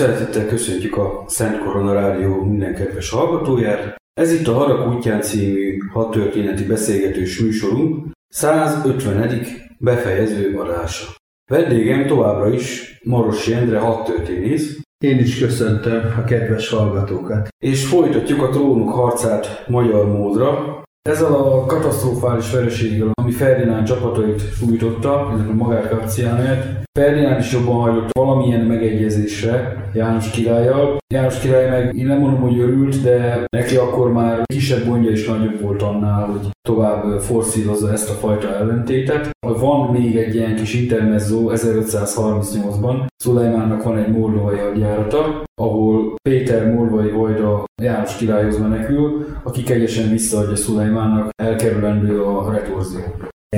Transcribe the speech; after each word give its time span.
Szeretettel 0.00 0.46
köszöntjük 0.46 0.96
a 0.96 1.24
Szent 1.26 1.58
Korona 1.58 1.92
Rádió 1.92 2.44
minden 2.44 2.74
kedves 2.74 3.10
hallgatóját. 3.10 3.96
Ez 4.20 4.32
itt 4.32 4.46
a 4.46 4.52
Harak 4.52 4.94
útján 4.94 5.20
című 5.20 5.78
hat 5.92 6.10
történeti 6.10 6.64
beszélgetős 6.64 7.40
műsorunk 7.40 8.06
150. 8.28 9.46
befejező 9.78 10.58
adása. 10.58 11.06
Vendégem 11.50 12.06
továbbra 12.06 12.52
is 12.52 12.98
Maros 13.04 13.46
Jendre 13.46 13.78
hat 13.78 14.04
történész. 14.04 14.78
Én 15.04 15.18
is 15.18 15.38
köszöntöm 15.38 16.14
a 16.18 16.24
kedves 16.24 16.68
hallgatókat. 16.68 17.48
És 17.64 17.86
folytatjuk 17.86 18.42
a 18.42 18.48
trónok 18.48 18.90
harcát 18.90 19.64
magyar 19.68 20.06
módra. 20.06 20.82
Ezzel 21.08 21.34
a 21.34 21.66
katasztrofális 21.66 22.52
vereséggel, 22.52 23.10
ami 23.12 23.30
Ferdinánd 23.30 23.86
csapatait 23.86 24.52
sújtotta, 24.54 25.30
illetve 25.34 25.52
magát 25.52 25.88
Kapciánáját, 25.88 26.82
Ferdinánd 26.98 27.40
is 27.40 27.52
jobban 27.52 27.74
hajlott 27.74 28.10
valamilyen 28.12 28.60
megegyezésre 28.60 29.84
János 29.94 30.30
királlyal. 30.30 30.98
János 31.14 31.38
király 31.38 31.68
meg, 31.68 31.94
én 31.94 32.06
nem 32.06 32.18
mondom, 32.18 32.40
hogy 32.40 32.58
örült, 32.58 33.02
de 33.02 33.44
neki 33.56 33.76
akkor 33.76 34.12
már 34.12 34.42
kisebb 34.44 34.86
gondja 34.86 35.10
is 35.10 35.26
nagyobb 35.26 35.60
volt 35.60 35.82
annál, 35.82 36.26
hogy 36.26 36.48
tovább 36.68 37.20
forszírozza 37.20 37.92
ezt 37.92 38.10
a 38.10 38.12
fajta 38.12 38.54
ellentétet. 38.54 39.30
Van 39.46 39.90
még 39.90 40.16
egy 40.16 40.34
ilyen 40.34 40.56
kis 40.56 40.74
intermezzo 40.74 41.50
1538-ban, 41.54 43.06
Szulajmánnak 43.16 43.82
van 43.82 43.98
egy 43.98 44.12
moldovai 44.12 44.58
hadjárata, 44.58 45.42
ahol 45.60 46.14
Péter 46.22 46.72
moldovai 46.74 47.10
vajda 47.10 47.64
János 47.82 48.16
királyhoz 48.16 48.58
menekül, 48.58 49.26
aki 49.42 49.62
kegyesen 49.62 50.10
visszaadja 50.10 50.56
Szulajmánnak, 50.56 51.28
elkerülendő 51.42 52.22
a 52.22 52.52
retorzió. 52.52 53.00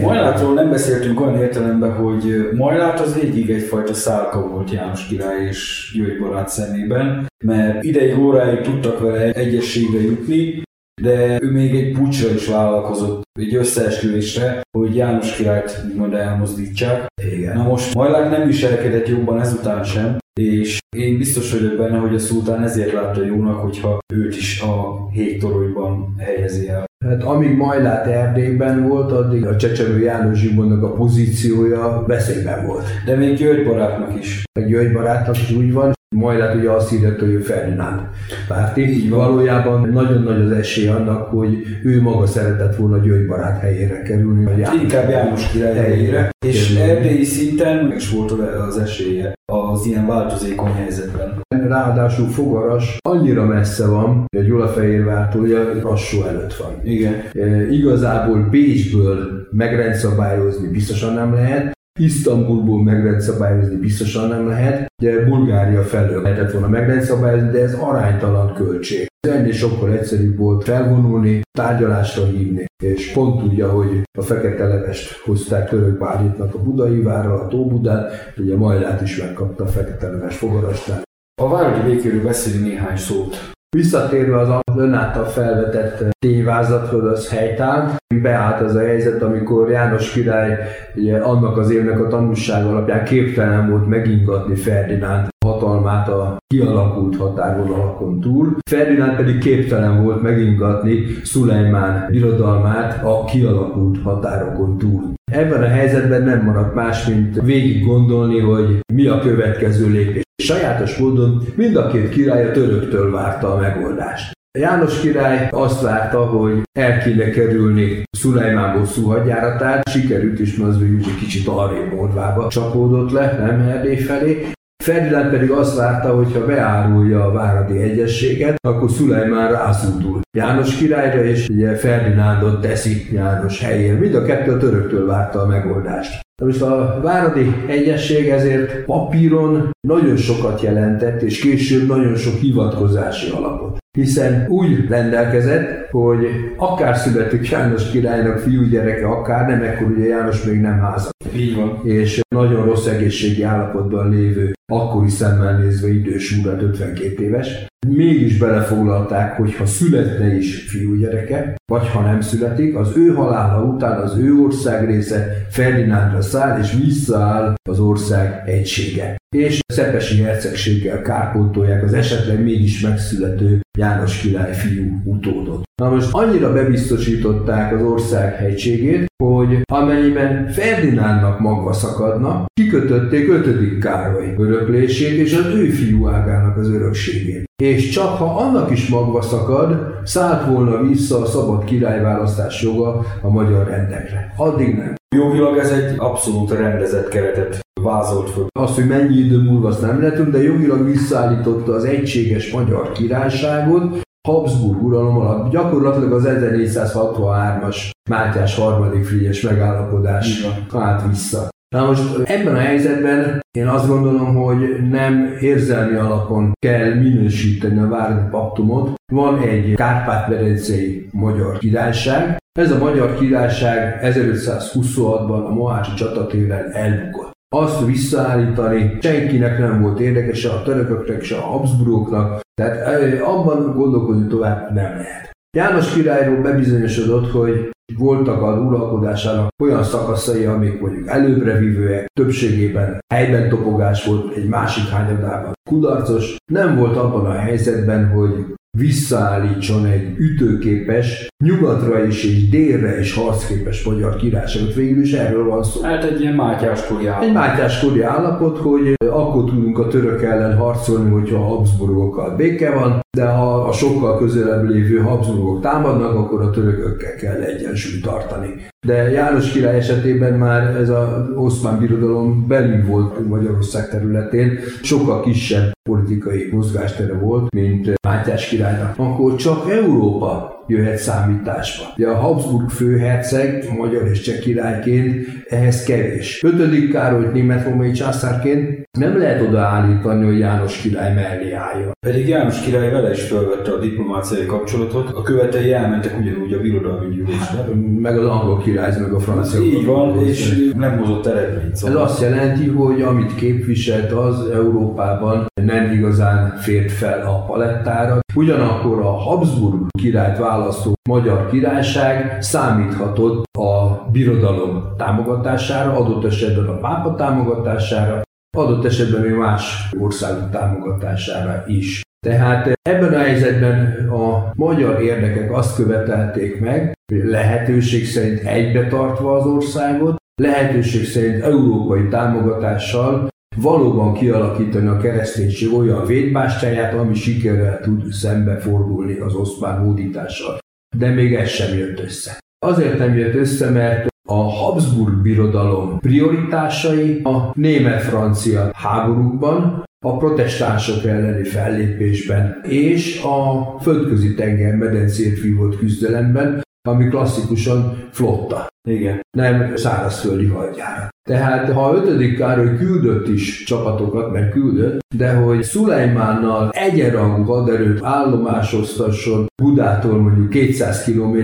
Majlátról 0.01 0.55
nem 0.55 0.71
beszéltünk 0.71 1.21
olyan 1.21 1.41
értelemben, 1.41 1.95
hogy 1.95 2.49
Majlát 2.57 3.01
az 3.01 3.21
végig 3.21 3.51
egyfajta 3.51 3.95
szálka 3.95 4.49
volt 4.49 4.71
János 4.71 5.07
király 5.07 5.47
és 5.47 5.93
György 5.97 6.21
barát 6.21 6.49
szemében, 6.49 7.27
mert 7.45 7.85
ideig 7.85 8.19
óráig 8.19 8.61
tudtak 8.61 9.01
vele 9.01 9.33
egyességbe 9.33 10.01
jutni, 10.01 10.63
de 11.01 11.39
ő 11.43 11.51
még 11.51 11.75
egy 11.75 11.93
pucsra 11.93 12.35
is 12.35 12.47
vállalkozott, 12.47 13.23
egy 13.41 13.55
összeesküvésre, 13.55 14.61
hogy 14.79 14.97
János 14.97 15.37
királyt 15.37 15.85
úgymond 15.89 16.15
elmozdítsák. 16.15 17.07
Igen. 17.23 17.57
Na 17.57 17.63
most 17.63 17.95
Majlák 17.95 18.31
nem 18.31 18.47
viselkedett 18.47 19.09
jobban 19.09 19.41
ezután 19.41 19.85
sem, 19.85 20.19
és 20.41 20.79
én 20.97 21.19
biztos 21.19 21.53
vagyok 21.53 21.77
benne, 21.77 21.99
hogy 21.99 22.15
a 22.15 22.19
szultán 22.19 22.63
ezért 22.63 22.93
látta 22.93 23.25
jónak, 23.25 23.61
hogyha 23.61 23.99
őt 24.15 24.37
is 24.37 24.61
a 24.61 25.09
toronyban 25.41 26.15
helyezi 26.19 26.69
el. 26.69 26.85
Hát 27.05 27.23
amíg 27.23 27.57
Majlát 27.57 28.07
Erdélyben 28.07 28.89
volt, 28.89 29.13
addig 29.13 29.47
a 29.47 29.57
Csecsemő 29.57 29.99
János 29.99 30.39
Zsimonnak 30.39 30.83
a 30.83 30.93
pozíciója 30.93 32.05
veszélyben 32.07 32.67
volt. 32.67 32.85
De 33.05 33.17
még 33.17 33.37
György 33.37 33.67
barátnak 33.67 34.19
is. 34.19 34.43
A 34.61 34.61
György 34.61 34.93
barátnak 34.93 35.37
is 35.37 35.51
úgy 35.51 35.73
van, 35.73 35.93
majd 36.13 36.41
hát 36.41 36.55
ugye 36.55 36.71
azt 36.71 36.91
hirdett, 36.91 37.21
hogy 37.21 37.29
ő 37.29 37.39
Ferdinánd 37.39 38.01
párti. 38.49 39.09
Valójában 39.09 39.89
nagyon 39.89 40.23
nagy 40.23 40.41
az 40.41 40.51
esély 40.51 40.89
annak, 40.89 41.29
hogy 41.29 41.63
ő 41.83 42.03
maga 42.03 42.27
szeretett 42.27 42.77
volna 42.77 42.99
György 42.99 43.27
helyére 43.61 44.03
kerülni. 44.03 44.45
Vagy 44.45 44.83
Inkább 44.83 45.11
János 45.11 45.51
király 45.51 45.75
helyére. 45.75 46.31
És 46.47 46.77
erdélyi 46.77 47.25
szinten 47.25 47.93
is 47.97 48.11
volt 48.11 48.31
az 48.69 48.79
esélye 48.79 49.33
az 49.53 49.87
ilyen 49.87 50.07
változékony 50.07 50.73
helyzetben. 50.73 51.41
Ráadásul 51.49 52.29
Fogaras 52.29 52.97
annyira 53.09 53.45
messze 53.45 53.87
van, 53.89 54.25
hogy 54.37 54.47
Gyulafehérvártól 54.47 55.43
ugye 55.43 55.59
lassú 55.83 56.23
előtt 56.23 56.55
van. 56.55 56.71
Igen. 56.85 57.15
E, 57.35 57.71
igazából 57.71 58.49
Bécsből 58.51 59.49
megrendszabályozni 59.51 60.69
biztosan 60.69 61.15
nem 61.15 61.35
lehet, 61.35 61.73
Isztambulból 62.01 62.83
megrendszabályozni 62.83 63.77
biztosan 63.77 64.29
nem 64.29 64.49
lehet, 64.49 64.87
ugye 65.03 65.25
Bulgária 65.25 65.83
felől 65.83 66.23
lehetett 66.23 66.53
volna 66.53 66.69
megrendszabályozni, 66.69 67.51
de 67.51 67.63
ez 67.63 67.75
aránytalan 67.75 68.55
költség. 68.55 69.07
Ennél 69.29 69.53
sokkal 69.53 69.93
egyszerűbb 69.93 70.37
volt 70.37 70.65
felvonulni, 70.65 71.41
tárgyalásra 71.59 72.27
hívni, 72.27 72.65
és 72.85 73.13
pont 73.13 73.43
úgy, 73.43 73.61
hogy 73.61 74.03
a 74.19 74.23
fekete 74.23 74.67
levest 74.67 75.19
hozták 75.19 75.69
török 75.69 75.99
bárítnak 75.99 76.55
a 76.55 76.63
budai 76.63 77.01
várra, 77.01 77.35
a 77.35 77.49
Tóbudán, 77.49 78.07
ugye 78.37 78.57
Majlát 78.57 79.01
is 79.01 79.17
megkapta 79.17 79.65
a 79.65 79.67
fekete 79.67 80.09
leves 80.09 80.37
fogarastán. 80.37 81.03
A 81.43 81.49
váradi 81.49 81.91
békéről 81.91 82.23
beszélni 82.23 82.69
néhány 82.69 82.97
szót. 82.97 83.52
Visszatérve 83.77 84.39
az 84.39 84.61
ön 84.77 84.95
által 84.95 85.25
felvetett 85.25 86.17
tévázathoz, 86.19 87.05
az 87.05 87.29
helytán, 87.29 87.97
beállt 88.23 88.61
az 88.61 88.75
a 88.75 88.79
helyzet, 88.79 89.23
amikor 89.23 89.71
János 89.71 90.13
király 90.13 90.59
ugye, 90.95 91.19
annak 91.19 91.57
az 91.57 91.71
évnek 91.71 92.01
a 92.01 92.07
tanulság 92.07 92.67
alapján 92.67 93.05
képtelen 93.05 93.71
volt 93.71 93.87
megingatni 93.87 94.55
Ferdinánd 94.55 95.29
hatalmát 95.45 96.09
a 96.09 96.37
kialakult 96.47 97.17
határvonalakon 97.17 98.21
túl. 98.21 98.57
Ferdinánd 98.71 99.17
pedig 99.17 99.39
képtelen 99.39 100.03
volt 100.03 100.23
megingatni 100.23 101.05
Szulejmán 101.23 102.07
birodalmát 102.11 103.05
a 103.05 103.25
kialakult 103.25 104.03
határokon 104.03 104.79
túl. 104.79 105.13
Ebben 105.33 105.63
a 105.63 105.69
helyzetben 105.69 106.23
nem 106.23 106.45
maradt 106.45 106.75
más, 106.75 107.07
mint 107.07 107.43
végig 107.43 107.85
gondolni, 107.87 108.41
hogy 108.41 108.81
mi 108.95 109.07
a 109.07 109.19
következő 109.19 109.89
lépés. 109.89 110.23
Sajátos 110.43 110.97
módon 110.97 111.43
mind 111.55 111.77
a 111.77 111.87
két 111.87 112.09
király 112.09 112.47
a 112.47 112.51
töröktől 112.51 113.11
várta 113.11 113.53
a 113.55 113.61
megoldást. 113.61 114.33
János 114.59 115.01
király 115.01 115.49
azt 115.51 115.83
várta, 115.83 116.27
hogy 116.27 116.63
el 116.79 116.99
kéne 116.99 117.31
kerülni 117.31 118.03
Szulajmán 118.11 118.79
bosszú 118.79 119.07
hadjáratát, 119.07 119.89
sikerült 119.89 120.41
is, 120.41 120.57
mert 120.57 120.71
az 120.71 120.79
végül 120.79 120.99
egy 120.99 121.19
kicsit 121.19 121.47
arrébb 121.47 121.93
Morvába 121.93 122.49
csapódott 122.49 123.11
le, 123.11 123.39
nem 123.39 123.61
Erdély 123.61 123.97
felé, 123.97 124.53
Ferdinánd 124.83 125.31
pedig 125.31 125.51
azt 125.51 125.77
várta, 125.77 126.15
hogy 126.15 126.33
ha 126.33 126.47
beárulja 126.47 127.25
a 127.25 127.33
váradi 127.33 127.79
egyességet, 127.79 128.57
akkor 128.61 128.91
Szulajmán 128.91 129.53
rászúdul 129.53 130.21
János 130.37 130.77
királyra, 130.77 131.25
és 131.25 131.49
ugye 131.49 131.77
Ferdinándot 131.77 132.61
teszi 132.61 133.09
János 133.13 133.61
helyén. 133.61 133.95
Mind 133.95 134.15
a 134.15 134.25
kettő 134.25 134.53
a 134.53 134.57
töröktől 134.57 135.07
várta 135.07 135.41
a 135.41 135.47
megoldást. 135.47 136.21
Na 136.41 136.47
most 136.47 136.63
a 136.63 137.01
Váradi 137.03 137.65
Egyesség 137.67 138.29
ezért 138.29 138.85
papíron 138.85 139.71
nagyon 139.89 140.17
sokat 140.17 140.61
jelentett, 140.61 141.23
és 141.23 141.41
később 141.41 141.87
nagyon 141.87 142.15
sok 142.15 142.35
hivatkozási 142.35 143.31
alapot. 143.31 143.79
Hiszen 143.99 144.47
úgy 144.49 144.89
rendelkezett, 144.89 145.91
hogy 145.91 146.27
akár 146.57 146.97
születik 146.97 147.51
János 147.51 147.91
királynak 147.91 148.39
fiúgyereke, 148.39 149.07
akár 149.07 149.49
nem, 149.49 149.63
ekkor 149.63 149.87
ugye 149.87 150.07
János 150.07 150.45
még 150.45 150.61
nem 150.61 150.79
házas. 150.79 151.11
Így 151.37 151.55
van. 151.57 151.81
És 151.85 152.21
nagyon 152.29 152.65
rossz 152.65 152.87
egészségi 152.87 153.43
állapotban 153.43 154.11
lévő, 154.11 154.53
akkori 154.73 155.09
szemmel 155.09 155.59
nézve 155.59 155.89
idős 155.89 156.39
úrat, 156.39 156.63
52 156.63 157.23
éves, 157.23 157.67
mégis 157.89 158.39
belefoglalták, 158.39 159.37
hogy 159.37 159.55
ha 159.55 159.67
születne 159.67 160.37
is 160.37 160.69
fiúgyereke, 160.69 161.55
vagy 161.73 161.89
ha 161.89 162.01
nem 162.01 162.21
születik, 162.21 162.77
az 162.77 162.97
ő 162.97 163.15
halála 163.15 163.65
után 163.65 164.01
az 164.01 164.17
ő 164.17 164.35
ország 164.35 164.87
része 164.87 165.47
Ferdinándra 165.51 166.23
száll, 166.23 166.61
és 166.61 166.73
visszaáll 166.85 167.55
az 167.71 167.79
ország 167.81 168.43
egysége. 168.49 169.17
És 169.37 169.61
Szepesi 169.67 170.23
hercegséggel 170.23 171.03
kárpótolják 171.03 171.83
az 171.83 171.93
esetleg 171.93 172.43
mégis 172.43 172.81
megszülető 172.81 173.61
János 173.79 174.21
király 174.21 174.55
fiú 174.55 175.01
utódot. 175.05 175.63
Na 175.83 175.91
most 175.91 176.09
annyira 176.13 176.53
bebiztosították 176.53 177.75
az 177.75 177.83
ország 177.83 178.35
hegységét, 178.35 179.07
hogy 179.25 179.61
amennyiben 179.73 180.49
Ferdinándnak 180.49 181.41
magva 181.41 181.73
szakadna, 181.73 182.45
kikötötték 182.61 183.29
5. 183.29 183.79
Károly 183.79 184.35
öröklését 184.39 185.19
és 185.19 185.35
az 185.35 185.47
ő 185.47 185.69
fiú 185.69 186.09
ágának 186.09 186.57
az 186.57 186.69
örökségét. 186.69 187.45
És 187.63 187.89
csak 187.89 188.17
ha 188.17 188.25
annak 188.25 188.71
is 188.71 188.89
magva 188.89 189.23
szakad, 189.23 190.01
szállt 190.05 190.47
volna 190.47 190.83
vissza 190.83 191.21
a 191.21 191.27
szabad 191.27 191.65
királyválasztás 191.65 192.63
joga 192.63 193.05
a 193.23 193.31
magyar 193.31 193.67
rendekre. 193.67 194.33
Addig 194.37 194.77
nem. 194.77 194.95
Jogilag 195.15 195.57
ez 195.57 195.71
egy 195.71 195.95
abszolút 195.97 196.51
rendezett 196.51 197.09
keretet 197.09 197.61
vázolt 197.81 198.31
föl. 198.31 198.47
Azt, 198.59 198.75
hogy 198.75 198.87
mennyi 198.87 199.17
idő 199.17 199.43
múlva 199.43 199.69
azt 199.69 199.81
nem 199.81 200.01
lehet, 200.01 200.31
de 200.31 200.43
jogilag 200.43 200.85
visszaállította 200.85 201.73
az 201.73 201.85
egységes 201.85 202.53
magyar 202.53 202.93
királyságot, 202.93 204.01
Habsburg 204.29 204.83
uralom 204.83 205.17
alatt 205.17 205.51
gyakorlatilag 205.51 206.13
az 206.13 206.25
1463-as 206.27 207.91
Mátyás 208.11 208.57
harmadik 208.57 209.05
frigyes 209.05 209.41
megállapodás 209.41 210.47
állt 210.73 211.09
vissza. 211.09 211.49
Na 211.75 211.87
most 211.87 212.19
ebben 212.25 212.55
a 212.55 212.59
helyzetben 212.59 213.41
én 213.59 213.67
azt 213.67 213.89
gondolom, 213.89 214.35
hogy 214.35 214.89
nem 214.91 215.37
érzelmi 215.41 215.95
alapon 215.95 216.53
kell 216.59 216.95
minősíteni 216.95 217.79
a 217.79 217.89
Váradi 217.89 218.31
Paktumot. 218.31 218.95
Van 219.13 219.39
egy 219.39 219.75
Kárpát-medencei 219.75 221.09
magyar 221.13 221.59
királyság. 221.59 222.42
Ez 222.59 222.71
a 222.71 222.79
magyar 222.79 223.19
királyság 223.19 224.01
1526-ban 224.03 225.47
a 225.47 225.55
Mohácsi 225.55 225.95
csatatéren 225.95 226.73
elbukott 226.73 227.31
azt 227.55 227.85
visszaállítani 227.85 228.99
senkinek 229.01 229.59
nem 229.59 229.83
volt 229.83 230.01
érdekes, 230.01 230.45
a 230.45 230.63
törököknek, 230.63 231.23
se 231.23 231.37
a 231.37 231.41
Habsburgoknak, 231.41 232.41
tehát 232.55 233.21
abban 233.21 233.75
gondolkodni 233.75 234.27
tovább 234.27 234.73
nem 234.73 234.97
lehet. 234.97 235.31
János 235.57 235.95
királyról 235.95 236.43
bebizonyosodott, 236.43 237.31
hogy 237.31 237.71
voltak 237.97 238.43
a 238.43 238.59
uralkodásának 238.59 239.49
olyan 239.63 239.83
szakaszai, 239.83 240.45
amik 240.45 240.81
mondjuk 240.81 241.09
előbbre 241.09 241.59
vívőek, 241.59 242.07
többségében 242.07 242.99
helyben 243.15 243.49
topogás 243.49 244.05
volt, 244.05 244.37
egy 244.37 244.49
másik 244.49 244.89
hányadában 244.89 245.53
kudarcos. 245.71 246.37
Nem 246.53 246.77
volt 246.77 246.97
abban 246.97 247.27
a 247.27 247.33
helyzetben, 247.33 248.09
hogy 248.09 248.45
visszaállítson 248.79 249.87
egy 249.87 250.19
ütőképes, 250.19 251.29
nyugatra 251.45 252.05
is 252.05 252.25
és 252.25 252.49
délre 252.49 253.01
is 253.01 253.15
harcképes 253.15 253.85
magyar 253.85 254.17
királyságot. 254.17 254.75
Végül 254.75 255.03
is 255.03 255.13
erről 255.13 255.49
van 255.49 255.63
szó. 255.63 255.83
Hát 255.83 256.05
egy 256.05 256.21
ilyen 256.21 256.35
mátyáskori 256.35 257.07
állapot. 257.07 257.29
Egy 257.29 257.35
mátyáskori 257.35 258.03
állapot, 258.03 258.59
hogy 258.59 258.95
akkor 259.11 259.45
tudunk 259.45 259.79
a 259.79 259.89
török 259.89 260.23
ellen 260.23 260.57
harcolni, 260.57 261.11
hogyha 261.11 261.37
a 261.37 261.47
Habsburgokkal 261.47 262.37
béke 262.37 262.71
van, 262.75 263.01
de 263.17 263.27
ha 263.27 263.55
a 263.55 263.73
sokkal 263.73 264.19
közelebb 264.19 264.69
lévő 264.69 264.99
Habsburgok 264.99 265.61
támadnak, 265.61 266.15
akkor 266.15 266.41
a 266.41 266.51
törökökkel 266.51 267.15
kell 267.15 267.41
egyensúlyt 267.41 268.03
tartani. 268.03 268.72
De 268.87 269.11
János 269.11 269.51
király 269.51 269.77
esetében 269.77 270.33
már 270.33 270.77
ez 270.77 270.89
a 270.89 271.29
oszmán 271.35 271.79
birodalom 271.79 272.47
belül 272.49 272.87
volt 272.87 273.29
Magyarország 273.29 273.89
területén, 273.89 274.59
sokkal 274.83 275.23
kisebb 275.23 275.73
politikai 275.83 276.49
mozgástere 276.53 277.13
volt, 277.13 277.55
mint 277.55 277.93
Mátyás 278.09 278.49
királynak. 278.49 278.99
Akkor 278.99 279.35
csak 279.35 279.71
Európa 279.71 280.65
jöhet 280.67 280.99
számításba. 280.99 281.85
Ugye 281.97 282.09
a 282.09 282.15
Habsburg 282.15 282.71
főherceg, 282.71 283.65
magyar 283.77 284.07
és 284.07 284.21
cseh 284.21 284.39
királyként 284.39 285.27
ehhez 285.49 285.85
kevés. 285.85 286.43
Ötödik 286.45 286.93
Károlyt 286.93 287.33
német-római 287.33 287.91
császárként 287.91 288.82
nem 288.99 289.19
lehet 289.19 289.43
odaállítani, 289.49 290.25
hogy 290.25 290.39
János 290.39 290.77
király 290.77 291.15
mellé 291.15 291.53
álljon. 291.53 291.93
Pedig 292.07 292.29
János 292.29 292.61
király 292.61 292.91
vele 292.91 293.11
is 293.11 293.23
felvette 293.23 293.73
a 293.73 293.79
diplomáciai 293.79 294.47
kapcsolatot, 294.47 295.11
a 295.11 295.23
követei 295.23 295.73
elmentek 295.73 296.19
ugyanúgy 296.21 296.53
a 296.53 296.61
birodalmi 296.61 297.15
gyűlésre. 297.15 297.65
Meg 298.01 298.19
az 298.19 298.27
angol 298.27 298.59
király, 298.59 298.93
meg 299.01 299.13
a 299.13 299.21
francia. 299.21 299.61
Így 299.61 299.87
van, 299.87 300.19
és 300.19 300.71
nem 300.77 300.99
hozott 300.99 301.27
eredményt. 301.27 301.77
Szóval. 301.77 301.97
Ez 301.97 302.11
azt 302.11 302.21
jelenti, 302.21 302.69
hogy 302.69 303.03
amit 303.03 303.35
képviselt, 303.35 304.13
az 304.13 304.51
Európában 304.51 305.47
nem 305.63 305.93
igazán 305.93 306.57
fért 306.57 306.93
fel 306.93 307.27
a 307.27 307.45
palettára. 307.45 308.21
Ugyanakkor 308.35 308.99
a 308.99 309.11
Habsburg 309.11 309.87
királyt 309.99 310.39
választó 310.39 310.93
magyar 311.09 311.51
királyság 311.51 312.43
számíthatott 312.43 313.45
a 313.59 314.07
birodalom 314.13 314.85
támogatására, 314.97 315.93
adott 315.93 316.25
esetben 316.25 316.67
a 316.67 316.79
pápa 316.79 317.15
támogatására, 317.15 318.23
adott 318.57 318.85
esetben 318.85 319.21
még 319.21 319.35
más 319.35 319.91
országok 319.99 320.51
támogatására 320.51 321.65
is. 321.67 322.03
Tehát 322.27 322.73
ebben 322.83 323.15
a 323.15 323.19
helyzetben 323.19 324.09
a 324.09 324.53
magyar 324.55 325.03
érdekek 325.03 325.53
azt 325.53 325.77
követelték 325.77 326.61
meg, 326.61 326.93
hogy 327.13 327.25
lehetőség 327.25 328.07
szerint 328.07 328.41
egybe 328.41 328.87
tartva 328.87 329.37
az 329.37 329.47
országot, 329.47 330.17
lehetőség 330.43 331.05
szerint 331.05 331.43
európai 331.43 332.09
támogatással 332.09 333.29
valóban 333.57 334.15
kialakítani 334.15 334.87
a 334.87 334.97
kereszténység 334.97 335.73
olyan 335.73 336.07
védbástyáját, 336.07 336.95
ami 336.95 337.15
sikerrel 337.15 337.81
tud 337.81 338.13
szembefordulni 338.13 339.19
az 339.19 339.35
oszmán 339.35 339.79
hódítással. 339.79 340.59
De 340.97 341.09
még 341.09 341.35
ez 341.35 341.49
sem 341.49 341.79
jött 341.79 342.01
össze. 342.01 342.39
Azért 342.67 342.99
nem 342.99 343.19
jött 343.19 343.35
össze, 343.35 343.71
mert 343.71 344.12
a 344.29 344.35
Habsburg 344.35 345.23
birodalom 345.23 345.99
prioritásai 345.99 347.21
a 347.23 347.53
német-francia 347.55 348.71
háborúkban, 348.75 349.85
a 350.05 350.17
protestánsok 350.17 351.05
elleni 351.05 351.45
fellépésben 351.45 352.61
és 352.63 353.23
a 353.23 353.67
földközi 353.81 354.35
tenger 354.35 354.75
medencét 354.75 355.41
vívott 355.41 355.77
küzdelemben, 355.77 356.63
ami 356.89 357.09
klasszikusan 357.09 358.09
flotta. 358.11 358.67
Igen. 358.89 359.21
Nem 359.37 359.77
szárazföldi 359.77 360.47
hadjára. 360.47 361.09
Tehát 361.29 361.73
ha 361.73 361.85
a 361.85 361.95
5. 361.95 362.37
Károly 362.37 362.77
küldött 362.77 363.29
is 363.29 363.65
csapatokat, 363.65 364.33
mert 364.33 364.51
küldött, 364.51 365.01
de 365.17 365.33
hogy 365.33 365.63
Szulajmánnal 365.63 366.71
egyenrangú 366.71 367.53
haderőt 367.53 368.03
állomásoztasson 368.03 369.47
Budától 369.63 370.21
mondjuk 370.21 370.49
200 370.49 371.05
km 371.05 371.39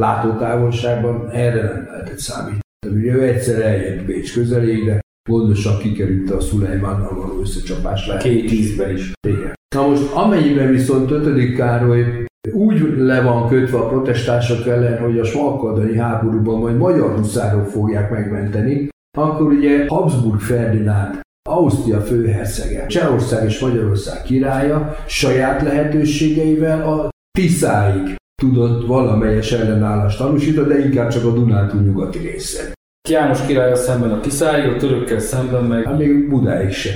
látótávolságban, 0.00 1.30
erre 1.30 1.62
nem 1.62 1.88
lehetett 1.90 2.18
számítani. 2.18 2.60
Ugye 2.90 3.12
ő 3.12 3.22
egyszer 3.22 3.62
eljött 3.62 4.04
Bécs 4.04 4.34
közelére, 4.34 5.00
gondosan 5.28 5.78
kikerülte 5.78 6.34
a 6.34 6.40
Szulajmánnal 6.40 7.14
való 7.14 7.40
összecsapás 7.40 8.06
lehet. 8.06 8.22
Két 8.22 8.48
tízben 8.48 8.90
is. 8.90 9.12
Igen. 9.28 9.52
Na 9.74 9.88
most 9.88 10.12
amennyiben 10.12 10.70
viszont 10.70 11.10
5. 11.10 11.54
Károly 11.54 12.23
úgy 12.52 12.96
le 12.96 13.22
van 13.22 13.48
kötve 13.48 13.78
a 13.78 13.86
protestások 13.86 14.66
ellen, 14.66 14.98
hogy 14.98 15.18
a 15.18 15.24
smalkaldani 15.24 15.96
háborúban 15.96 16.60
majd 16.60 16.76
magyar 16.76 17.16
huszárok 17.16 17.66
fogják 17.66 18.10
megmenteni, 18.10 18.88
akkor 19.18 19.52
ugye 19.52 19.84
Habsburg 19.88 20.40
Ferdinánd 20.40 21.20
Ausztria 21.48 22.00
főhercege, 22.00 22.86
Csehország 22.86 23.44
és 23.44 23.60
Magyarország 23.60 24.22
királya 24.22 24.96
saját 25.06 25.62
lehetőségeivel 25.62 26.88
a 26.88 27.08
Tiszáig 27.38 28.14
tudott 28.42 28.86
valamelyes 28.86 29.52
ellenállást 29.52 30.18
tanúsítani, 30.18 30.68
de 30.68 30.84
inkább 30.84 31.08
csak 31.08 31.24
a 31.24 31.32
Dunántúl 31.32 31.80
nyugati 31.80 32.18
részen. 32.18 32.72
János 33.08 33.46
király 33.46 33.74
szemben 33.74 34.10
a 34.10 34.20
Tiszáig, 34.20 34.72
a 34.72 34.76
törökkel 34.76 35.18
szemben 35.18 35.64
meg... 35.64 35.84
Hát 35.84 35.98
még 35.98 36.28
Budáig 36.28 36.70
se. 36.70 36.90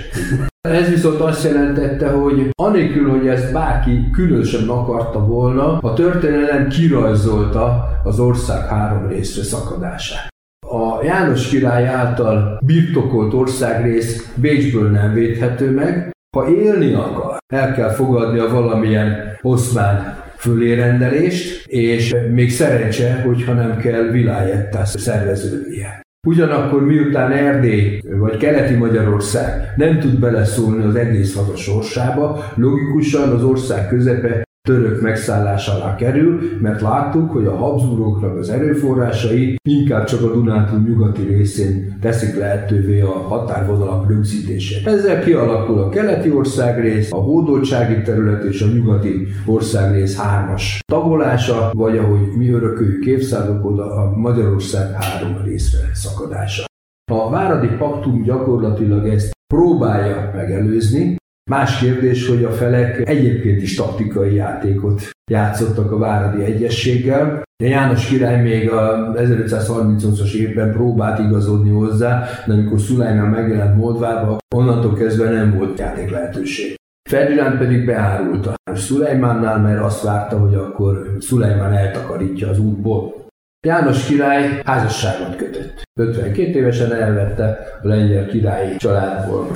Ez 0.69 0.89
viszont 0.89 1.21
azt 1.21 1.45
jelentette, 1.45 2.09
hogy 2.11 2.49
anélkül, 2.63 3.11
hogy 3.11 3.27
ezt 3.27 3.53
bárki 3.53 4.11
különösen 4.13 4.69
akarta 4.69 5.27
volna, 5.27 5.79
a 5.79 5.93
történelem 5.93 6.69
kirajzolta 6.69 7.89
az 8.05 8.21
ország 8.21 8.67
három 8.67 9.09
részre 9.09 9.43
szakadását. 9.43 10.29
A 10.67 11.05
János 11.05 11.49
király 11.49 11.87
által 11.87 12.59
birtokolt 12.65 13.35
országrész 13.35 14.33
Bécsből 14.35 14.91
nem 14.91 15.15
védhető 15.15 15.71
meg, 15.71 16.11
ha 16.37 16.49
élni 16.49 16.93
akar, 16.93 17.37
el 17.55 17.75
kell 17.75 17.91
fogadnia 17.91 18.49
valamilyen 18.49 19.39
oszmán 19.43 20.17
fölérendelést, 20.37 21.67
és 21.67 22.15
még 22.33 22.51
szerencse, 22.51 23.23
hogyha 23.27 23.53
nem 23.53 23.77
kell 23.77 24.03
vilájettá 24.03 24.85
szerveződnie. 24.85 26.01
Ugyanakkor 26.29 26.87
miután 26.87 27.33
Erdély 27.33 28.01
vagy 28.19 28.37
keleti 28.37 28.75
Magyarország 28.75 29.73
nem 29.77 29.99
tud 29.99 30.19
beleszólni 30.19 30.85
az 30.85 30.95
egész 30.95 31.35
haza 31.35 31.57
sorsába, 31.57 32.45
logikusan 32.55 33.29
az 33.29 33.45
ország 33.45 33.89
közepe 33.89 34.48
török 34.69 35.01
megszállás 35.01 35.69
alá 35.69 35.95
kerül, 35.95 36.41
mert 36.61 36.81
láttuk, 36.81 37.31
hogy 37.31 37.47
a 37.47 37.57
Habsburgoknak 37.57 38.37
az 38.37 38.49
erőforrásai 38.49 39.57
inkább 39.69 40.05
csak 40.05 40.23
a 40.23 40.33
Dunántúl 40.33 40.79
nyugati 40.79 41.23
részén 41.23 41.99
teszik 42.01 42.37
lehetővé 42.37 43.01
a 43.01 43.13
határvonalak 43.13 44.09
rögzítését. 44.09 44.87
Ezzel 44.87 45.23
kialakul 45.23 45.79
a 45.79 45.89
keleti 45.89 46.31
országrész, 46.31 47.13
a 47.13 47.17
hódoltsági 47.17 48.03
terület 48.03 48.45
és 48.45 48.63
a 48.63 48.67
nyugati 48.67 49.27
országrész 49.47 50.17
hármas 50.17 50.81
tagolása, 50.93 51.71
vagy 51.73 51.99
ahogy 51.99 52.21
mi 52.37 52.51
örököljük 52.51 53.07
évszázadok 53.07 53.65
oda, 53.65 53.85
a 53.85 54.17
Magyarország 54.17 55.03
három 55.03 55.43
részre 55.45 55.79
szakadása. 55.93 56.65
A 57.11 57.31
Váradi 57.31 57.69
Paktum 57.79 58.23
gyakorlatilag 58.23 59.09
ezt 59.09 59.33
próbálja 59.55 60.31
megelőzni, 60.35 61.17
Más 61.49 61.79
kérdés, 61.79 62.29
hogy 62.29 62.45
a 62.45 62.51
felek 62.51 63.09
egyébként 63.09 63.63
is 63.63 63.75
taktikai 63.75 64.35
játékot 64.35 65.11
játszottak 65.31 65.93
a 65.93 65.99
Váradi 65.99 66.45
Egyességgel. 66.45 67.43
De 67.63 67.69
János 67.69 68.07
király 68.07 68.43
még 68.43 68.71
a 68.71 69.13
1538-as 69.15 70.33
évben 70.33 70.73
próbált 70.73 71.19
igazodni 71.19 71.71
hozzá, 71.71 72.25
de 72.47 72.53
amikor 72.53 72.81
Szulajmán 72.81 73.29
megjelent 73.29 73.77
Moldvában, 73.77 74.39
onnantól 74.55 74.95
kezdve 74.95 75.31
nem 75.31 75.57
volt 75.57 75.79
játék 75.79 76.11
lehetőség. 76.11 76.75
Ferdinand 77.11 77.59
pedig 77.59 77.87
beárult 77.87 78.47
a 78.47 78.75
Szulajmánnál, 78.75 79.59
mert 79.59 79.83
azt 79.83 80.03
várta, 80.03 80.39
hogy 80.39 80.55
akkor 80.55 81.17
Szulajmán 81.21 81.73
eltakarítja 81.73 82.49
az 82.49 82.59
útból. 82.59 83.27
János 83.67 84.05
király 84.05 84.61
házasságot 84.65 85.37
kötött. 85.37 85.83
52 86.01 86.49
évesen 86.49 86.93
elvette 86.93 87.59
a 87.83 87.89
lengyel 87.89 88.27
királyi 88.27 88.77
családból 88.77 89.47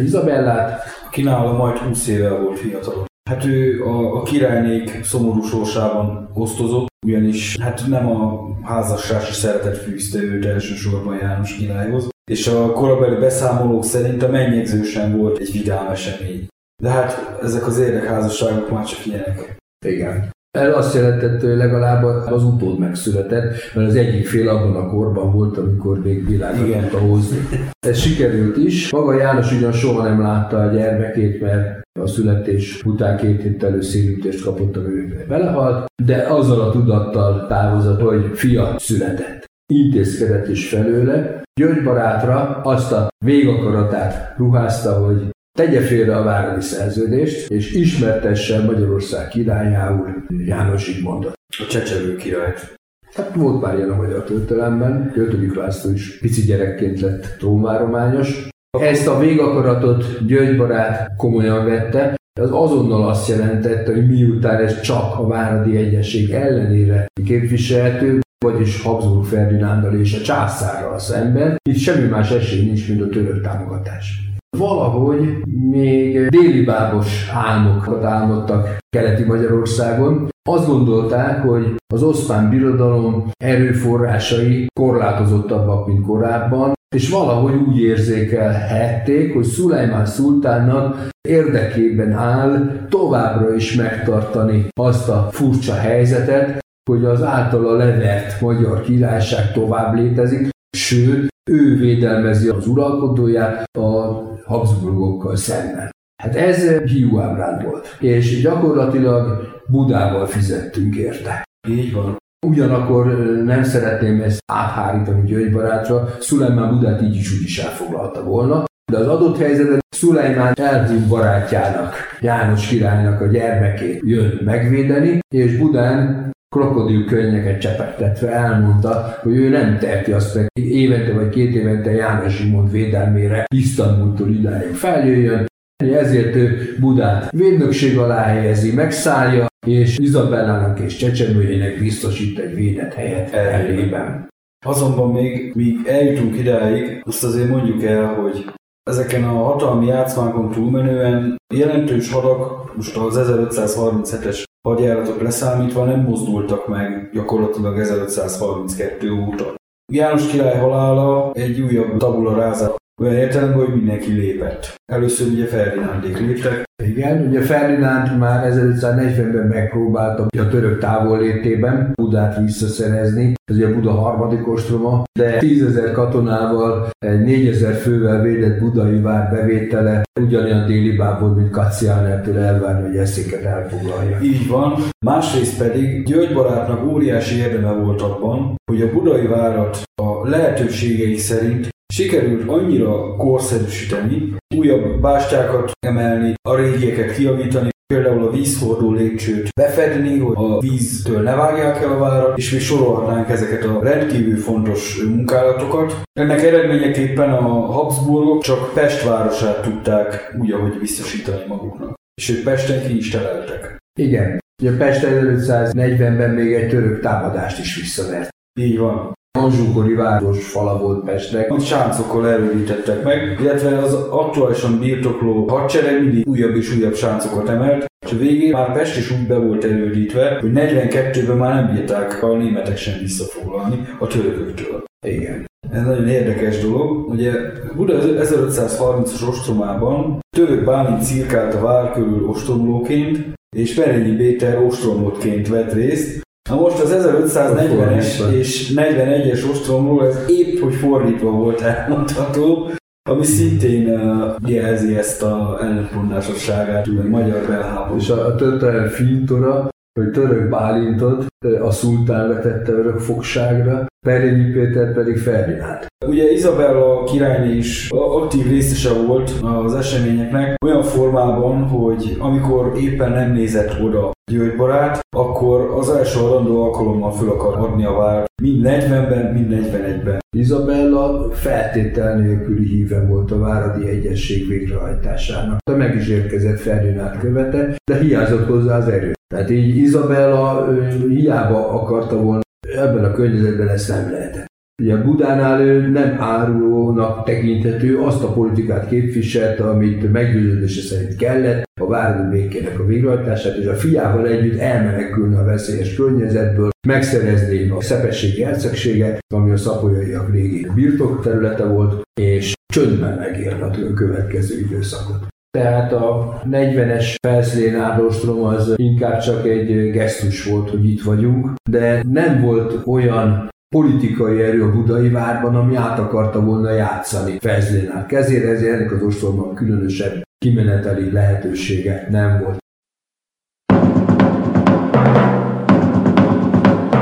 Izabellát, 0.00 0.82
aki 1.06 1.22
nála 1.22 1.52
majd 1.52 1.76
20 1.76 2.06
éve 2.06 2.30
volt 2.30 2.58
fiatal. 2.58 3.04
Hát 3.30 3.44
ő 3.44 3.84
a, 3.84 4.16
a 4.16 4.22
királynék 4.22 5.04
szomorú 5.04 5.42
sorsában 5.42 6.30
osztozott, 6.34 6.86
ugyanis 7.06 7.56
hát 7.60 7.82
nem 7.88 8.06
a 8.06 8.48
házassási 8.62 9.32
szeretet 9.32 9.78
fűzte 9.78 10.18
őt 10.18 10.44
elsősorban 10.44 11.18
János 11.20 11.56
királyhoz, 11.56 12.08
és 12.30 12.46
a 12.46 12.72
korabeli 12.72 13.20
beszámolók 13.20 13.84
szerint 13.84 14.22
a 14.22 14.28
mennyegző 14.28 14.82
sem 14.82 15.16
volt 15.16 15.38
egy 15.38 15.52
vidám 15.52 15.90
esemény. 15.90 16.46
De 16.82 16.90
hát 16.90 17.38
ezek 17.42 17.66
az 17.66 17.78
érdekházasságok 17.78 18.70
már 18.70 18.84
csak 18.84 19.06
ilyenek. 19.06 19.56
Igen. 19.86 20.31
Ez 20.58 20.74
azt 20.74 20.94
jelentette, 20.94 21.46
hogy 21.46 21.56
legalább 21.56 22.04
az 22.04 22.44
utód 22.44 22.78
megszületett, 22.78 23.54
mert 23.74 23.88
az 23.88 23.94
egyik 23.94 24.26
fél 24.26 24.48
abban 24.48 24.76
a 24.76 24.88
korban 24.88 25.32
volt, 25.32 25.58
amikor 25.58 26.02
még 26.02 26.26
világot 26.26 26.66
Igen. 26.66 26.80
tudta 26.80 26.98
hozni. 26.98 27.38
Ez 27.86 27.98
sikerült 27.98 28.56
is. 28.56 28.90
Maga 28.92 29.14
János 29.14 29.52
ugyan 29.52 29.72
soha 29.72 30.02
nem 30.02 30.20
látta 30.20 30.56
a 30.56 30.72
gyermekét, 30.72 31.40
mert 31.40 31.80
a 32.00 32.06
születés 32.06 32.82
után 32.84 33.16
két 33.16 33.42
héttel 33.42 33.82
szélütést 33.82 34.44
kapott, 34.44 34.76
amiben 34.76 35.24
belehalt, 35.28 35.84
de 36.04 36.16
azzal 36.16 36.60
a 36.60 36.70
tudattal 36.70 37.46
távozott, 37.46 38.00
hogy 38.00 38.30
fia 38.34 38.74
született. 38.78 39.44
Intézkedett 39.72 40.48
is 40.48 40.68
felőle, 40.68 41.42
György 41.60 41.82
barátra 41.82 42.60
azt 42.62 42.92
a 42.92 43.08
végakaratát 43.24 44.34
ruházta, 44.36 44.92
hogy 44.92 45.30
tegye 45.58 45.80
félre 45.80 46.16
a 46.16 46.22
váradi 46.22 46.60
szerződést, 46.60 47.50
és 47.50 47.72
ismertesse 47.72 48.64
Magyarország 48.64 49.28
királyául 49.28 50.24
János 50.28 50.84
Zsigmondot. 50.84 51.32
A 51.58 51.66
csecsevő 51.68 52.16
királyt. 52.16 52.74
Hát 53.14 53.34
volt 53.34 53.62
már 53.62 53.76
ilyen 53.76 53.90
a 53.90 53.96
magyar 53.96 54.24
történelemben, 54.24 55.12
5. 55.14 55.54
László 55.54 55.90
is 55.92 56.18
pici 56.18 56.42
gyerekként 56.42 57.00
lett 57.00 57.34
trónvárományos. 57.38 58.48
Ezt 58.78 59.06
a 59.06 59.18
végakaratot 59.18 60.26
György 60.26 60.56
barát 60.56 61.16
komolyan 61.16 61.64
vette, 61.64 62.14
az 62.40 62.50
azonnal 62.52 63.08
azt 63.08 63.28
jelentette, 63.28 63.92
hogy 63.92 64.08
miután 64.08 64.60
ez 64.60 64.80
csak 64.80 65.18
a 65.18 65.26
Váradi 65.26 65.76
Egyesség 65.76 66.30
ellenére 66.30 67.06
képviselhető, 67.24 68.20
vagyis 68.44 68.82
Habsburg 68.82 69.24
Ferdinándal 69.24 69.94
és 69.94 70.14
a 70.14 70.22
császárral 70.22 70.98
szemben, 70.98 71.56
itt 71.70 71.78
semmi 71.78 72.08
más 72.08 72.30
esély 72.30 72.64
nincs, 72.64 72.88
mint 72.88 73.02
a 73.02 73.08
török 73.08 73.42
támogatás. 73.42 74.31
Valahogy 74.58 75.42
még 75.70 76.28
déli 76.28 76.64
bábos 76.64 77.28
álmokat 77.34 78.04
álmodtak 78.04 78.78
keleti 78.96 79.24
Magyarországon. 79.24 80.28
Azt 80.48 80.66
gondolták, 80.66 81.42
hogy 81.42 81.74
az 81.94 82.02
oszmán 82.02 82.50
birodalom 82.50 83.30
erőforrásai 83.44 84.66
korlátozottabbak, 84.80 85.86
mint 85.86 86.06
korábban, 86.06 86.72
és 86.94 87.10
valahogy 87.10 87.54
úgy 87.54 87.80
érzékelhették, 87.80 89.34
hogy 89.34 89.44
Szulajmán 89.44 90.06
szultánnak 90.06 91.08
érdekében 91.28 92.12
áll 92.12 92.86
továbbra 92.88 93.54
is 93.54 93.74
megtartani 93.74 94.66
azt 94.80 95.08
a 95.08 95.28
furcsa 95.30 95.74
helyzetet, 95.74 96.58
hogy 96.90 97.04
az 97.04 97.22
általa 97.22 97.72
levert 97.76 98.40
magyar 98.40 98.80
királyság 98.80 99.52
tovább 99.52 99.94
létezik, 99.94 100.48
sőt, 100.76 101.28
ő 101.50 101.76
védelmezi 101.76 102.48
az 102.48 102.66
uralkodóját 102.66 103.76
a 103.78 104.22
Habsburgokkal 104.44 105.36
szemben. 105.36 105.90
Hát 106.22 106.34
ez 106.36 106.68
hiúábrán 106.84 107.64
volt, 107.64 107.96
és 108.00 108.40
gyakorlatilag 108.40 109.48
Budával 109.68 110.26
fizettünk 110.26 110.96
érte. 110.96 111.44
Így 111.68 111.92
van. 111.92 112.16
Ugyanakkor 112.46 113.06
nem 113.44 113.62
szeretném 113.62 114.20
ezt 114.20 114.42
áthárítani 114.52 115.28
György 115.28 115.52
barátra, 115.52 116.08
Szulajmán 116.20 116.74
Budát 116.74 117.02
így 117.02 117.16
is 117.16 117.32
úgy 117.32 117.42
is 117.42 117.58
elfoglalta 117.58 118.24
volna, 118.24 118.64
de 118.92 118.98
az 118.98 119.06
adott 119.06 119.38
helyzetben 119.38 119.80
Szulajmán 119.88 120.52
eltűnt 120.56 121.08
barátjának, 121.08 121.94
János 122.20 122.66
királynak 122.66 123.20
a 123.20 123.26
gyermekét 123.26 124.00
jön 124.04 124.40
megvédeni, 124.44 125.18
és 125.34 125.56
Budán 125.56 126.30
krokodil 126.52 127.04
könnyeket 127.04 127.60
csepegtetve 127.60 128.28
elmondta, 128.28 129.18
hogy 129.22 129.36
ő 129.36 129.48
nem 129.48 129.78
teheti 129.78 130.12
azt 130.12 130.34
meg 130.34 130.46
évente 130.52 131.12
vagy 131.12 131.28
két 131.28 131.54
évente 131.54 131.90
János 131.90 132.36
Zsimond 132.36 132.70
védelmére 132.70 133.44
Isztambultól 133.54 134.28
idáig 134.28 134.74
feljöjjön, 134.74 135.46
ezért 135.76 136.34
ő 136.34 136.76
Budát 136.80 137.30
védnökség 137.30 137.98
alá 137.98 138.22
helyezi, 138.22 138.72
megszállja, 138.72 139.46
és 139.66 139.98
Izabellának 139.98 140.80
és 140.80 140.96
csecsemőjének 140.96 141.78
biztosít 141.78 142.38
egy 142.38 142.54
védett 142.54 142.94
helyet 142.94 143.32
elében. 143.32 144.28
Azonban 144.66 145.12
még, 145.12 145.52
míg 145.54 145.76
eljutunk 145.86 146.38
idáig, 146.38 147.02
azt 147.04 147.24
azért 147.24 147.48
mondjuk 147.48 147.82
el, 147.82 148.06
hogy 148.06 148.44
ezeken 148.90 149.24
a 149.24 149.42
hatalmi 149.42 149.86
játszmákon 149.86 150.50
túlmenően 150.50 151.36
jelentős 151.54 152.12
hadak, 152.12 152.76
most 152.76 152.96
az 152.96 153.18
1537-es 153.18 154.42
hadjáratok 154.68 155.20
leszámítva 155.22 155.84
nem 155.84 156.00
mozdultak 156.00 156.68
meg 156.68 157.10
gyakorlatilag 157.12 157.78
1532 157.78 159.10
óta. 159.12 159.54
János 159.92 160.26
király 160.26 160.58
halála 160.58 161.32
egy 161.32 161.60
újabb 161.60 161.96
tabula 161.96 162.34
ráza 162.34 162.74
olyan 163.00 163.14
értelemben, 163.14 163.64
hogy 163.64 163.74
mindenki 163.74 164.12
lépett. 164.12 164.74
Először 164.92 165.26
ugye 165.26 165.46
Ferdinándék 165.46 166.18
léptek. 166.18 166.62
Igen, 166.84 167.26
ugye 167.26 167.40
Ferdinánd 167.40 168.18
már 168.18 168.52
1540-ben 168.52 169.46
megpróbálta 169.46 170.26
a 170.38 170.48
török 170.48 170.78
távollétében 170.78 171.92
Budát 171.94 172.38
visszaszerezni, 172.38 173.34
ez 173.44 173.56
ugye 173.56 173.74
Buda 173.74 173.90
harmadik 173.92 174.48
ostroma, 174.48 175.02
de 175.18 175.38
tízezer 175.38 175.92
katonával, 175.92 176.90
egy 176.98 177.20
négyezer 177.20 177.74
fővel 177.74 178.22
védett 178.22 178.58
budai 178.58 179.00
vár 179.00 179.30
bevétele 179.30 180.02
ugyanolyan 180.20 180.66
déli 180.66 180.96
volt, 180.96 181.36
mint 181.36 181.50
Kaciánertől 181.50 182.38
elvárni, 182.38 182.88
hogy 182.88 182.96
eszéket 182.96 183.44
elfoglalja. 183.44 184.18
Így 184.22 184.48
van. 184.48 184.74
Másrészt 185.06 185.58
pedig 185.58 186.04
György 186.04 186.34
barátnak 186.34 186.84
óriási 186.84 187.36
érdeme 187.36 187.72
volt 187.72 188.02
abban, 188.02 188.54
hogy 188.70 188.82
a 188.82 188.92
budai 188.92 189.26
várat 189.26 189.82
a 190.02 190.28
lehetőségei 190.28 191.16
szerint 191.16 191.68
Sikerült 191.92 192.48
annyira 192.48 193.16
korszerűsíteni, 193.16 194.36
újabb 194.56 195.00
bástyákat 195.00 195.72
emelni, 195.86 196.34
a 196.48 196.56
régieket 196.56 197.14
kiavítani, 197.16 197.68
például 197.86 198.26
a 198.26 198.30
vízhordó 198.30 198.92
lépcsőt 198.92 199.48
befedni, 199.60 200.18
hogy 200.18 200.34
a 200.36 200.60
víztől 200.60 201.22
ne 201.22 201.34
vágják 201.34 201.82
el 201.82 201.92
a 201.92 201.98
várat, 201.98 202.38
és 202.38 202.52
mi 202.52 202.58
sorolhatnánk 202.58 203.28
ezeket 203.28 203.64
a 203.64 203.80
rendkívül 203.82 204.36
fontos 204.36 205.02
munkálatokat. 205.02 206.02
Ennek 206.12 206.42
eredményeképpen 206.42 207.32
a 207.32 207.42
Habsburgok 207.48 208.42
csak 208.42 208.72
Pest 208.74 209.04
városát 209.04 209.62
tudták 209.62 210.36
úgy, 210.40 210.52
ahogy 210.52 210.78
biztosítani 210.78 211.44
maguknak. 211.48 211.94
És 212.14 212.30
ők 212.30 212.44
Pesten 212.44 212.86
ki 212.86 212.96
is 212.96 213.10
teleltek. 213.10 213.78
Igen. 214.00 214.38
Ugye 214.62 214.76
Pest 214.76 215.06
1540-ben 215.06 216.30
még 216.30 216.52
egy 216.52 216.68
török 216.68 217.00
támadást 217.00 217.58
is 217.58 217.76
visszavert. 217.76 218.28
Így 218.60 218.78
van. 218.78 219.12
Anzsúkori 219.38 219.94
város 219.94 220.46
fala 220.46 220.78
volt 220.78 221.04
Pestnek. 221.04 221.50
Amit 221.50 221.64
sáncokkal 221.64 222.28
erődítettek 222.28 223.04
meg, 223.04 223.38
illetve 223.40 223.78
az 223.78 223.94
aktuálisan 223.94 224.78
birtokló 224.78 225.48
hadsereg 225.48 226.00
mindig 226.02 226.26
újabb 226.26 226.56
és 226.56 226.76
újabb 226.76 226.94
sáncokat 226.94 227.48
emelt, 227.48 227.84
és 228.06 228.12
a 228.12 228.16
végén 228.16 228.52
már 228.52 228.72
Pest 228.72 228.96
is 228.96 229.10
úgy 229.10 229.26
be 229.26 229.38
volt 229.38 229.64
erődítve, 229.64 230.38
hogy 230.40 230.50
42-ben 230.54 231.36
már 231.36 231.54
nem 231.54 231.74
bírták 231.74 232.22
a 232.22 232.36
németek 232.36 232.76
sem 232.76 232.98
visszafoglalni 233.00 233.88
a 233.98 234.06
törököktől. 234.06 234.84
Igen. 235.06 235.44
Ez 235.70 235.82
nagyon 235.82 236.08
érdekes 236.08 236.60
dolog. 236.60 237.08
Ugye 237.08 237.32
Buda 237.76 237.98
1530-as 237.98 239.28
ostromában 239.28 240.20
török 240.36 240.64
Bálint 240.64 241.04
cirkált 241.04 241.54
a 241.54 241.60
vár 241.60 241.92
körül 241.92 242.28
ostromlóként, 242.28 243.18
és 243.56 243.74
Perényi 243.74 244.16
Péter 244.16 244.62
ostromlótként 244.62 245.48
vett 245.48 245.72
részt, 245.72 246.20
Na 246.50 246.56
most 246.56 246.78
az 246.80 246.96
1540-es 246.98 248.32
és 248.32 248.72
41-es 248.76 249.50
ostromról 249.50 250.06
ez 250.06 250.16
épp, 250.28 250.58
hogy 250.58 250.74
fordítva 250.74 251.30
volt 251.30 251.60
elmondható, 251.60 252.70
ami 253.10 253.24
szintén 253.24 253.88
uh, 253.88 254.34
jelzi 254.46 254.96
ezt 254.96 255.22
a 255.22 255.58
ellentmondásosságát, 255.60 256.86
a 256.86 257.08
magyar 257.08 257.46
belháború. 257.46 257.98
És 257.98 258.08
a, 258.08 258.26
a 258.26 258.34
Töttel 258.34 258.88
Fintora, 258.88 259.68
hogy 260.00 260.10
török 260.10 260.48
Bálintot 260.48 261.26
a 261.62 261.70
szultán 261.70 262.28
vetette 262.28 262.72
örök 262.72 262.98
fogságra, 262.98 263.86
Perényi 264.06 264.52
Péter 264.52 264.92
pedig 264.92 265.18
Ferdinánd. 265.18 265.86
Ugye 266.06 266.30
Izabella 266.30 267.04
királyné 267.04 267.56
is 267.56 267.88
aktív 267.90 268.48
részese 268.48 268.92
volt 268.92 269.30
az 269.42 269.74
eseményeknek, 269.74 270.54
olyan 270.64 270.82
formában, 270.82 271.62
hogy 271.62 272.16
amikor 272.18 272.72
éppen 272.80 273.12
nem 273.12 273.32
nézett 273.32 273.82
oda 273.82 274.10
György 274.30 274.56
barát, 274.56 275.00
akkor 275.16 275.70
az 275.78 275.90
első 275.90 276.18
adandó 276.18 276.64
alkalommal 276.64 277.12
föl 277.12 277.30
akar 277.30 277.58
adni 277.58 277.84
a 277.84 277.92
vár, 277.92 278.24
mind 278.42 278.64
40-ben, 278.64 279.32
mind 279.32 279.66
41-ben. 279.66 280.18
Izabella 280.36 281.30
feltétel 281.30 282.16
nélküli 282.16 282.66
híve 282.66 283.06
volt 283.06 283.30
a 283.30 283.38
Váradi 283.38 283.88
Egyesség 283.88 284.48
végrehajtásának. 284.48 285.58
De 285.70 285.76
meg 285.76 285.94
is 285.94 286.08
érkezett 286.08 286.60
Ferdinánd 286.60 287.18
követe, 287.18 287.76
de 287.90 287.98
hiányzott 287.98 288.46
hozzá 288.46 288.76
az 288.76 288.88
erő. 288.88 289.12
Tehát 289.32 289.50
így 289.50 289.76
Izabella 289.76 290.72
hiába 291.08 291.68
akarta 291.68 292.16
volna 292.16 292.40
ebben 292.60 293.04
a 293.04 293.12
környezetben 293.12 293.68
ezt 293.68 293.88
nem 293.88 294.10
lehetett. 294.10 294.46
Ugye 294.82 294.96
Budánál 294.96 295.60
ő 295.60 295.88
nem 295.88 296.16
árulónak 296.20 297.24
tekinthető, 297.24 297.98
azt 297.98 298.22
a 298.22 298.32
politikát 298.32 298.88
képviselte, 298.88 299.68
amit 299.68 300.12
meggyőződése 300.12 300.80
szerint 300.80 301.16
kellett, 301.16 301.64
a 301.80 301.86
várható 301.86 302.30
békének 302.30 302.80
a 302.80 302.84
végrehajtását, 302.84 303.56
és 303.56 303.66
a 303.66 303.74
fiával 303.74 304.26
együtt 304.26 304.58
elmenekülne 304.58 305.38
a 305.38 305.44
veszélyes 305.44 305.94
környezetből, 305.94 306.70
megszerezni 306.88 307.68
a 307.68 307.80
szepességi 307.80 308.42
hercegséget, 308.42 309.18
ami 309.34 309.50
a 309.50 309.56
szapolyaiak 309.56 310.32
régi 310.32 310.66
birtok 310.74 311.22
területe 311.22 311.64
volt, 311.64 312.02
és 312.20 312.52
csöndben 312.72 313.18
megérni 313.18 313.62
a 313.62 313.94
következő 313.94 314.58
időszakot. 314.58 315.26
Tehát 315.58 315.92
a 315.92 316.40
40-es 316.50 317.14
felszínén 317.22 317.80
állóstrom 317.80 318.44
az 318.44 318.74
inkább 318.76 319.20
csak 319.20 319.46
egy 319.46 319.90
gesztus 319.90 320.44
volt, 320.44 320.70
hogy 320.70 320.88
itt 320.88 321.02
vagyunk, 321.02 321.52
de 321.70 322.02
nem 322.08 322.40
volt 322.40 322.86
olyan 322.86 323.48
politikai 323.74 324.42
erő 324.42 324.62
a 324.62 324.70
budai 324.70 325.08
várban, 325.08 325.54
ami 325.54 325.76
át 325.76 325.98
akarta 325.98 326.40
volna 326.40 326.70
játszani 326.70 327.38
Felszínál 327.38 328.06
kezére, 328.06 328.48
ezért 328.48 328.74
ennek 328.74 328.92
az 328.92 329.02
ostromban 329.02 329.54
különösebb 329.54 330.22
kimeneteli 330.38 331.12
lehetősége 331.12 332.06
nem 332.10 332.40
volt. 332.42 332.60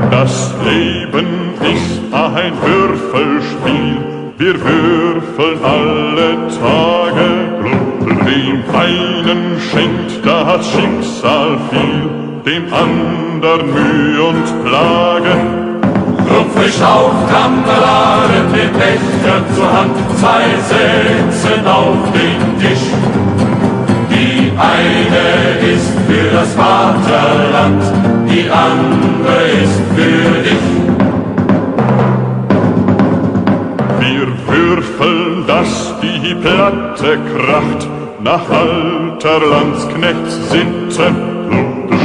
Das 0.09 0.51
Leben 0.63 1.53
ist 1.75 2.13
ein 2.13 2.53
Würfelspiel, 2.53 4.10
Wir 4.41 4.55
würfeln 4.55 5.59
alle 5.63 6.47
Tage. 6.47 7.27
Dem 8.25 8.63
einen 8.75 9.61
schenkt 9.69 10.25
das 10.25 10.65
Schicksal 10.65 11.59
viel, 11.69 12.09
dem 12.43 12.73
anderen 12.73 13.71
Mühe 13.71 14.23
und 14.23 14.65
Plage. 14.65 15.35
Rupfisch 16.27 16.81
auf, 16.81 17.13
Kameraden, 17.29 18.51
den 18.51 18.73
Becher 18.73 19.43
zur 19.53 19.71
Hand, 19.71 19.95
zwei 20.19 20.49
setzen 20.71 21.67
auf 21.67 21.97
den 22.11 22.59
Tisch. 22.59 22.87
Die 24.09 24.51
eine 24.57 25.71
ist 25.71 25.91
für 26.07 26.33
das 26.33 26.51
Vaterland, 26.55 27.83
die 28.27 28.49
andere 28.49 29.51
ist 29.61 29.81
für 29.95 30.41
dich. 30.41 30.80
Dass 35.61 35.93
die 36.01 36.33
Platte 36.35 37.19
kracht, 37.35 37.87
nach 38.23 38.45
alter 38.49 39.39
Landsknechtsinte. 39.45 41.05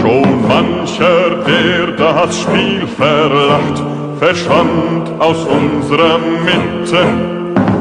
Schon 0.01 0.49
mancher, 0.49 1.43
der 1.47 1.87
das 1.97 2.41
Spiel 2.41 2.87
verlacht, 2.87 3.83
verschwand 4.19 5.11
aus 5.19 5.39
unserer 5.59 6.19
Mitte. 6.19 7.03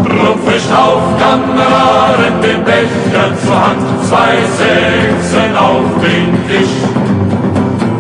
Drum 0.06 0.40
fischt 0.46 0.72
auf, 0.72 1.04
Kameraden, 1.20 2.42
den 2.42 2.64
Becher 2.64 3.28
zur 3.44 3.68
Hand, 3.68 3.82
zwei 4.08 4.36
Sechsen 4.60 5.58
auf 5.58 5.88
den 6.02 6.30
Tisch. 6.48 6.76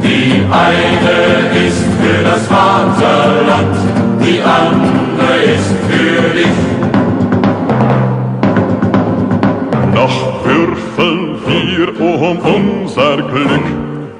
Die 0.03 0.45
eine 0.51 1.67
ist 1.67 1.83
für 1.99 2.23
das 2.23 2.47
Vaterland, 2.47 3.75
die 4.21 4.39
andere 4.41 5.43
ist 5.43 5.73
für 5.89 6.29
dich. 6.35 6.84
Um 12.15 12.37
unser 12.39 13.17
Glück 13.17 13.65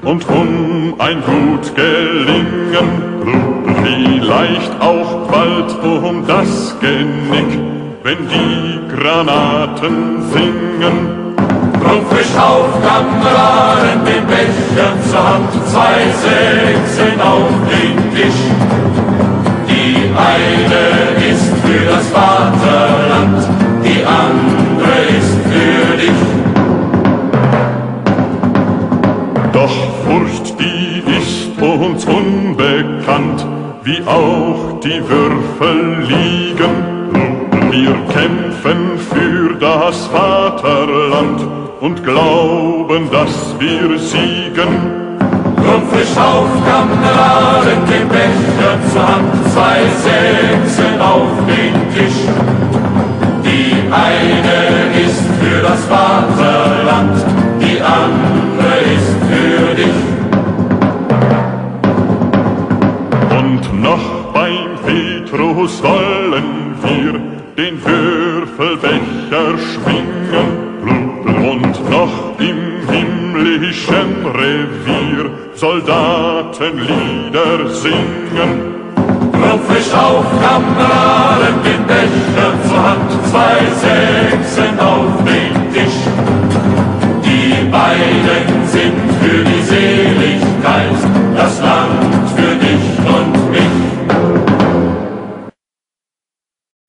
und 0.02 0.28
um 0.28 0.94
ein 0.98 1.22
gut 1.22 1.74
gelingen, 1.74 2.88
vielleicht 3.82 4.80
auch 4.80 5.28
bald 5.30 5.82
um 5.82 6.26
das 6.26 6.76
Genick, 6.80 7.58
wenn 8.02 8.18
die 8.28 8.94
Granaten 8.94 10.22
singen. 10.30 11.34
Drum 11.82 12.06
frisch 12.10 12.36
auf, 12.36 12.68
Kameraden, 12.82 14.04
den 14.04 14.26
Becher 14.26 14.92
zur 15.08 15.28
Hand, 15.28 15.48
zwei 15.66 16.04
Sechsen 16.22 17.20
auf 17.20 17.48
den 17.70 18.14
Tisch. 18.14 18.85
Wie 33.86 34.02
auch 34.04 34.80
die 34.82 35.00
Würfel 35.08 36.02
liegen. 36.08 36.74
Wir 37.70 37.94
kämpfen 38.12 38.98
für 38.98 39.54
das 39.60 40.06
Vaterland 40.08 41.40
und 41.80 42.02
glauben, 42.02 43.08
dass 43.12 43.54
wir 43.60 43.96
siegen. 43.96 44.72
Drum 45.56 45.82
frisch 45.88 46.16
auf, 46.16 46.50
Kameraden, 46.66 47.86
den 47.86 48.08
Becher 48.08 48.76
zur 48.92 49.06
Hand, 49.06 49.32
zwei 49.54 49.78
Sechsen 50.02 51.00
auf 51.00 51.30
den 51.46 51.74
Tisch. 51.94 52.22
Die 53.44 53.72
eine 53.92 55.06
ist 55.06 55.22
für 55.40 55.62
das 55.62 55.84
Vaterland, 55.84 57.15
den 67.56 67.82
Würfelbecher 67.82 69.56
schwingen 69.56 70.48
und 71.50 71.90
noch 71.90 72.38
im 72.38 72.86
himmlischen 72.90 74.26
Revier 74.26 75.30
Soldatenlieder 75.54 77.70
singen. 77.70 78.74
Drum 79.32 79.60
frisch 79.68 79.94
auf, 79.94 80.26
Kameraden, 80.42 81.62
den 81.64 81.82
Becher 81.86 82.52
zur 82.68 82.82
Hand, 82.82 83.10
zwei 83.30 83.56
Sechsen 83.80 84.78
auf 84.78 85.24
den 85.24 85.54
Tisch. 85.72 86.02
Die 87.24 87.54
beiden 87.70 88.66
sind 88.66 89.00
für 89.22 89.40
die 89.44 89.62
Seligkeit, 89.62 91.00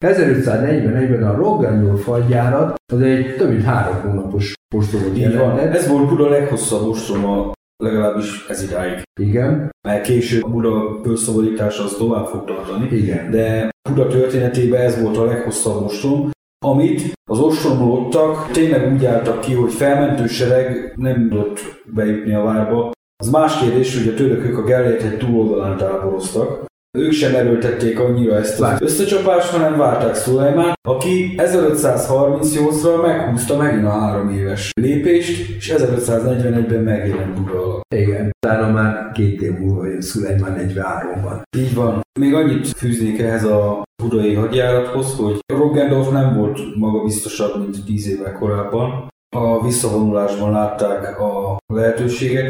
1541-ben 0.08 1.24
a 1.24 1.36
Rogganyol 1.36 1.98
fagyjárat 1.98 2.76
az 2.93 3.02
egy 3.02 3.36
több 3.36 3.50
mint 3.50 3.63
három 3.63 4.02
hónapos 4.02 4.54
van. 4.76 5.15
jelentett. 5.15 5.74
Ez 5.74 5.88
volt 5.88 6.08
Buda 6.10 6.30
leghosszabb 6.30 6.88
ostroma, 6.88 7.52
legalábbis 7.84 8.46
ez 8.50 8.63
idáig. 8.63 9.02
Igen, 9.20 9.70
Mert 9.88 10.04
később 10.04 10.43
a 10.43 10.48
Buda 10.48 11.00
felszabadítása 11.04 11.84
az 11.84 11.96
tovább 11.98 12.26
fog 12.26 12.46
tartani. 12.46 12.88
igen. 12.98 13.32
De 13.32 13.70
Buda 13.89 14.08
történetében 14.08 14.82
ez 14.82 15.02
volt 15.02 15.17
a 15.17 15.26
leghosszabb 15.26 15.84
ostrom, 15.84 16.30
amit 16.65 17.12
az 17.30 17.39
ostromlódtak 17.39 18.52
tényleg 18.52 18.93
úgy 18.93 19.06
álltak 19.06 19.39
ki, 19.39 19.54
hogy 19.54 19.72
felmentő 19.74 20.28
sereg 20.28 20.93
nem 20.96 21.30
tudott 21.30 21.60
bejutni 21.86 22.34
a 22.34 22.43
várba. 22.43 22.91
Az 23.24 23.30
más 23.30 23.60
kérdés, 23.60 23.98
hogy 24.04 24.13
a 24.13 24.15
törökök 24.17 24.58
a 24.58 24.63
Gellért 24.63 25.04
egy 25.04 25.17
túloldalán 25.17 25.78
táboroztak. 25.78 26.65
Ők 26.98 27.12
sem 27.12 27.36
erőltették 27.36 28.00
annyira 28.00 28.36
ezt 28.36 28.62
az 28.62 28.82
összecsapást, 28.82 29.50
hanem 29.50 29.78
várták 29.78 30.16
Szulajmán, 30.16 30.74
aki 30.88 31.34
1538-ra 31.38 33.02
meghúzta 33.02 33.58
megint 33.58 33.86
a 33.86 33.90
három 33.90 34.30
éves 34.30 34.72
lépést, 34.82 35.50
és 35.50 35.74
1541-ben 35.78 36.84
megjelent 36.84 37.34
Buda. 37.34 37.82
Igen. 37.96 38.32
Utána 38.46 38.72
már 38.72 39.12
két 39.12 39.42
év 39.42 39.58
múlva 39.58 39.86
jön 39.88 40.02
Szulejmán 40.02 40.58
43-ban. 40.60 41.42
Így 41.58 41.76
van. 41.76 42.02
Még 42.20 42.34
annyit 42.34 42.68
fűznék 42.68 43.20
ehhez 43.20 43.44
a 43.44 43.84
budai 44.04 44.34
hadjárathoz, 44.34 45.16
hogy 45.16 45.40
Roggendorf 45.54 46.12
nem 46.12 46.36
volt 46.36 46.60
magabiztosabb, 46.76 47.60
mint 47.60 47.86
tíz 47.86 48.08
évvel 48.08 48.34
korábban. 48.34 49.08
A 49.36 49.64
visszavonulásban 49.64 50.52
látták 50.52 51.20
a 51.20 51.58
lehetőséget. 51.74 52.50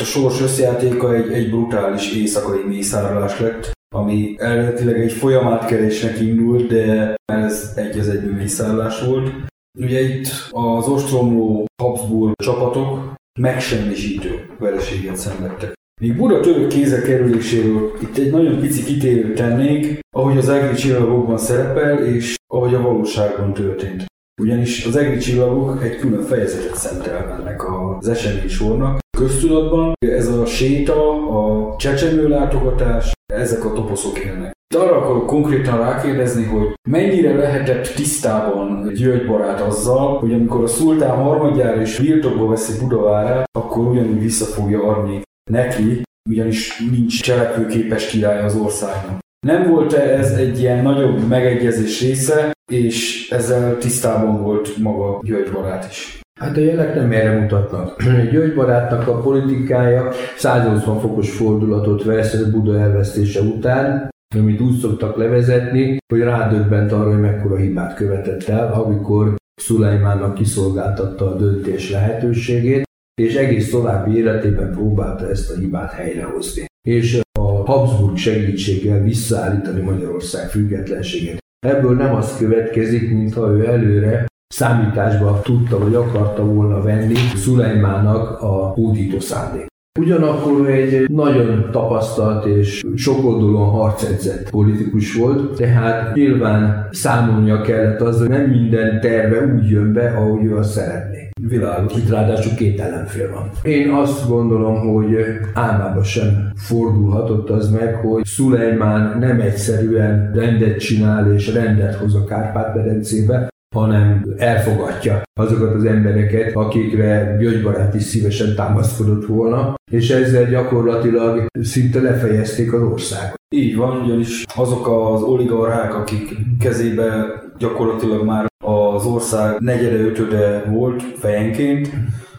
A 0.00 0.04
sors 0.04 0.40
összjátéka 0.40 1.14
egy, 1.14 1.32
egy 1.32 1.50
brutális 1.50 2.12
éjszakai 2.12 2.64
mészárlás 2.66 3.40
lett, 3.40 3.73
ami 3.94 4.34
eredetileg 4.38 5.00
egy 5.00 5.12
folyamátkerésnek 5.12 6.20
indult, 6.20 6.66
de 6.66 7.14
ez 7.32 7.72
egy 7.76 7.98
az 7.98 8.08
egyben 8.08 8.34
mészárlás 8.34 9.04
volt. 9.04 9.32
Ugye 9.78 10.00
itt 10.00 10.26
az 10.50 10.88
ostromló 10.88 11.66
Habsburg 11.82 12.32
csapatok 12.42 13.14
megsemmisítő 13.40 14.50
vereséget 14.58 15.16
szenvedtek. 15.16 15.72
Míg 16.00 16.16
Buda 16.16 16.40
török 16.40 16.68
kézre 16.68 17.00
kerüléséről 17.00 17.92
itt 18.00 18.16
egy 18.16 18.30
nagyon 18.30 18.60
pici 18.60 18.84
kitérőt 18.84 19.34
tennék, 19.34 19.98
ahogy 20.16 20.38
az 20.38 20.48
egri 20.48 20.74
csillagokban 20.74 21.38
szerepel, 21.38 22.06
és 22.06 22.34
ahogy 22.52 22.74
a 22.74 22.82
valóságban 22.82 23.52
történt. 23.52 24.04
Ugyanis 24.42 24.84
az 24.84 24.96
egri 24.96 25.18
csillagok 25.18 25.84
egy 25.84 25.96
külön 25.96 26.22
fejezetet 26.22 26.76
szentelnek 26.76 27.62
az 27.72 28.08
esemény 28.08 28.48
sornak. 28.48 28.98
Köztudatban 29.14 29.92
ez 29.98 30.28
a 30.28 30.46
séta, 30.46 31.28
a 31.28 31.76
csecsemő 31.76 32.28
látogatás, 32.28 33.12
ezek 33.32 33.64
a 33.64 33.72
toposzok 33.72 34.18
élnek. 34.18 34.52
De 34.74 34.80
arra 34.80 34.96
akarok 34.96 35.26
konkrétan 35.26 35.78
rákérdezni, 35.78 36.44
hogy 36.44 36.74
mennyire 36.88 37.34
lehetett 37.34 37.86
tisztában 37.94 38.92
György 38.94 39.26
barát 39.26 39.60
azzal, 39.60 40.18
hogy 40.18 40.32
amikor 40.32 40.62
a 40.62 40.66
szultán 40.66 41.16
harmadjára 41.16 41.80
is 41.80 41.98
birtokba 41.98 42.46
veszi 42.46 42.78
Budavárát, 42.78 43.48
akkor 43.58 43.86
ugyanúgy 43.86 44.20
vissza 44.20 44.44
fogja 44.44 44.82
adni 44.82 45.22
neki, 45.50 46.02
ugyanis 46.30 46.78
nincs 46.90 47.22
cselekvőképes 47.22 48.06
király 48.06 48.44
az 48.44 48.56
országnak. 48.56 49.18
Nem 49.46 49.70
volt-e 49.70 50.00
ez 50.00 50.30
egy 50.30 50.58
ilyen 50.58 50.82
nagyobb 50.82 51.28
megegyezés 51.28 52.00
része, 52.00 52.52
és 52.72 53.30
ezzel 53.30 53.78
tisztában 53.78 54.42
volt 54.42 54.76
maga 54.76 55.20
György 55.22 55.52
barát 55.52 55.86
is? 55.90 56.22
Hát 56.40 56.56
a 56.56 56.60
jelek 56.60 56.94
nem 56.94 57.12
erre 57.12 57.40
mutatnak. 57.40 58.02
György 58.32 58.54
barátnak 58.54 59.08
a 59.08 59.20
politikája 59.20 60.12
180 60.36 61.00
fokos 61.00 61.36
fordulatot 61.36 62.04
vesz 62.04 62.42
Buda 62.42 62.78
elvesztése 62.78 63.40
után, 63.40 64.08
amit 64.36 64.60
úgy 64.60 64.78
szoktak 64.78 65.16
levezetni, 65.16 65.96
hogy 66.12 66.20
rádöbbent 66.20 66.92
arra, 66.92 67.10
hogy 67.10 67.20
mekkora 67.20 67.56
hibát 67.56 67.94
követett 67.94 68.42
el, 68.42 68.72
amikor 68.72 69.34
Szulajmánnak 69.54 70.34
kiszolgáltatta 70.34 71.30
a 71.30 71.36
döntés 71.36 71.90
lehetőségét, 71.90 72.82
és 73.22 73.34
egész 73.34 73.70
további 73.70 74.16
életében 74.16 74.72
próbálta 74.72 75.28
ezt 75.28 75.50
a 75.50 75.58
hibát 75.58 75.92
helyrehozni. 75.92 76.64
És 76.88 77.20
a 77.38 77.72
Habsburg 77.72 78.16
segítséggel 78.16 79.02
visszaállítani 79.02 79.80
Magyarország 79.80 80.50
függetlenségét. 80.50 81.38
Ebből 81.66 81.96
nem 81.96 82.14
az 82.14 82.36
következik, 82.36 83.10
mintha 83.10 83.50
ő 83.50 83.66
előre 83.66 84.26
számításba 84.56 85.40
tudta 85.40 85.78
vagy 85.78 85.94
akarta 85.94 86.44
volna 86.44 86.82
venni 86.82 87.14
Szulajmának 87.14 88.42
a 88.42 88.72
hódító 88.74 89.20
szándék. 89.20 89.66
Ugyanakkor 90.00 90.70
egy 90.70 91.10
nagyon 91.10 91.68
tapasztalt 91.70 92.44
és 92.46 92.82
sokoldalúan 92.96 93.70
harcedzett 93.70 94.50
politikus 94.50 95.14
volt, 95.14 95.56
tehát 95.56 96.14
nyilván 96.14 96.88
számolnia 96.90 97.60
kellett 97.60 98.00
az, 98.00 98.18
hogy 98.18 98.28
nem 98.28 98.44
minden 98.44 99.00
terve 99.00 99.54
úgy 99.54 99.70
jön 99.70 99.92
be, 99.92 100.14
ahogy 100.16 100.44
ő 100.44 100.56
azt 100.56 100.70
szeretné. 100.70 101.28
Világos. 101.48 101.96
Itt 101.96 102.10
ráadásul 102.10 102.54
két 102.54 102.80
ellenfél 102.80 103.30
van. 103.30 103.50
Én 103.62 103.90
azt 103.90 104.28
gondolom, 104.28 104.94
hogy 104.94 105.16
álmában 105.54 106.02
sem 106.02 106.50
fordulhatott 106.54 107.50
az 107.50 107.70
meg, 107.70 107.94
hogy 107.94 108.24
Szulejmán 108.24 109.18
nem 109.18 109.40
egyszerűen 109.40 110.30
rendet 110.34 110.78
csinál 110.78 111.32
és 111.34 111.52
rendet 111.52 111.94
hoz 111.94 112.14
a 112.14 112.24
Kárpát-medencébe, 112.24 113.52
hanem 113.74 114.24
elfogadja 114.36 115.22
azokat 115.40 115.74
az 115.74 115.84
embereket, 115.84 116.54
akikre 116.54 117.36
Györgybarát 117.40 117.94
is 117.94 118.02
szívesen 118.02 118.54
támaszkodott 118.54 119.26
volna, 119.26 119.74
és 119.90 120.10
ezzel 120.10 120.44
gyakorlatilag 120.44 121.46
szinte 121.60 122.00
lefejezték 122.00 122.72
az 122.72 122.82
országot. 122.82 123.34
Így 123.54 123.76
van, 123.76 124.00
ugyanis 124.00 124.44
azok 124.54 124.88
az 124.88 125.22
oligarchák, 125.22 125.94
akik 125.94 126.36
kezébe 126.58 127.42
gyakorlatilag 127.58 128.24
már 128.24 128.46
az 128.64 129.04
ország 129.06 129.58
negyede, 129.58 129.96
ötöde 129.96 130.64
volt 130.70 131.02
fejenként, 131.02 131.90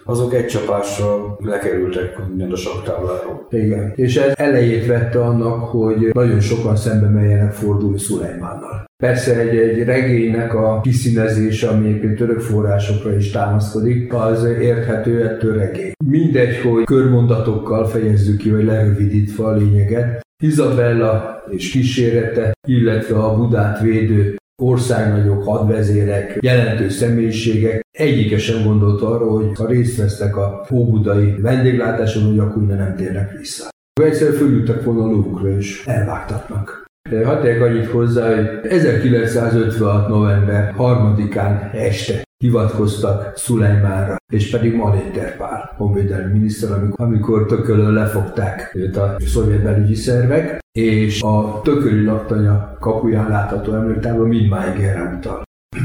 azok 0.06 0.34
egy 0.34 0.46
csapásra 0.46 1.38
lekerültek 1.40 2.28
minden 2.28 2.52
a 2.52 2.56
saktábláról. 2.56 3.48
Igen. 3.50 3.94
És 3.96 4.16
ez 4.16 4.34
elejét 4.36 4.86
vette 4.86 5.24
annak, 5.24 5.64
hogy 5.64 6.10
nagyon 6.14 6.40
sokan 6.40 6.76
szembe 6.76 7.08
merjenek 7.08 7.52
fordulni 7.52 8.00
Szulejmánnal. 8.00 8.86
Persze 9.04 9.40
egy, 9.40 9.58
egy 9.58 9.84
regénynek 9.84 10.54
a 10.54 10.82
kiszínezése, 10.82 11.68
ami 11.68 11.88
egyébként 11.88 12.16
török 12.16 12.40
forrásokra 12.40 13.16
is 13.16 13.32
támaszkodik, 13.32 14.14
az 14.14 14.44
érthető 14.44 15.24
ettől 15.24 15.58
regény. 15.58 15.92
Mindegy, 16.06 16.58
hogy 16.58 16.84
körmondatokkal 16.84 17.88
fejezzük 17.88 18.38
ki, 18.38 18.52
vagy 18.52 18.64
lerövidítve 18.64 19.44
a 19.46 19.56
lényeget. 19.56 20.22
Izabella 20.44 21.44
és 21.50 21.72
kísérete, 21.72 22.52
illetve 22.68 23.18
a 23.18 23.36
Budát 23.36 23.82
védő 23.82 24.36
országnagyok, 24.62 25.44
hadvezérek, 25.44 26.38
jelentős 26.42 26.94
személyiségek 26.94 27.82
egyike 27.98 28.38
sem 28.38 28.64
gondolt 28.64 29.02
arra, 29.02 29.32
hogy 29.32 29.58
ha 29.58 29.68
részt 29.68 29.98
vesznek 29.98 30.38
a 30.38 30.66
óbudai 30.72 31.36
vendéglátáson, 31.42 32.24
hogy 32.24 32.40
akkor 32.40 32.66
nem 32.66 32.96
térnek 32.96 33.38
vissza. 33.38 33.70
Egyszer 34.02 34.34
fölültek 34.34 34.84
volna 34.84 35.04
a 35.04 35.08
lovukra 35.08 35.58
és 35.58 35.84
elvágtatnak. 35.86 36.85
Hadd 37.12 37.42
tegyek 37.42 37.62
annyit 37.62 37.86
hozzá, 37.86 38.36
hogy 38.36 38.60
1956. 38.64 40.08
november 40.08 40.74
3-án 40.78 41.74
este 41.74 42.24
hivatkoztak 42.38 43.38
Szulejmánra, 43.38 44.16
és 44.34 44.50
pedig 44.50 44.76
Maléter 44.76 45.38
Pál, 45.38 45.74
honvédelmi 45.78 46.32
miniszter, 46.32 46.72
amikor, 46.72 47.06
amikor 47.06 47.46
tökölön 47.46 47.94
lefogták 47.94 48.72
őt 48.76 48.98
a 48.98 49.16
szovjet 49.20 49.64
belügyi 49.64 49.96
szervek, 49.96 50.60
és 50.72 51.22
a 51.22 51.62
tököli 51.64 52.04
laktanya 52.04 52.78
kapuján 52.80 53.30
látható 53.30 53.74
emléktábla 53.74 54.26
mindmáig 54.26 54.84
erre 54.84 55.16
utal. 55.18 55.44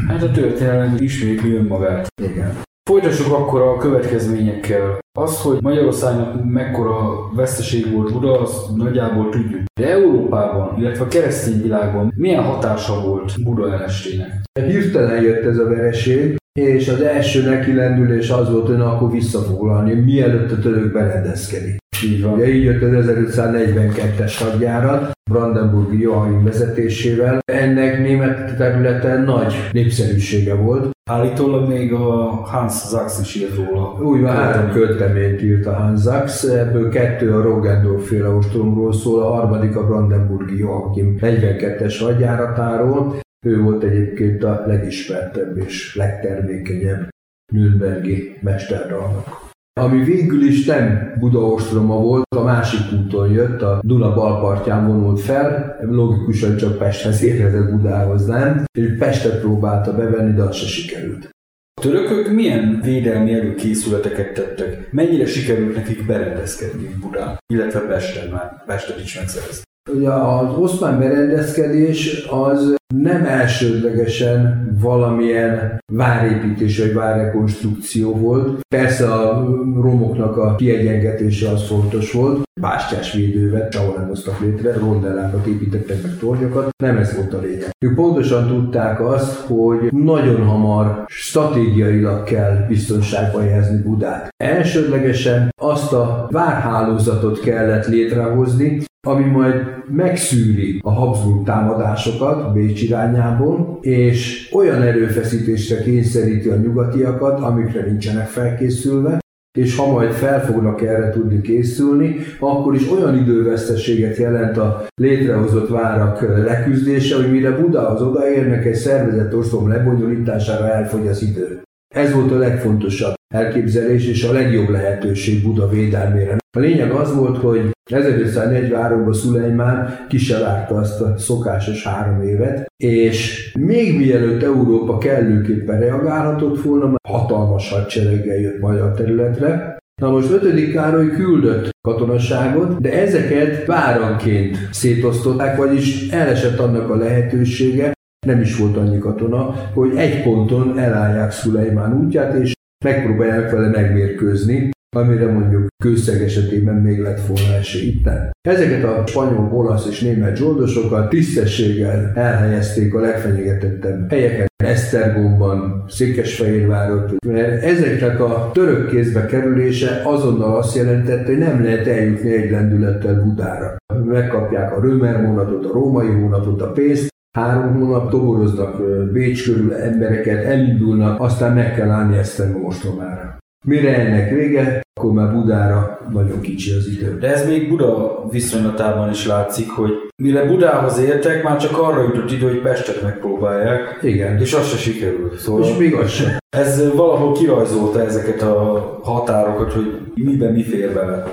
Hát 0.09 0.23
a 0.23 0.31
történelem 0.31 0.97
ismétli 0.99 1.55
önmagát. 1.55 2.07
Igen. 2.23 2.61
Folytassuk 2.91 3.33
akkor 3.33 3.61
a 3.61 3.77
következményekkel. 3.77 4.99
Az, 5.19 5.41
hogy 5.41 5.59
Magyarországnak 5.63 6.45
mekkora 6.45 7.31
veszteség 7.35 7.93
volt 7.93 8.13
Buda, 8.13 8.41
azt 8.41 8.77
nagyjából 8.77 9.29
tudjuk. 9.29 9.63
De 9.81 9.91
Európában, 9.91 10.79
illetve 10.79 11.05
a 11.05 11.09
keresztény 11.09 11.63
világban 11.63 12.13
milyen 12.17 12.45
hatása 12.45 13.01
volt 13.01 13.43
Buda 13.43 13.73
elestének? 13.73 14.41
Hirtelen 14.61 15.23
jött 15.23 15.45
ez 15.45 15.59
a 15.59 15.69
vereség, 15.69 16.37
és 16.61 16.89
az 16.89 17.01
első 17.01 17.43
nekilendülés 17.43 18.31
az 18.31 18.51
volt, 18.51 18.67
hogy 18.67 18.81
akkor 18.81 19.11
visszafoglalni, 19.11 19.95
mielőtt 19.95 20.51
a 20.51 20.59
török 20.59 20.93
berendezkedik. 20.93 21.80
Így 22.03 22.23
van. 22.23 22.33
Ugye 22.33 22.49
így 22.49 22.65
jött 22.65 22.83
az 22.83 23.07
1542-es 23.37 24.35
hadjárat, 24.39 25.11
Brandenburgi 25.31 26.01
Joachim 26.01 26.45
vezetésével. 26.45 27.39
Ennek 27.53 27.99
német 27.99 28.57
területen 28.57 29.23
nagy 29.23 29.55
népszerűsége 29.73 30.55
volt. 30.55 30.91
Állítólag 31.11 31.69
még 31.69 31.93
a 31.93 32.31
Hans 32.45 32.73
Sachs 32.73 33.21
is 33.21 33.35
írt 33.35 33.57
róla. 33.57 33.99
Úgy 34.03 34.21
van, 34.21 34.31
három 34.31 34.71
költeményt 34.71 35.43
írt 35.43 35.67
a 35.67 35.73
Hans 35.73 36.03
Sachs, 36.03 36.43
ebből 36.43 36.89
kettő 36.89 37.35
a 37.35 37.43
Roggendorf 37.43 38.09
féle 38.09 38.29
ostromról 38.29 38.93
szól, 38.93 39.23
a 39.23 39.31
harmadik 39.31 39.77
a 39.77 39.87
Brandenburgi 39.87 40.59
Joachim 40.59 41.17
42-es 41.21 41.97
hadjáratáról. 42.01 43.19
Ő 43.47 43.61
volt 43.63 43.83
egyébként 43.83 44.45
a 44.45 44.65
legismertebb 44.67 45.57
és 45.57 45.97
legtermékenyebb 45.97 47.09
Nürnbergi 47.53 48.39
mesterdalnak 48.41 49.50
ami 49.81 50.05
végül 50.05 50.43
is 50.43 50.65
nem 50.65 51.13
Budaostroma 51.19 51.97
volt, 51.97 52.35
a 52.37 52.43
másik 52.43 52.81
úton 52.99 53.31
jött, 53.31 53.63
a 53.63 53.81
Duna 53.83 54.15
balpartján 54.15 54.87
vonult 54.87 55.21
fel, 55.21 55.77
logikusan 55.81 56.57
csak 56.57 56.79
Pesthez 56.79 57.23
érkezett 57.23 57.71
Budához 57.71 58.27
nem, 58.27 58.65
és 58.79 58.97
Pestet 58.99 59.41
próbálta 59.41 59.97
bevenni, 59.97 60.33
de 60.33 60.43
az 60.43 60.57
se 60.57 60.67
sikerült. 60.67 61.29
A 61.75 61.81
törökök 61.81 62.33
milyen 62.33 62.81
védelmi 62.83 63.33
előkészületeket 63.33 64.33
tettek? 64.33 64.93
Mennyire 64.93 65.27
sikerült 65.27 65.75
nekik 65.75 66.07
berendezkedni 66.07 66.89
Budán, 67.01 67.39
illetve 67.53 67.81
Pesten 67.81 68.31
már, 68.31 68.65
Pestet 68.67 69.01
is 69.01 69.19
megszerezni? 69.19 69.63
Ugye 69.95 70.11
az 70.11 70.57
oszmán 70.59 70.99
berendezkedés 70.99 72.27
az 72.31 72.75
nem 72.95 73.25
elsődlegesen 73.25 74.69
valamilyen 74.81 75.83
várépítés 75.93 76.79
vagy 76.79 76.95
várrekonstrukció 76.95 78.15
volt. 78.15 78.61
Persze 78.75 79.13
a 79.13 79.45
romoknak 79.83 80.37
a 80.37 80.55
kiegyengetése 80.55 81.51
az 81.51 81.67
fontos 81.67 82.13
volt, 82.13 82.43
bástyás 82.61 83.13
védővet, 83.13 83.75
ahol 83.75 83.95
nem 83.97 84.09
hoztak 84.09 84.41
létre, 84.41 84.73
rondellákat 84.73 85.47
építettek 85.47 86.03
meg 86.03 86.19
tornyokat, 86.19 86.69
nem 86.83 86.97
ez 86.97 87.17
volt 87.17 87.35
a 87.35 87.41
lényeg. 87.41 87.71
Ők 87.85 87.95
pontosan 87.95 88.47
tudták 88.47 89.01
azt, 89.01 89.41
hogy 89.41 89.93
nagyon 89.93 90.47
hamar 90.47 91.05
stratégiailag 91.07 92.25
kell 92.25 92.65
biztonságba 92.69 93.41
helyezni 93.41 93.83
Budát. 93.83 94.29
Elsődlegesen 94.37 95.49
azt 95.61 95.93
a 95.93 96.27
várhálózatot 96.31 97.41
kellett 97.41 97.87
létrehozni, 97.87 98.83
ami 99.07 99.25
majd 99.25 99.55
megszűri 99.89 100.81
a 100.83 100.91
Habsburg 100.91 101.45
támadásokat 101.45 102.53
Bécs 102.53 102.83
irányából, 102.83 103.79
és 103.81 104.49
olyan 104.53 104.83
erőfeszítésre 104.83 105.83
kényszeríti 105.83 106.49
a 106.49 106.57
nyugatiakat, 106.57 107.41
amikre 107.41 107.85
nincsenek 107.85 108.27
felkészülve, 108.27 109.19
és 109.59 109.77
ha 109.77 109.93
majd 109.93 110.13
fel 110.13 110.45
fognak 110.45 110.83
erre 110.83 111.11
tudni 111.11 111.41
készülni, 111.41 112.17
akkor 112.39 112.75
is 112.75 112.91
olyan 112.91 113.17
időveszteséget 113.17 114.17
jelent 114.17 114.57
a 114.57 114.87
létrehozott 114.95 115.69
várak 115.69 116.21
leküzdése, 116.45 117.17
hogy 117.17 117.31
mire 117.31 117.51
Budához 117.51 118.03
odaérnek, 118.03 118.65
egy 118.65 118.75
szervezett 118.75 119.35
oszlom 119.35 119.69
lebonyolítására 119.69 120.73
elfogy 120.73 121.07
az 121.07 121.23
idő. 121.23 121.63
Ez 121.95 122.13
volt 122.13 122.33
a 122.33 122.39
legfontosabb 122.39 123.15
elképzelés 123.35 124.07
és 124.07 124.25
a 124.25 124.33
legjobb 124.33 124.69
lehetőség 124.69 125.43
Buda 125.43 125.69
védelmére. 125.69 126.37
A 126.57 126.59
lényeg 126.59 126.91
az 126.91 127.15
volt, 127.15 127.37
hogy 127.37 127.71
1543-ban 127.91 129.13
Szulejmán 129.13 130.07
ki 130.09 130.19
se 130.19 130.39
várta 130.39 130.75
azt 130.75 131.01
a 131.01 131.19
szokásos 131.19 131.87
három 131.87 132.23
évet, 132.23 132.67
és 132.77 133.53
még 133.59 133.97
mielőtt 133.97 134.43
Európa 134.43 134.99
kellőképpen 134.99 135.79
reagálhatott 135.79 136.63
volna, 136.63 136.95
hatalmas 137.09 137.71
hadsereggel 137.71 138.37
jött 138.37 138.61
magyar 138.61 138.95
területre, 138.95 139.79
Na 140.01 140.11
most 140.11 140.31
5. 140.31 140.73
Károly 140.73 141.11
küldött 141.11 141.71
katonaságot, 141.89 142.81
de 142.81 142.93
ezeket 142.93 143.67
váranként 143.67 144.69
szétosztották, 144.71 145.57
vagyis 145.57 146.09
elesett 146.09 146.59
annak 146.59 146.91
a 146.91 146.97
lehetősége, 146.97 147.93
nem 148.27 148.41
is 148.41 148.57
volt 148.57 148.77
annyi 148.77 148.99
katona, 148.99 149.55
hogy 149.75 149.97
egy 149.97 150.23
ponton 150.23 150.79
elállják 150.79 151.33
Szulejmán 151.33 152.05
útját, 152.05 152.35
és 152.35 152.53
megpróbálják 152.85 153.51
vele 153.51 153.69
megmérkőzni, 153.69 154.71
amire 154.97 155.33
mondjuk 155.33 155.67
kőszeg 155.83 156.23
esetében 156.23 156.75
még 156.75 156.99
lett 156.99 157.27
volna 157.27 157.55
esély 157.55 157.87
itt 157.89 158.05
nem. 158.05 158.31
Ezeket 158.49 158.85
a 158.85 159.07
spanyol, 159.07 159.51
olasz 159.53 159.87
és 159.91 160.01
német 160.01 160.37
zsoldosokat 160.37 161.09
tisztességgel 161.09 162.13
elhelyezték 162.15 162.95
a 162.95 163.01
legfenyegetettebb 163.01 164.11
helyeken, 164.11 164.49
Esztergomban, 164.65 165.85
Székesfehérvárot, 165.89 167.25
mert 167.27 167.63
ezeknek 167.63 168.21
a 168.21 168.51
török 168.53 168.91
kézbe 168.91 169.27
kerülése 169.27 170.03
azonnal 170.05 170.57
azt 170.57 170.77
jelentette, 170.77 171.27
hogy 171.27 171.39
nem 171.39 171.65
lehet 171.65 171.87
eljutni 171.87 172.33
egy 172.33 172.51
lendülettel 172.51 173.23
Budára. 173.23 173.77
Megkapják 174.05 174.77
a 174.77 174.81
Römer 174.81 175.25
hónapot, 175.25 175.65
a 175.65 175.73
római 175.73 176.09
hónapot, 176.09 176.63
a 176.63 176.73
pénzt, 176.73 177.10
Három 177.39 177.75
hónap 177.75 178.11
toboroznak 178.11 178.83
Bécs 179.13 179.45
körül 179.45 179.75
embereket, 179.75 180.45
elindulnak, 180.45 181.21
aztán 181.21 181.55
meg 181.55 181.75
kell 181.75 181.91
állni 181.91 182.17
Esztergom 182.17 182.65
ostromára. 182.65 183.39
Mire 183.67 183.97
ennek 183.97 184.31
vége, 184.31 184.81
akkor 185.01 185.13
már 185.13 185.33
Budára 185.33 185.99
nagyon 186.13 186.41
kicsi 186.41 186.73
az 186.73 186.89
idő. 186.89 187.19
De 187.19 187.33
ez 187.33 187.47
még 187.47 187.69
Buda 187.69 188.25
viszonylatában 188.31 189.11
is 189.11 189.27
látszik, 189.27 189.71
hogy 189.71 189.91
mire 190.23 190.47
Budához 190.47 190.99
értek, 190.99 191.43
már 191.43 191.57
csak 191.57 191.79
arra 191.79 192.03
jutott 192.03 192.33
idő, 192.33 192.49
hogy 192.49 192.61
Pestet 192.63 193.03
megpróbálják. 193.03 193.99
Igen. 194.03 194.41
És 194.41 194.55
az 194.55 194.69
se 194.69 194.77
sikerült. 194.77 195.39
Szóval 195.39 195.63
És 195.63 195.77
még 195.77 195.95
az 195.95 196.11
sem. 196.11 196.37
Ez 196.57 196.95
valahol 196.95 197.33
kirajzolta 197.33 198.01
ezeket 198.05 198.43
a 198.43 198.99
határokat, 199.03 199.73
hogy 199.73 200.01
miben 200.15 200.53
mi 200.53 200.63
fér 200.63 200.93
bele. 200.93 201.25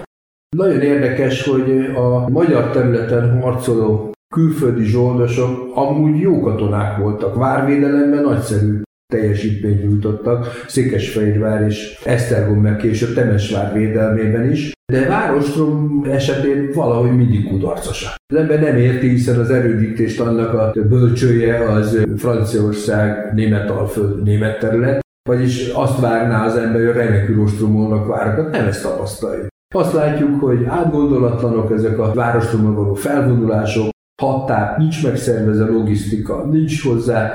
Nagyon 0.56 0.82
érdekes, 0.82 1.48
hogy 1.48 1.92
a 1.96 2.30
magyar 2.30 2.70
területen 2.72 3.42
harcoló 3.42 4.12
külföldi 4.36 4.84
zsoldosok 4.84 5.72
amúgy 5.74 6.20
jó 6.20 6.40
katonák 6.40 6.98
voltak, 6.98 7.36
várvédelemben 7.36 8.24
nagyszerű 8.24 8.82
teljesítményt 9.14 9.84
nyújtottak, 9.84 10.64
Székesfehérvár 10.68 11.62
és 11.62 12.00
Esztergom 12.06 12.62
meg 12.62 12.76
később 12.78 13.14
Temesvár 13.14 13.74
védelmében 13.74 14.52
is, 14.52 14.72
de 14.92 15.08
Várostrom 15.08 16.04
esetén 16.10 16.72
valahogy 16.74 17.16
mindig 17.16 17.48
kudarcosak. 17.48 18.16
Az 18.34 18.40
ember 18.40 18.62
nem 18.62 18.78
érti, 18.78 19.10
hiszen 19.10 19.40
az 19.40 19.50
erődítést 19.50 20.20
annak 20.20 20.54
a 20.54 20.72
bölcsője 20.90 21.72
az 21.72 22.06
Franciaország, 22.18 23.34
Németalföld, 23.34 24.24
német 24.24 24.60
terület, 24.60 25.00
vagyis 25.30 25.68
azt 25.68 26.00
várná 26.00 26.46
az 26.46 26.56
ember, 26.56 26.86
hogy 26.86 26.96
remekül 26.96 27.42
ostromolnak 27.42 28.08
várakat, 28.08 28.52
nem 28.52 28.68
ezt 28.68 28.84
tapasztaljuk. 28.84 29.48
Azt 29.76 29.94
látjuk, 29.94 30.42
hogy 30.42 30.66
átgondolatlanok 30.66 31.72
ezek 31.72 32.00
a 32.00 32.14
várostromra 32.14 32.74
való 32.74 32.94
felvonulások, 32.94 33.90
határ, 34.22 34.78
nincs 34.78 35.04
megszervezve 35.04 35.66
logisztika, 35.66 36.46
nincs 36.46 36.84
hozzá 36.84 37.34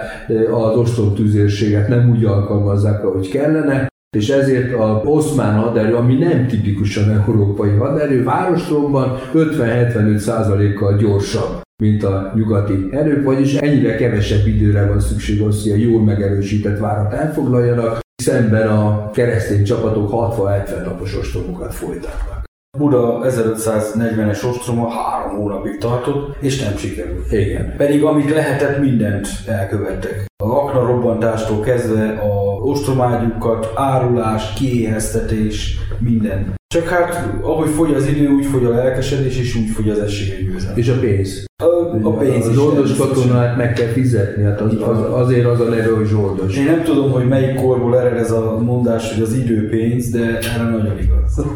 az 0.52 0.76
ostromtűzérséget, 0.76 1.88
nem 1.88 2.10
úgy 2.10 2.24
alkalmazzák, 2.24 3.04
ahogy 3.04 3.28
kellene, 3.28 3.86
és 4.16 4.28
ezért 4.28 4.74
az 4.74 4.96
oszmán 5.04 5.58
haderő, 5.58 5.94
ami 5.94 6.14
nem 6.14 6.46
tipikusan 6.46 7.10
európai 7.10 7.76
haderő, 7.76 8.24
várostromban 8.24 9.18
50-75%-kal 9.34 10.96
gyorsabb, 10.96 11.62
mint 11.82 12.04
a 12.04 12.32
nyugati 12.34 12.88
erők, 12.90 13.24
vagyis 13.24 13.54
ennyire 13.54 13.96
kevesebb 13.96 14.46
időre 14.46 14.86
van 14.86 15.00
szükség 15.00 15.40
hogy 15.40 15.72
a 15.72 15.76
jól 15.76 16.02
megerősített 16.02 16.78
várat 16.78 17.12
elfoglaljanak, 17.12 18.00
szemben 18.22 18.68
a 18.68 19.10
keresztény 19.10 19.64
csapatok 19.64 20.10
60-70 20.12 20.84
napos 20.84 21.16
ostromokat 21.16 21.74
folytatnak. 21.74 22.41
Buda 22.78 23.20
1540-es 23.22 24.44
ostroma 24.44 24.88
három 24.88 25.36
hónapig 25.36 25.78
tartott, 25.78 26.36
és 26.40 26.60
nem 26.60 26.76
sikerült. 26.76 27.32
Igen. 27.32 27.76
Pedig 27.76 28.04
amit 28.04 28.30
lehetett, 28.30 28.78
mindent 28.78 29.28
elkövettek. 29.46 30.24
A 30.44 30.48
akna 30.48 30.86
robbantástól 30.86 31.60
kezdve 31.60 32.18
a 32.18 32.52
ostromágyukat, 32.54 33.72
árulás, 33.74 34.52
kiéheztetés, 34.52 35.78
minden. 35.98 36.54
Csak 36.72 36.88
hát, 36.88 37.32
ahogy 37.42 37.68
fogy 37.68 37.94
az 37.94 38.06
idő, 38.06 38.28
úgy 38.28 38.46
fogy 38.46 38.64
a 38.64 38.70
lelkesedés, 38.70 39.38
és 39.38 39.54
úgy 39.56 39.68
fogy 39.68 39.88
az 39.88 39.98
esély 39.98 40.44
győzelem. 40.44 40.76
És 40.76 40.88
a 40.88 40.98
pénz. 40.98 41.44
A, 41.62 42.06
a 42.06 42.16
pénz 42.16 42.48
is 42.48 42.54
zsoldos 42.54 42.96
katonát 42.96 43.56
meg 43.56 43.72
kell 43.72 43.86
fizetni, 43.86 44.42
hát 44.42 44.60
az, 44.60 44.74
az, 44.82 44.98
azért 45.10 45.46
az 45.46 45.60
a 45.60 45.64
neve, 45.64 45.94
hogy 45.96 46.06
zsoldos. 46.06 46.56
Én 46.56 46.64
nem 46.64 46.82
tudom, 46.82 47.10
hogy 47.10 47.28
melyik 47.28 47.54
korból 47.54 47.98
ered 47.98 48.18
ez 48.18 48.30
a 48.30 48.58
mondás, 48.58 49.14
hogy 49.14 49.22
az 49.22 49.32
idő 49.32 49.68
pénz, 49.68 50.10
de 50.10 50.38
erre 50.38 50.62
nagyon 50.70 50.98
igaz. 50.98 51.46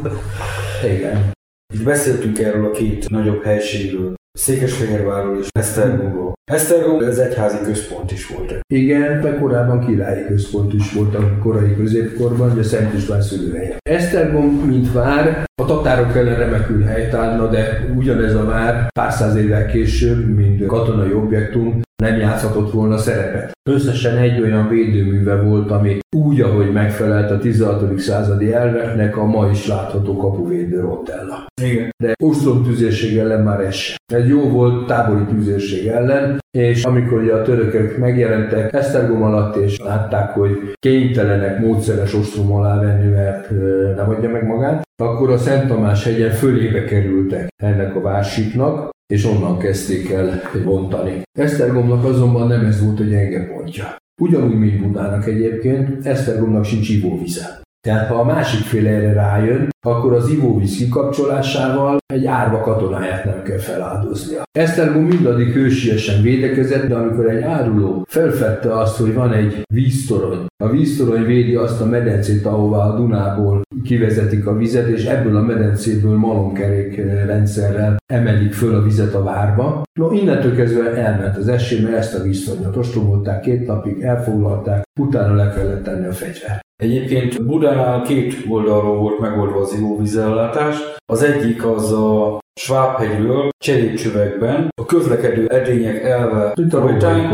Igen. 0.97 1.31
Itt 1.75 1.85
beszéltünk 1.85 2.39
erről 2.39 2.65
a 2.65 2.71
két 2.71 3.11
nagyobb 3.11 3.43
helységről, 3.43 4.15
Székesfehérvárról 4.37 5.39
és 5.39 5.47
Esztergomról. 5.59 6.33
Esztergom 6.45 7.03
ez 7.03 7.19
egyházi 7.19 7.57
központ 7.65 8.13
is 8.13 8.27
volt. 8.27 8.61
Igen, 8.75 9.19
meg 9.23 9.39
korábban 9.39 9.87
királyi 9.87 10.25
központ 10.27 10.75
is 10.75 10.93
volt 10.93 11.15
a 11.15 11.39
korai 11.43 11.77
középkorban, 11.77 12.51
ugye 12.51 12.63
Szent 12.63 12.95
István 12.95 13.23
szülőhelye. 13.23 13.77
Esztergom, 13.91 14.47
mint 14.47 14.93
vár, 14.93 15.45
a 15.63 15.65
tatárok 15.65 16.17
ellen 16.17 16.39
remekül 16.39 16.83
helytállna, 16.83 17.47
de 17.47 17.93
ugyanez 17.97 18.35
a 18.35 18.45
vár 18.45 18.87
pár 18.93 19.13
száz 19.13 19.37
évvel 19.37 19.67
később, 19.67 20.35
mint 20.35 20.67
katonai 20.67 21.13
objektum, 21.13 21.81
nem 22.03 22.19
játszhatott 22.19 22.73
volna 22.73 22.97
szerepet. 22.97 23.53
Összesen 23.69 24.17
egy 24.17 24.41
olyan 24.41 24.69
védőműve 24.69 25.43
volt, 25.43 25.71
ami 25.71 25.99
úgy, 26.17 26.41
ahogy 26.41 26.73
megfelelt 26.73 27.31
a 27.31 27.39
16. 27.39 27.99
századi 27.99 28.53
elveknek, 28.53 29.17
a 29.17 29.25
ma 29.25 29.51
is 29.51 29.67
látható 29.67 30.17
kapuvédő 30.17 30.81
rotella. 30.81 31.47
Igen. 31.63 31.91
De 32.03 32.13
ostrom 32.23 32.65
tüzérség 32.65 33.19
ellen 33.19 33.43
már 33.43 33.61
ez 33.61 33.75
sem. 33.75 33.97
Ez 34.13 34.29
jó 34.29 34.49
volt 34.49 34.87
tábori 34.87 35.25
tüzérség 35.25 35.87
ellen, 35.87 36.39
és 36.59 36.85
amikor 36.85 37.23
ugye 37.23 37.35
a 37.35 37.43
törökök 37.43 37.99
megjelentek 37.99 38.73
Esztergom 38.73 39.23
alatt, 39.23 39.57
és 39.57 39.79
látták, 39.79 40.31
hogy 40.31 40.73
kénytelenek 40.79 41.61
módszeres 41.61 42.15
ostrom 42.15 42.53
alá 42.53 42.81
venni, 42.81 43.09
mert 43.11 43.51
nem 43.97 44.09
adja 44.09 44.31
meg 44.31 44.47
magát, 44.47 44.83
akkor 45.03 45.31
a 45.31 45.39
Szent 45.39 45.69
Tamás 45.69 46.05
hegyen 46.05 46.31
fölébe 46.31 46.85
kerültek 46.85 47.49
ennek 47.63 47.97
a 47.97 48.01
vársitnak, 48.01 48.95
és 49.07 49.25
onnan 49.25 49.59
kezdték 49.59 50.11
el 50.11 50.43
bontani. 50.65 51.23
Esztergomnak 51.39 52.05
azonban 52.05 52.47
nem 52.47 52.65
ez 52.65 52.85
volt 52.85 53.01
a 53.01 53.05
gyenge 53.05 53.47
pontja. 53.47 53.97
Ugyanúgy, 54.21 54.59
mint 54.59 54.83
Budának 54.83 55.27
egyébként, 55.27 56.07
Esztergomnak 56.07 56.65
sincs 56.65 56.89
ivóvize. 56.89 57.61
Tehát 57.87 58.09
ha 58.09 58.15
a 58.15 58.25
másik 58.25 58.65
fél 58.65 58.87
erre 58.87 59.13
rájön, 59.13 59.69
akkor 59.87 60.13
az 60.13 60.29
ivóvíz 60.29 60.77
kikapcsolásával 60.77 61.97
egy 62.07 62.27
árva 62.27 62.61
katonáját 62.61 63.25
nem 63.25 63.43
kell 63.43 63.59
feláldoznia. 63.59 64.43
Esztergom 64.59 65.05
mindaddig 65.05 65.53
hősiesen 65.53 66.23
védekezett, 66.23 66.87
de 66.87 66.95
amikor 66.95 67.31
egy 67.31 67.43
áruló 67.43 68.05
felfedte 68.09 68.79
azt, 68.79 68.97
hogy 68.97 69.15
van 69.15 69.33
egy 69.33 69.63
víztorony, 69.75 70.47
a 70.65 70.69
víztorony 70.69 71.25
védi 71.25 71.55
azt 71.55 71.81
a 71.81 71.87
medencét, 71.87 72.47
ahová 72.47 72.79
a 72.79 72.97
Dunából 72.97 73.63
kivezetik 73.85 74.47
a 74.47 74.57
vizet, 74.57 74.89
és 74.89 75.05
ebből 75.05 75.37
a 75.37 75.43
medencéből 75.43 76.17
malomkerék 76.17 76.97
rendszerrel 77.27 77.97
emelik 78.13 78.53
föl 78.53 78.75
a 78.75 78.83
vizet 78.83 79.15
a 79.15 79.23
várba. 79.23 79.83
No, 79.99 80.13
innentől 80.13 80.55
kezdve 80.55 80.95
elment 80.95 81.37
az 81.37 81.49
esély, 81.49 81.81
mert 81.81 81.97
ezt 81.97 82.15
a 82.15 82.23
víztornyot 82.23 82.77
ostromolták 82.77 83.41
két 83.41 83.67
napig, 83.67 84.01
elfoglalták, 84.01 84.83
utána 85.01 85.35
le 85.35 85.53
kellett 85.55 85.85
tenni 85.85 86.07
a 86.07 86.13
fegyvert. 86.13 86.66
Egyébként 86.77 87.47
Budánál 87.47 88.03
két 88.03 88.45
oldalról 88.49 88.97
volt 88.97 89.19
megoldva 89.19 89.61
az 89.61 89.73
ivóvízellátás. 89.73 90.77
Az 91.07 91.23
egyik 91.23 91.65
az 91.65 91.93
a 91.93 92.39
Svábhegyről 92.61 93.49
cserépcsövekben 93.65 94.69
a 94.81 94.85
közlekedő 94.85 95.47
edények 95.47 96.03
elve 96.03 96.53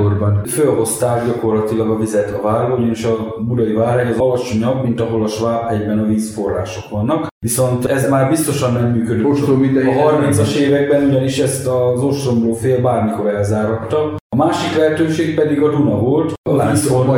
korban. 0.02 0.44
fölhozták 0.44 1.26
gyakorlatilag 1.26 1.90
a 1.90 1.98
vizet 1.98 2.30
a 2.30 2.42
várba, 2.42 2.74
ugyanis 2.74 3.04
a 3.04 3.36
budai 3.46 3.72
várhegy 3.72 4.10
az 4.12 4.18
alacsonyabb, 4.18 4.82
mint 4.82 5.00
ahol 5.00 5.22
a 5.22 5.26
Svábhegyben 5.26 5.98
a 5.98 6.06
vízforrások 6.06 6.90
vannak. 6.90 7.26
Viszont 7.38 7.84
ez 7.84 8.08
már 8.08 8.28
biztosan 8.28 8.72
nem. 8.72 9.24
Ostrom 9.24 9.64
idején 9.64 9.98
A 9.98 10.10
30-as 10.10 10.54
években 10.54 11.04
ugyanis 11.04 11.38
ezt 11.38 11.66
az 11.66 12.02
ostromló 12.02 12.52
fél 12.52 12.80
bármikor 12.80 13.26
elzáratta. 13.26 14.16
A 14.28 14.36
másik 14.36 14.76
lehetőség 14.76 15.34
pedig 15.34 15.62
a 15.62 15.70
Duna 15.70 15.98
volt, 15.98 16.32
a 16.42 16.50
a 16.50 16.70
vízhordó, 16.70 17.12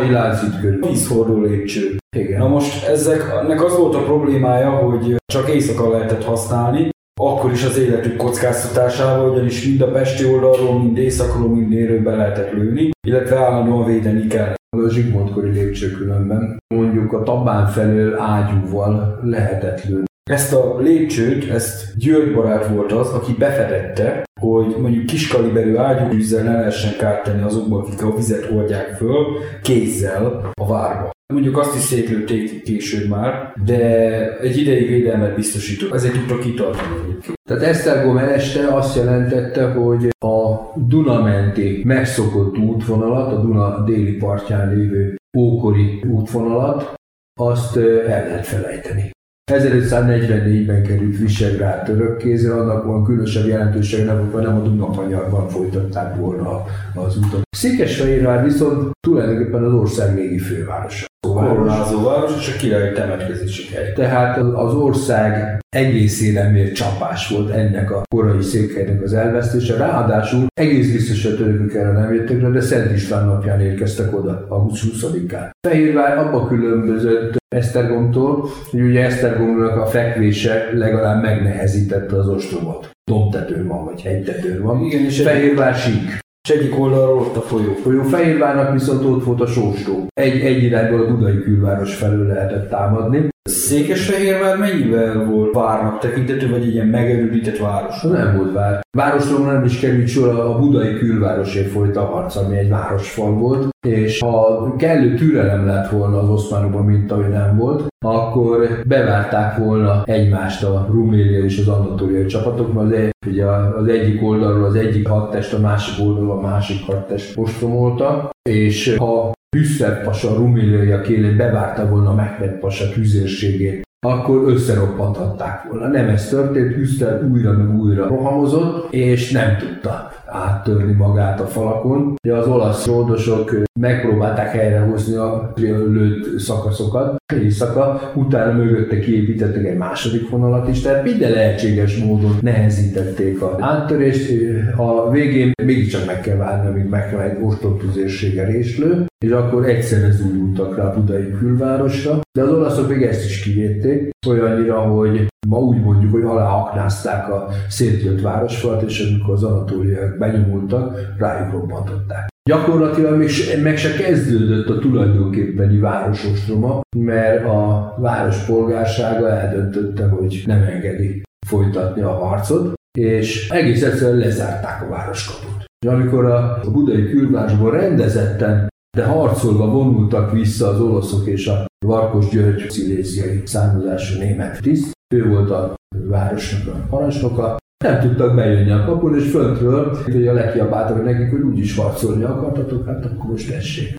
vízhordó 0.81 1.40
lépcső. 1.43 1.97
Igen. 2.17 2.38
Na 2.38 2.49
most 2.49 2.87
ezek, 2.87 3.35
ennek 3.43 3.64
az 3.64 3.77
volt 3.77 3.95
a 3.95 4.03
problémája, 4.03 4.71
hogy 4.71 5.17
csak 5.33 5.49
éjszaka 5.49 5.90
lehetett 5.90 6.25
használni, 6.25 6.93
akkor 7.20 7.53
is 7.53 7.64
az 7.64 7.79
életük 7.79 8.16
kockáztatásával, 8.16 9.31
ugyanis 9.31 9.66
mind 9.66 9.81
a 9.81 9.90
pesti 9.90 10.24
oldalról, 10.24 10.79
mind 10.79 10.96
északról, 10.96 11.48
mind 11.48 11.68
délről 11.68 12.03
be 12.03 12.16
lehetett 12.16 12.53
lőni, 12.53 12.90
illetve 13.07 13.37
állandóan 13.37 13.87
védeni 13.87 14.27
kell. 14.27 14.55
a 14.77 14.90
Zsigmondkori 14.90 15.50
lépcső 15.50 15.90
különben 15.90 16.59
mondjuk 16.74 17.12
a 17.12 17.22
Tabán 17.22 17.66
felől 17.66 18.18
ágyúval 18.18 19.20
lehetett 19.22 19.85
lőni. 19.85 20.05
Ezt 20.31 20.53
a 20.53 20.79
lépcsőt, 20.79 21.50
ezt 21.50 21.96
György 21.96 22.35
barát 22.35 22.66
volt 22.66 22.92
az, 22.92 23.09
aki 23.09 23.33
befedette, 23.38 24.24
hogy 24.40 24.77
mondjuk 24.81 25.07
kiskaliberű 25.07 25.77
ágyúvízzel 25.77 26.44
ne 26.44 26.53
lehessen 26.53 26.96
kárt 26.98 27.24
tenni 27.24 27.42
azokból, 27.42 27.81
akik 27.81 28.03
a 28.03 28.14
vizet 28.14 28.50
oldják 28.50 28.96
föl, 28.96 29.27
kézzel 29.62 30.53
a 30.55 30.66
várba. 30.66 31.11
Mondjuk 31.33 31.59
azt 31.59 31.75
is 31.75 31.81
szétlőtték 31.81 32.63
később 32.63 33.09
már, 33.09 33.53
de 33.65 34.39
egy 34.39 34.57
ideig 34.57 34.89
védelmet 34.89 35.35
biztosított. 35.35 35.93
Ezért 35.93 36.15
tudtak 36.15 36.41
kitartani 36.41 36.97
egyébként. 37.03 37.39
Tehát 37.49 37.63
Esztergom 37.63 38.17
este 38.17 38.67
azt 38.67 38.97
jelentette, 38.97 39.71
hogy 39.71 40.09
a 40.19 40.73
Duna 40.77 41.23
menti 41.23 41.83
megszokott 41.85 42.59
útvonalat, 42.59 43.33
a 43.33 43.41
Duna 43.41 43.85
déli 43.85 44.13
partján 44.13 44.75
lévő 44.75 45.17
ókori 45.37 46.03
útvonalat, 46.09 46.95
azt 47.41 47.77
el 47.77 48.27
lehet 48.29 48.47
felejteni. 48.47 49.11
1544-ben 49.53 50.83
került 50.83 51.19
Visegrád 51.19 51.85
török 51.85 52.17
kézre, 52.17 52.55
annak 52.55 52.85
van 52.85 53.05
különösebb 53.05 53.47
jelentősége, 53.47 54.05
nem, 54.05 54.31
nem 54.35 54.57
a 54.57 54.61
Dunakanyarban 54.61 55.49
folytatták 55.49 56.17
volna 56.17 56.65
az 56.95 57.17
utat. 57.17 57.43
Székesfehérvár 57.57 58.45
viszont 58.45 58.91
tulajdonképpen 59.07 59.65
az 59.65 59.73
ország 59.73 60.15
régi 60.15 60.39
fővárosa. 60.39 61.07
Koronázó 61.33 62.03
város 62.03 62.33
és 62.39 62.55
a 62.55 62.59
király 62.59 62.93
temetkezési 62.93 63.75
hely. 63.75 63.93
Tehát 63.93 64.39
az 64.39 64.75
ország 64.75 65.59
egészére 65.77 66.51
mért 66.51 66.75
csapás 66.75 67.29
volt 67.29 67.51
ennek 67.51 67.91
a 67.91 68.03
korai 68.15 68.43
székhelynek 68.43 69.03
az 69.03 69.13
elvesztése. 69.13 69.77
Ráadásul 69.77 70.47
egész 70.61 70.93
biztos, 70.93 71.25
hogy 71.25 71.37
törökök 71.37 71.75
erre 71.75 71.93
nem 71.93 72.15
jöttek 72.15 72.43
le, 72.43 72.49
de 72.49 72.61
Szent 72.61 72.93
István 72.93 73.27
napján 73.27 73.61
érkeztek 73.61 74.17
oda, 74.19 74.47
augusztus 74.49 75.05
20-án. 75.05 75.51
Fehérvár 75.69 76.19
abba 76.19 76.47
különbözött 76.47 77.37
Esztergomtól, 77.49 78.49
hogy 78.71 78.81
ugye 78.81 79.05
Esztergomnak 79.05 79.77
a 79.77 79.87
fekvése 79.87 80.71
legalább 80.73 81.23
megnehezítette 81.23 82.17
az 82.17 82.29
ostromot. 82.29 82.91
Dombtetőn 83.11 83.67
van, 83.67 83.85
vagy 83.85 84.03
hegytetőn 84.03 84.63
van. 84.63 84.85
Igen, 84.85 85.05
és 85.05 85.23
Fehérvár 85.23 85.75
sík. 85.75 86.24
És 86.49 86.51
egyik 86.51 86.79
oldalról 86.79 87.19
ott 87.19 87.37
a 87.37 87.41
folyó. 87.41 87.73
Folyó 87.73 88.03
Fehérvárnak 88.03 88.73
viszont 88.73 89.05
ott 89.05 89.25
volt 89.25 89.41
a 89.41 89.47
sóstó. 89.47 90.07
Egy, 90.15 90.41
egy 90.41 90.63
irányból 90.63 91.01
a 91.01 91.07
Budai 91.07 91.43
külváros 91.43 91.95
felől 91.95 92.27
lehetett 92.27 92.69
támadni. 92.69 93.29
Székesfehérvár 93.51 94.59
mennyivel 94.59 95.25
volt 95.25 95.55
várnak 95.55 95.99
tekintető, 95.99 96.51
vagy 96.51 96.63
egy 96.63 96.75
ilyen 96.75 96.87
megerődített 96.87 97.59
város? 97.59 98.03
Az 98.03 98.11
nem 98.11 98.37
volt 98.37 98.53
vár. 98.53 98.81
Városról 98.97 99.53
nem 99.53 99.65
is 99.65 99.81
került 99.81 100.09
sor, 100.09 100.29
a 100.29 100.59
budai 100.59 100.99
külvárosért 100.99 101.71
folyt 101.71 101.97
a 101.97 102.05
harc, 102.05 102.37
ami 102.37 102.57
egy 102.57 102.69
városfal 102.69 103.31
volt, 103.31 103.69
és 103.87 104.21
ha 104.21 104.75
kellő 104.77 105.15
türelem 105.15 105.67
lett 105.67 105.91
volna 105.91 106.19
az 106.19 106.29
oszmánokban, 106.29 106.85
mint 106.85 107.11
ahogy 107.11 107.29
nem 107.29 107.57
volt, 107.57 107.87
akkor 108.05 108.69
bevárták 108.87 109.57
volna 109.57 110.03
egymást 110.05 110.65
a 110.65 110.87
rumélia 110.91 111.45
és 111.45 111.59
az 111.59 111.69
anatóliai 111.69 112.27
csapatok, 112.27 112.73
mert 112.73 112.93
az, 112.93 113.29
ugye 113.31 113.47
az 113.47 113.87
egyik 113.87 114.23
oldalról 114.23 114.65
az 114.65 114.75
egyik 114.75 115.09
hadtest, 115.09 115.55
a 115.55 115.59
másik 115.59 116.07
oldalról 116.07 116.39
a 116.39 116.41
másik 116.41 116.87
hadtest 116.87 117.35
postromolta, 117.35 118.31
és 118.49 118.97
ha 118.97 119.33
Hüsszer 119.55 120.02
pasa 120.05 120.35
ruméliai 120.35 121.00
kélén 121.00 121.37
bevárta 121.37 121.88
volna 121.88 122.15
Mehmed 122.15 122.59
pasa 122.59 122.88
tüzérségét, 122.88 123.83
akkor 124.07 124.42
összeroppanthatták 124.48 125.65
volna. 125.71 125.87
Nem 125.88 126.09
ez 126.09 126.29
történt, 126.29 126.75
Hüsszer 126.75 127.25
újra 127.25 127.52
meg 127.52 127.81
újra 127.81 128.07
rohamozott, 128.07 128.92
és 128.92 129.31
nem 129.31 129.57
tudta 129.57 130.11
áttörni 130.27 130.92
magát 130.92 131.40
a 131.40 131.46
falakon. 131.46 132.15
Ugye 132.25 132.37
az 132.37 132.46
olasz 132.46 132.87
ródosok 132.87 133.55
megpróbálták 133.85 134.51
helyrehozni 134.51 135.17
a 135.17 135.53
lőtt 135.57 136.39
szakaszokat 136.39 137.17
éjszaka, 137.43 138.13
utána 138.15 138.53
mögötte 138.53 138.99
kiépítettek 138.99 139.65
egy 139.65 139.77
második 139.77 140.31
vonalat 140.31 140.69
is, 140.69 140.81
tehát 140.81 141.05
minden 141.05 141.31
lehetséges 141.31 141.99
módon 141.99 142.37
nehezítették 142.41 143.43
a 143.43 143.57
áttörést. 143.61 144.31
A 144.77 145.11
végén 145.11 145.53
mégiscsak 145.63 146.07
meg 146.07 146.21
kell 146.21 146.37
várni, 146.37 146.69
amíg 146.69 146.89
meg 146.89 147.11
kell 147.11 147.21
egy 147.21 147.39
ostobtüzérsége 147.43 148.45
réslő, 148.45 149.07
és 149.25 149.31
akkor 149.31 149.69
egyszerre 149.69 150.11
zúdultak 150.11 150.77
rá 150.77 150.85
a 150.85 150.95
budai 150.95 151.31
külvárosra, 151.39 152.21
de 152.39 152.43
az 152.43 152.51
olaszok 152.51 152.89
még 152.89 153.03
ezt 153.03 153.25
is 153.25 153.43
kivédték, 153.43 154.11
olyannyira, 154.27 154.81
hogy 154.81 155.27
ma 155.49 155.59
úgy 155.59 155.81
mondjuk, 155.81 156.13
hogy 156.13 156.23
aláaknázták 156.23 157.33
a 157.33 157.49
szétjött 157.69 158.21
városfalat, 158.21 158.83
és 158.83 159.11
amikor 159.11 159.35
az 159.35 159.43
anatóliak 159.45 160.19
benyomultak, 160.19 161.15
rájuk 161.19 161.53
robbantották. 161.53 162.34
Gyakorlatilag 162.51 163.19
még 163.19 163.31
meg 163.63 163.77
se 163.77 163.92
kezdődött 163.92 164.69
a 164.69 164.79
tulajdonképpeni 164.79 165.79
városostroma, 165.79 166.81
mert 166.97 167.45
a 167.45 167.95
város 167.99 168.45
polgársága 168.45 169.29
eldöntötte, 169.29 170.09
hogy 170.09 170.42
nem 170.47 170.63
engedi 170.63 171.23
folytatni 171.47 172.03
a 172.03 172.13
harcot, 172.13 172.73
és 172.99 173.49
egész 173.49 173.83
egyszerűen 173.83 174.19
lezárták 174.19 174.83
a 174.83 174.88
városkaput. 174.88 175.65
És 175.87 175.90
amikor 175.90 176.25
a 176.25 176.61
budai 176.73 177.11
külvárosban 177.11 177.71
rendezetten, 177.71 178.69
de 178.97 179.05
harcolva 179.05 179.67
vonultak 179.71 180.33
vissza 180.33 180.69
az 180.69 180.81
oloszok 180.81 181.27
és 181.27 181.47
a 181.47 181.65
Varkos 181.87 182.29
György 182.29 182.71
sziléziai 182.71 183.42
származású 183.45 184.19
német 184.19 184.61
tiszt, 184.61 184.92
ő 185.15 185.29
volt 185.29 185.51
a 185.51 185.75
városnak 186.09 186.75
a 186.75 186.87
parancsnoka, 186.90 187.57
nem 187.85 188.01
tudtak 188.01 188.35
bejönni 188.35 188.71
a 188.71 188.85
kapun, 188.85 189.15
és 189.15 189.31
föntről, 189.31 189.99
a 190.29 190.33
lekiabáltak 190.33 191.05
nekik, 191.05 191.31
hogy 191.31 191.41
úgyis 191.41 191.77
harcolni 191.77 192.23
akartatok, 192.23 192.87
hát 192.87 193.05
akkor 193.05 193.31
most 193.31 193.51
tessék. 193.51 193.95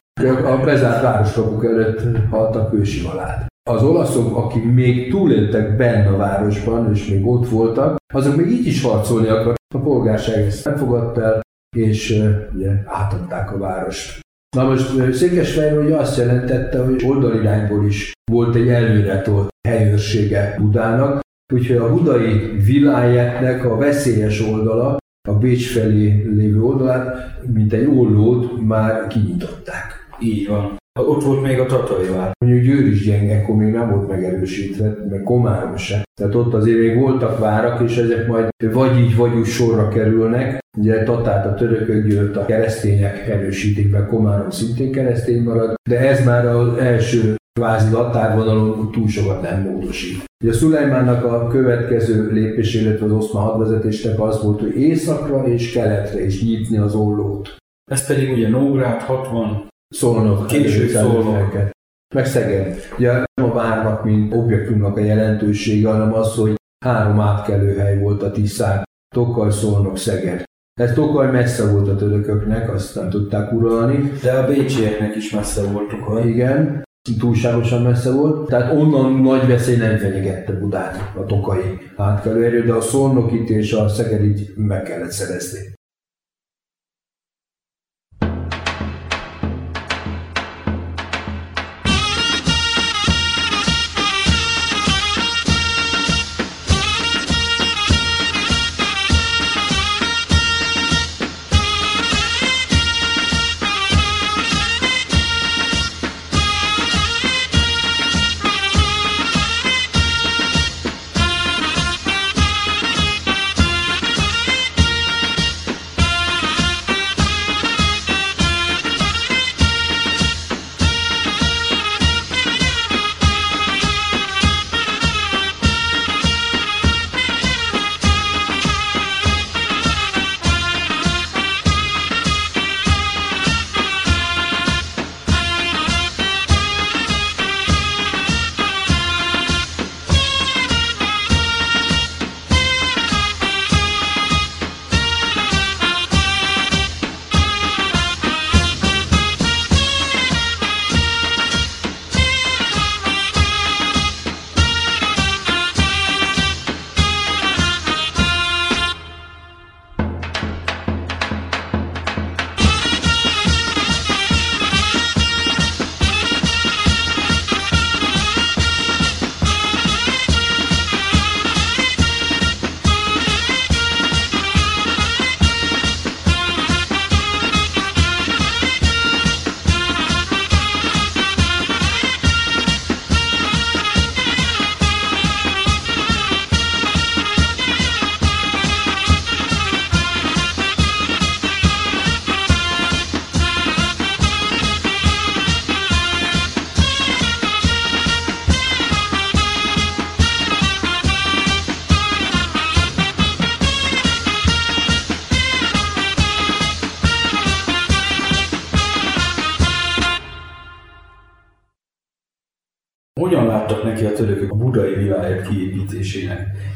A 0.45 0.61
bezárt 0.65 1.01
városkapuk 1.01 1.65
előtt 1.65 2.01
haltak 2.29 2.73
ősi 2.73 3.05
halált. 3.05 3.45
Az 3.69 3.83
olaszok, 3.83 4.37
akik 4.37 4.73
még 4.73 5.09
túléltek 5.09 5.77
benne 5.77 6.07
a 6.07 6.17
városban, 6.17 6.91
és 6.93 7.07
még 7.07 7.27
ott 7.27 7.49
voltak, 7.49 7.95
azok 8.13 8.35
még 8.35 8.47
így 8.51 8.65
is 8.65 8.81
harcolni 8.83 9.27
akartak. 9.27 9.55
A 9.75 9.79
polgárság 9.79 10.45
ezt 10.45 10.65
nem 10.65 10.75
fogadta 10.75 11.21
el, 11.21 11.41
és 11.77 12.23
ugye 12.55 12.71
átadták 12.85 13.53
a 13.53 13.57
várost. 13.57 14.19
Na 14.57 14.63
most 14.63 15.13
Székesfehérvár 15.13 15.85
ugye 15.85 15.95
azt 15.95 16.17
jelentette, 16.17 16.85
hogy 16.85 17.03
oldalirányból 17.05 17.85
is 17.85 18.11
volt 18.31 18.55
egy 18.55 18.67
előretolt 18.67 19.47
helyőrsége 19.67 20.55
Budának, 20.59 21.19
Úgyhogy 21.53 21.75
a 21.75 21.93
budai 21.93 22.59
vilájetnek 22.65 23.65
a 23.65 23.77
veszélyes 23.77 24.41
oldala, 24.41 24.97
a 25.27 25.33
Bécs 25.33 25.71
felé 25.71 26.29
lévő 26.35 26.61
oldalát, 26.61 27.17
mint 27.53 27.73
egy 27.73 27.85
ollót 27.85 28.67
már 28.67 29.07
kinyitották. 29.07 30.07
Így 30.19 30.47
van. 30.47 30.77
Ott 30.99 31.23
volt 31.23 31.41
még 31.41 31.59
a 31.59 31.65
Tatai 31.65 32.07
vár. 32.07 32.31
Mondjuk 32.45 32.65
Győr 32.65 32.87
is 32.87 33.05
gyenge, 33.05 33.37
akkor 33.37 33.55
még 33.55 33.73
nem 33.73 33.89
volt 33.89 34.07
megerősítve, 34.07 34.97
meg 35.09 35.23
Komárom 35.23 35.75
se. 35.75 36.03
Tehát 36.19 36.35
ott 36.35 36.53
azért 36.53 36.79
még 36.79 36.99
voltak 36.99 37.39
várak, 37.39 37.89
és 37.89 37.97
ezek 37.97 38.27
majd 38.27 38.49
vagy 38.71 38.99
így, 38.99 39.15
vagy 39.15 39.35
úgy 39.35 39.45
sorra 39.45 39.87
kerülnek. 39.87 40.59
Ugye 40.77 41.03
Tatát 41.03 41.45
a 41.45 41.53
törökök 41.53 42.07
győrt 42.07 42.35
a 42.35 42.45
keresztények 42.45 43.27
erősítik, 43.27 43.91
meg 43.91 44.07
Komárom 44.07 44.49
szintén 44.49 44.91
keresztény 44.91 45.43
marad, 45.43 45.73
de 45.89 45.99
ez 45.99 46.25
már 46.25 46.45
az 46.45 46.77
első 46.77 47.35
kvázi 47.59 47.93
határvonalon 47.93 48.91
túl 48.91 49.07
sokat 49.07 49.41
nem 49.41 49.61
módosít. 49.61 50.23
Ugye 50.43 50.53
a 50.53 50.55
Szulajmánnak 50.55 51.23
a 51.23 51.47
következő 51.47 52.31
lépés, 52.31 52.73
illetve 52.73 53.05
az 53.05 53.11
oszmán 53.11 53.43
hadvezetésnek 53.43 54.19
az 54.19 54.43
volt, 54.43 54.59
hogy 54.59 54.75
északra 54.75 55.47
és 55.47 55.71
keletre 55.71 56.25
is 56.25 56.43
nyitni 56.43 56.77
az 56.77 56.95
ollót. 56.95 57.55
Ez 57.91 58.07
pedig 58.07 58.31
ugye 58.31 58.49
Nógrád 58.49 59.01
60, 59.01 59.67
Szolnok, 59.87 60.47
később 60.47 60.89
Szolnok. 60.89 61.53
Meg 62.15 62.25
Szeged. 62.25 62.77
Ugye 62.97 63.11
nem 63.11 63.49
a 63.49 63.53
várnak, 63.53 64.03
mint 64.03 64.33
objektumnak 64.33 64.97
a 64.97 64.99
jelentősége, 64.99 65.89
hanem 65.89 66.13
az, 66.13 66.35
hogy 66.35 66.55
három 66.85 67.19
átkelőhely 67.19 67.99
volt 67.99 68.23
a 68.23 68.31
Tiszán, 68.31 68.83
Tokaj, 69.15 69.51
Szolnok, 69.51 69.97
Szeged. 69.97 70.43
Ez 70.81 70.93
Tokaj 70.93 71.31
messze 71.31 71.71
volt 71.71 71.87
a 71.87 71.95
törököknek, 71.95 72.73
azt 72.73 72.95
nem 72.95 73.09
tudták 73.09 73.51
uralni. 73.51 74.11
De 74.21 74.31
a 74.31 74.47
bécsieknek 74.47 75.15
is 75.15 75.31
messze 75.31 75.71
volt 75.71 75.89
Tokaj. 75.89 76.27
Igen, 76.27 76.83
túlságosan 77.19 77.81
messze 77.81 78.11
volt, 78.11 78.47
tehát 78.47 78.73
onnan 78.73 79.13
nagy 79.13 79.47
veszély 79.47 79.75
nem 79.75 79.97
fenyegette 79.97 80.53
Budát 80.53 81.11
a 81.17 81.25
tokai 81.25 81.77
átkelőerő, 81.95 82.63
de 82.63 82.73
a 82.73 82.81
Szolnokit 82.81 83.49
és 83.49 83.73
a 83.73 83.87
Szegedit 83.87 84.55
meg 84.55 84.83
kellett 84.83 85.11
szerezni. 85.11 85.59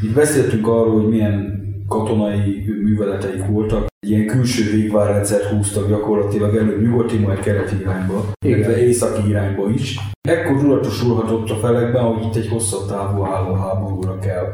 Itt 0.01 0.13
beszéltünk 0.13 0.67
arról, 0.67 0.93
hogy 0.93 1.09
milyen 1.09 1.63
katonai 1.87 2.65
műveleteik 2.83 3.45
voltak, 3.45 3.87
ilyen 4.07 4.25
külső 4.25 4.71
végvárrendszert 4.71 5.43
húztak 5.43 5.87
gyakorlatilag 5.87 6.55
előbb 6.55 6.81
nyugati, 6.81 7.17
majd 7.17 7.39
keleti 7.39 7.75
irányba, 7.79 8.25
illetve 8.45 8.77
északi 8.77 9.29
irányba 9.29 9.69
is. 9.69 9.99
Ekkor 10.21 10.57
tudatosulhatott 10.59 11.49
a 11.49 11.55
felekben, 11.55 12.03
hogy 12.03 12.25
itt 12.25 12.35
egy 12.35 12.47
hosszabb 12.47 12.87
távú 12.87 13.23
álló 13.23 13.53
háborúra 13.53 14.19
kell 14.19 14.45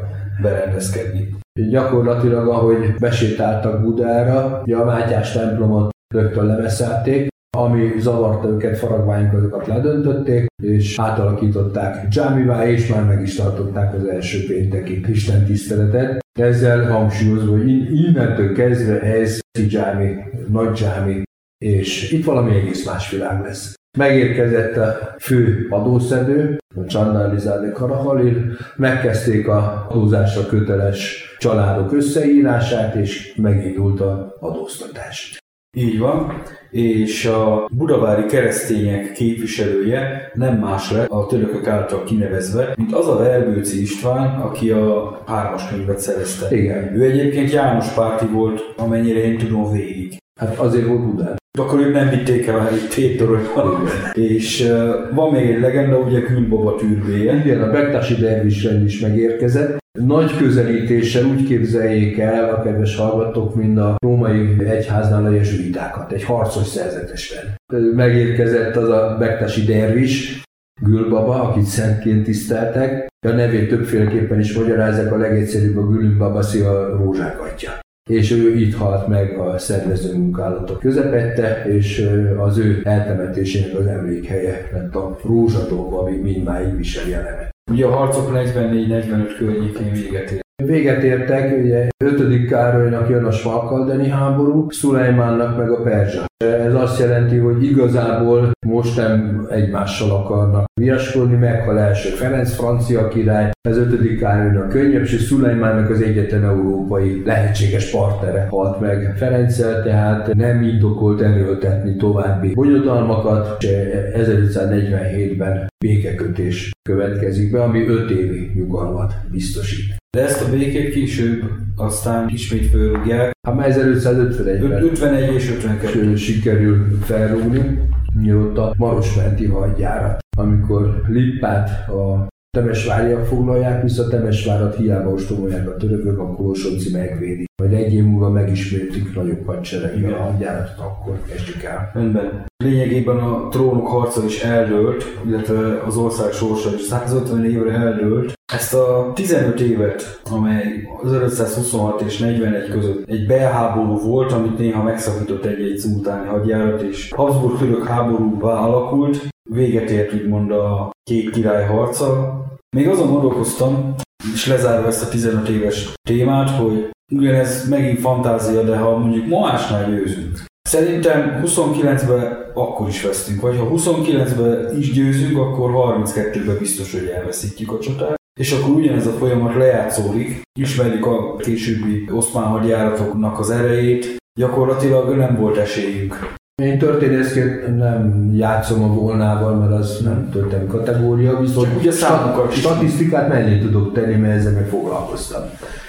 berendezkedni. 0.42 1.28
Gyakorlatilag, 1.70 2.48
ahogy 2.48 2.94
besétáltak 2.98 3.82
Budára, 3.82 4.60
ugye 4.64 4.76
a 4.76 4.84
Mátyás 4.84 5.32
templomot 5.32 5.90
rögtön 6.14 6.46
leveszállték, 6.46 7.28
ami 7.56 7.92
zavarta 7.98 8.48
őket, 8.48 8.78
faragványokat 8.78 9.66
ledöntötték, 9.66 10.46
és 10.62 10.98
átalakították 10.98 12.08
dzsámivá, 12.08 12.66
és 12.66 12.86
már 12.86 13.04
meg 13.04 13.22
is 13.22 13.34
tartották 13.34 13.94
az 13.94 14.04
első 14.04 14.46
pénteki 14.46 15.00
Isten 15.08 15.44
tiszteletet. 15.44 16.18
Ezzel 16.38 16.90
hangsúlyozva, 16.90 17.50
hogy 17.56 17.94
innentől 17.94 18.52
kezdve 18.52 19.00
ez 19.00 19.38
dzsámi, 19.58 20.14
nagy 20.48 20.70
dzsámi, 20.70 21.22
és 21.64 22.12
itt 22.12 22.24
valami 22.24 22.54
egész 22.54 22.86
más 22.86 23.10
világ 23.10 23.42
lesz. 23.42 23.74
Megérkezett 23.98 24.76
a 24.76 25.14
fő 25.18 25.66
adószedő, 25.70 26.56
a 26.76 26.84
Csandalizádé 26.86 27.70
Karahalil, 27.70 28.56
megkezdték 28.76 29.48
a 29.48 29.86
adózásra 29.88 30.46
köteles 30.46 31.24
családok 31.38 31.92
összeírását, 31.92 32.94
és 32.94 33.34
megindult 33.36 34.00
a 34.00 34.36
adóztatás. 34.40 35.38
Így 35.78 35.98
van, 35.98 36.42
és 36.70 37.26
a 37.26 37.68
budavári 37.70 38.26
keresztények 38.26 39.12
képviselője 39.12 40.30
nem 40.34 40.58
más 40.58 40.90
lett 40.90 41.08
a 41.08 41.26
törökök 41.26 41.66
által 41.66 42.04
kinevezve, 42.04 42.74
mint 42.76 42.94
az 42.94 43.08
a 43.08 43.16
Verbőci 43.16 43.80
István, 43.80 44.40
aki 44.40 44.70
a 44.70 45.22
hármas 45.26 45.68
könyvet 45.68 45.98
szerezte. 45.98 46.56
Igen. 46.56 46.94
Ő 46.94 47.02
egyébként 47.02 47.52
János 47.52 47.88
párti 47.88 48.26
volt, 48.26 48.74
amennyire 48.76 49.24
én 49.24 49.38
tudom 49.38 49.72
végig. 49.72 50.16
Hát 50.40 50.58
azért 50.58 50.86
volt 50.86 51.06
Budán. 51.06 51.36
De 51.58 51.62
akkor 51.62 51.80
ők 51.80 51.92
nem 51.92 52.08
vitték 52.08 52.46
el 52.46 52.68
egy 52.68 52.88
tétoronyban. 52.94 53.86
És 54.14 54.60
uh, 54.60 55.14
van 55.14 55.32
még 55.32 55.50
egy 55.50 55.60
legenda, 55.60 55.98
ugye 55.98 56.22
Külbaba 56.22 56.74
tűrbéje. 56.74 57.42
Igen, 57.44 57.62
a 57.62 57.70
Bektási 57.70 58.14
dervisrend 58.14 58.84
is 58.86 59.00
megérkezett. 59.00 59.78
Nagy 59.96 60.36
közelítéssel 60.36 61.24
úgy 61.24 61.46
képzeljék 61.46 62.18
el 62.18 62.54
a 62.54 62.62
kedves 62.62 62.96
hallgatók, 62.96 63.54
mint 63.54 63.78
a 63.78 63.96
római 63.98 64.64
egyháznál 64.64 65.24
a 65.24 65.30
jezsuitákat, 65.30 66.12
egy 66.12 66.24
harcos 66.24 66.66
szerzetesen. 66.66 67.56
Megérkezett 67.94 68.76
az 68.76 68.88
a 68.88 69.16
Bektási 69.18 69.64
dervis, 69.64 70.42
Gülbaba, 70.80 71.42
akit 71.42 71.64
szentként 71.64 72.24
tiszteltek. 72.24 73.06
A 73.26 73.30
nevét 73.30 73.68
többféleképpen 73.68 74.40
is 74.40 74.54
magyarázzák, 74.56 75.12
a 75.12 75.16
legegyszerűbb 75.16 75.76
a 75.76 75.86
Gülbaba 75.86 76.38
a 76.38 76.96
rózsák 76.96 77.40
atya 77.40 77.84
és 78.10 78.30
ő 78.30 78.54
itt 78.54 78.74
halt 78.74 79.06
meg 79.06 79.38
a 79.38 79.58
szervező 79.58 80.16
munkálatok 80.16 80.80
közepette, 80.80 81.64
és 81.64 82.10
az 82.38 82.58
ő 82.58 82.80
eltemetésének 82.84 83.78
az 83.78 83.86
emlékhelye 83.86 84.68
lett 84.72 84.94
a 84.94 85.18
rózsadom, 85.24 85.94
ami 85.94 86.16
mindmáig 86.16 86.76
viseli 86.76 87.12
a 87.12 87.22
nevet. 87.22 87.55
Ugye 87.70 87.86
a 87.86 87.90
harcok 87.90 88.30
44-45 88.32 89.34
környékén 89.38 89.92
véget 89.92 90.30
ér. 90.30 90.45
Véget 90.64 91.02
értek, 91.02 91.58
ugye 91.62 91.88
5. 92.04 92.46
Károlynak 92.46 93.08
jön 93.08 93.24
a 93.24 93.30
Svalkaldeni 93.30 94.08
háború, 94.08 94.70
Szulajmánnak 94.70 95.56
meg 95.56 95.70
a 95.70 95.82
Perzsa. 95.82 96.24
Ez 96.44 96.74
azt 96.74 96.98
jelenti, 96.98 97.36
hogy 97.36 97.64
igazából 97.64 98.50
most 98.66 98.96
nem 98.96 99.46
egymással 99.50 100.10
akarnak 100.10 100.64
viaskodni, 100.80 101.36
meghal 101.36 101.78
első 101.78 102.08
Ferenc 102.08 102.54
francia 102.54 103.08
király, 103.08 103.50
az 103.68 103.76
5. 103.76 104.18
Károlynak 104.18 104.68
könnyebb, 104.68 105.02
és 105.02 105.20
Szulajmánnak 105.20 105.90
az 105.90 106.00
egyetlen 106.00 106.44
európai 106.44 107.22
lehetséges 107.24 107.90
partnere 107.90 108.46
halt 108.50 108.80
meg 108.80 109.14
Ferenccel, 109.16 109.82
tehát 109.82 110.34
nem 110.34 110.62
indokolt 110.62 111.20
erőltetni 111.20 111.96
további 111.96 112.54
bonyodalmakat, 112.54 113.62
és 113.62 113.68
1547-ben 114.14 115.66
békekötés 115.84 116.70
következik 116.88 117.50
be, 117.50 117.62
ami 117.62 117.86
5 117.86 118.10
évi 118.10 118.50
nyugalmat 118.54 119.14
biztosít. 119.30 120.04
De 120.16 120.22
ezt 120.22 120.42
a 120.42 120.50
békét 120.50 120.92
később 120.92 121.42
aztán 121.76 122.28
ismét 122.28 122.66
fölrúgják. 122.66 123.36
Hát 123.42 123.54
már 123.54 123.72
1551-ben 123.72 124.82
51 124.82 125.34
és 125.34 125.50
52. 125.50 126.16
sikerül 126.16 126.98
felrúgni, 127.02 127.80
mióta 128.14 128.74
Marosmenti 128.78 129.46
hadjárat, 129.46 130.18
amikor 130.38 131.02
Lippát 131.08 131.88
a 131.88 132.26
Temesváriak 132.56 133.24
foglalják, 133.26 133.82
vissza 133.82 134.08
Temesvárat 134.08 134.76
hiába 134.76 135.10
ostomolják 135.10 135.68
a 135.68 135.76
törökök, 135.76 136.18
a 136.18 136.26
Kolosonci 136.26 136.90
megvédi. 136.92 137.44
Majd 137.62 137.72
egy 137.72 137.92
év 137.92 138.04
múlva 138.04 138.30
megismétlik 138.30 139.14
nagyobb 139.14 139.46
hadsereggel 139.46 140.12
a 140.12 140.22
hadjáratot, 140.22 140.78
akkor 140.78 141.22
kezdjük 141.28 141.62
el. 141.62 141.90
Rendben. 141.94 142.46
Lényegében 142.64 143.18
a 143.18 143.48
trónok 143.48 143.86
harca 143.86 144.24
is 144.24 144.42
eldőlt, 144.42 145.04
illetve 145.26 145.82
az 145.86 145.96
ország 145.96 146.32
sorsa 146.32 146.70
is 146.74 146.80
150 146.80 147.44
évre 147.44 147.72
eldőlt. 147.72 148.32
Ezt 148.52 148.74
a 148.74 149.12
15 149.14 149.60
évet, 149.60 150.20
amely 150.30 150.88
az 151.02 151.12
526 151.12 152.00
és 152.00 152.18
41 152.18 152.68
között 152.68 153.08
egy 153.08 153.26
belháború 153.26 153.98
volt, 153.98 154.32
amit 154.32 154.58
néha 154.58 154.82
megszakított 154.82 155.44
egy-egy 155.44 155.76
szultáni 155.76 156.28
hadjárat, 156.28 156.82
és 156.82 157.12
Habsburg-török 157.16 157.86
háborúba 157.86 158.60
alakult, 158.60 159.34
véget 159.48 159.90
ért 159.90 160.14
úgymond 160.14 160.50
a 160.50 160.90
két 161.02 161.30
király 161.30 161.66
harca. 161.66 162.40
Még 162.76 162.88
azon 162.88 163.10
gondolkoztam, 163.12 163.94
és 164.32 164.46
lezárva 164.46 164.86
ezt 164.86 165.02
a 165.02 165.08
15 165.08 165.48
éves 165.48 165.92
témát, 166.08 166.50
hogy 166.50 166.90
ugyanez 167.12 167.68
megint 167.68 168.00
fantázia, 168.00 168.62
de 168.62 168.76
ha 168.76 168.98
mondjuk 168.98 169.26
Moásnál 169.26 169.90
győzünk, 169.90 170.44
Szerintem 170.66 171.42
29-ben 171.44 172.50
akkor 172.54 172.88
is 172.88 173.02
vesztünk, 173.02 173.40
vagy 173.40 173.58
ha 173.58 173.68
29-ben 173.70 174.78
is 174.78 174.92
győzünk, 174.92 175.38
akkor 175.38 175.70
32-ben 175.74 176.58
biztos, 176.58 176.92
hogy 176.92 177.06
elveszítjük 177.06 177.72
a 177.72 177.78
csatát. 177.78 178.14
És 178.40 178.52
akkor 178.52 178.74
ugyanez 178.74 179.06
a 179.06 179.10
folyamat 179.10 179.54
lejátszódik, 179.54 180.42
ismerjük 180.58 181.06
a 181.06 181.36
későbbi 181.36 182.08
oszmán 182.10 182.44
hadjáratoknak 182.44 183.38
az 183.38 183.50
erejét, 183.50 184.16
gyakorlatilag 184.38 185.16
nem 185.16 185.36
volt 185.36 185.56
esélyünk. 185.56 186.34
Én 186.62 186.78
történészként 186.78 187.76
nem 187.76 188.30
játszom 188.34 188.82
a 188.82 188.94
volnával, 188.94 189.54
mert 189.54 189.72
az 189.72 190.00
nem 190.04 190.30
történelmi 190.30 190.66
kategória, 190.66 191.40
viszont 191.40 191.66
Csak 191.66 191.76
ugye 191.80 191.90
számokat 191.92 192.52
is. 192.52 192.58
statisztikát 192.58 193.28
mennyit 193.28 193.60
tudok 193.60 193.92
tenni, 193.92 194.14
mert 194.14 194.34
ezzel 194.34 194.52
meg 194.52 194.66
foglalkoztam. 194.66 195.42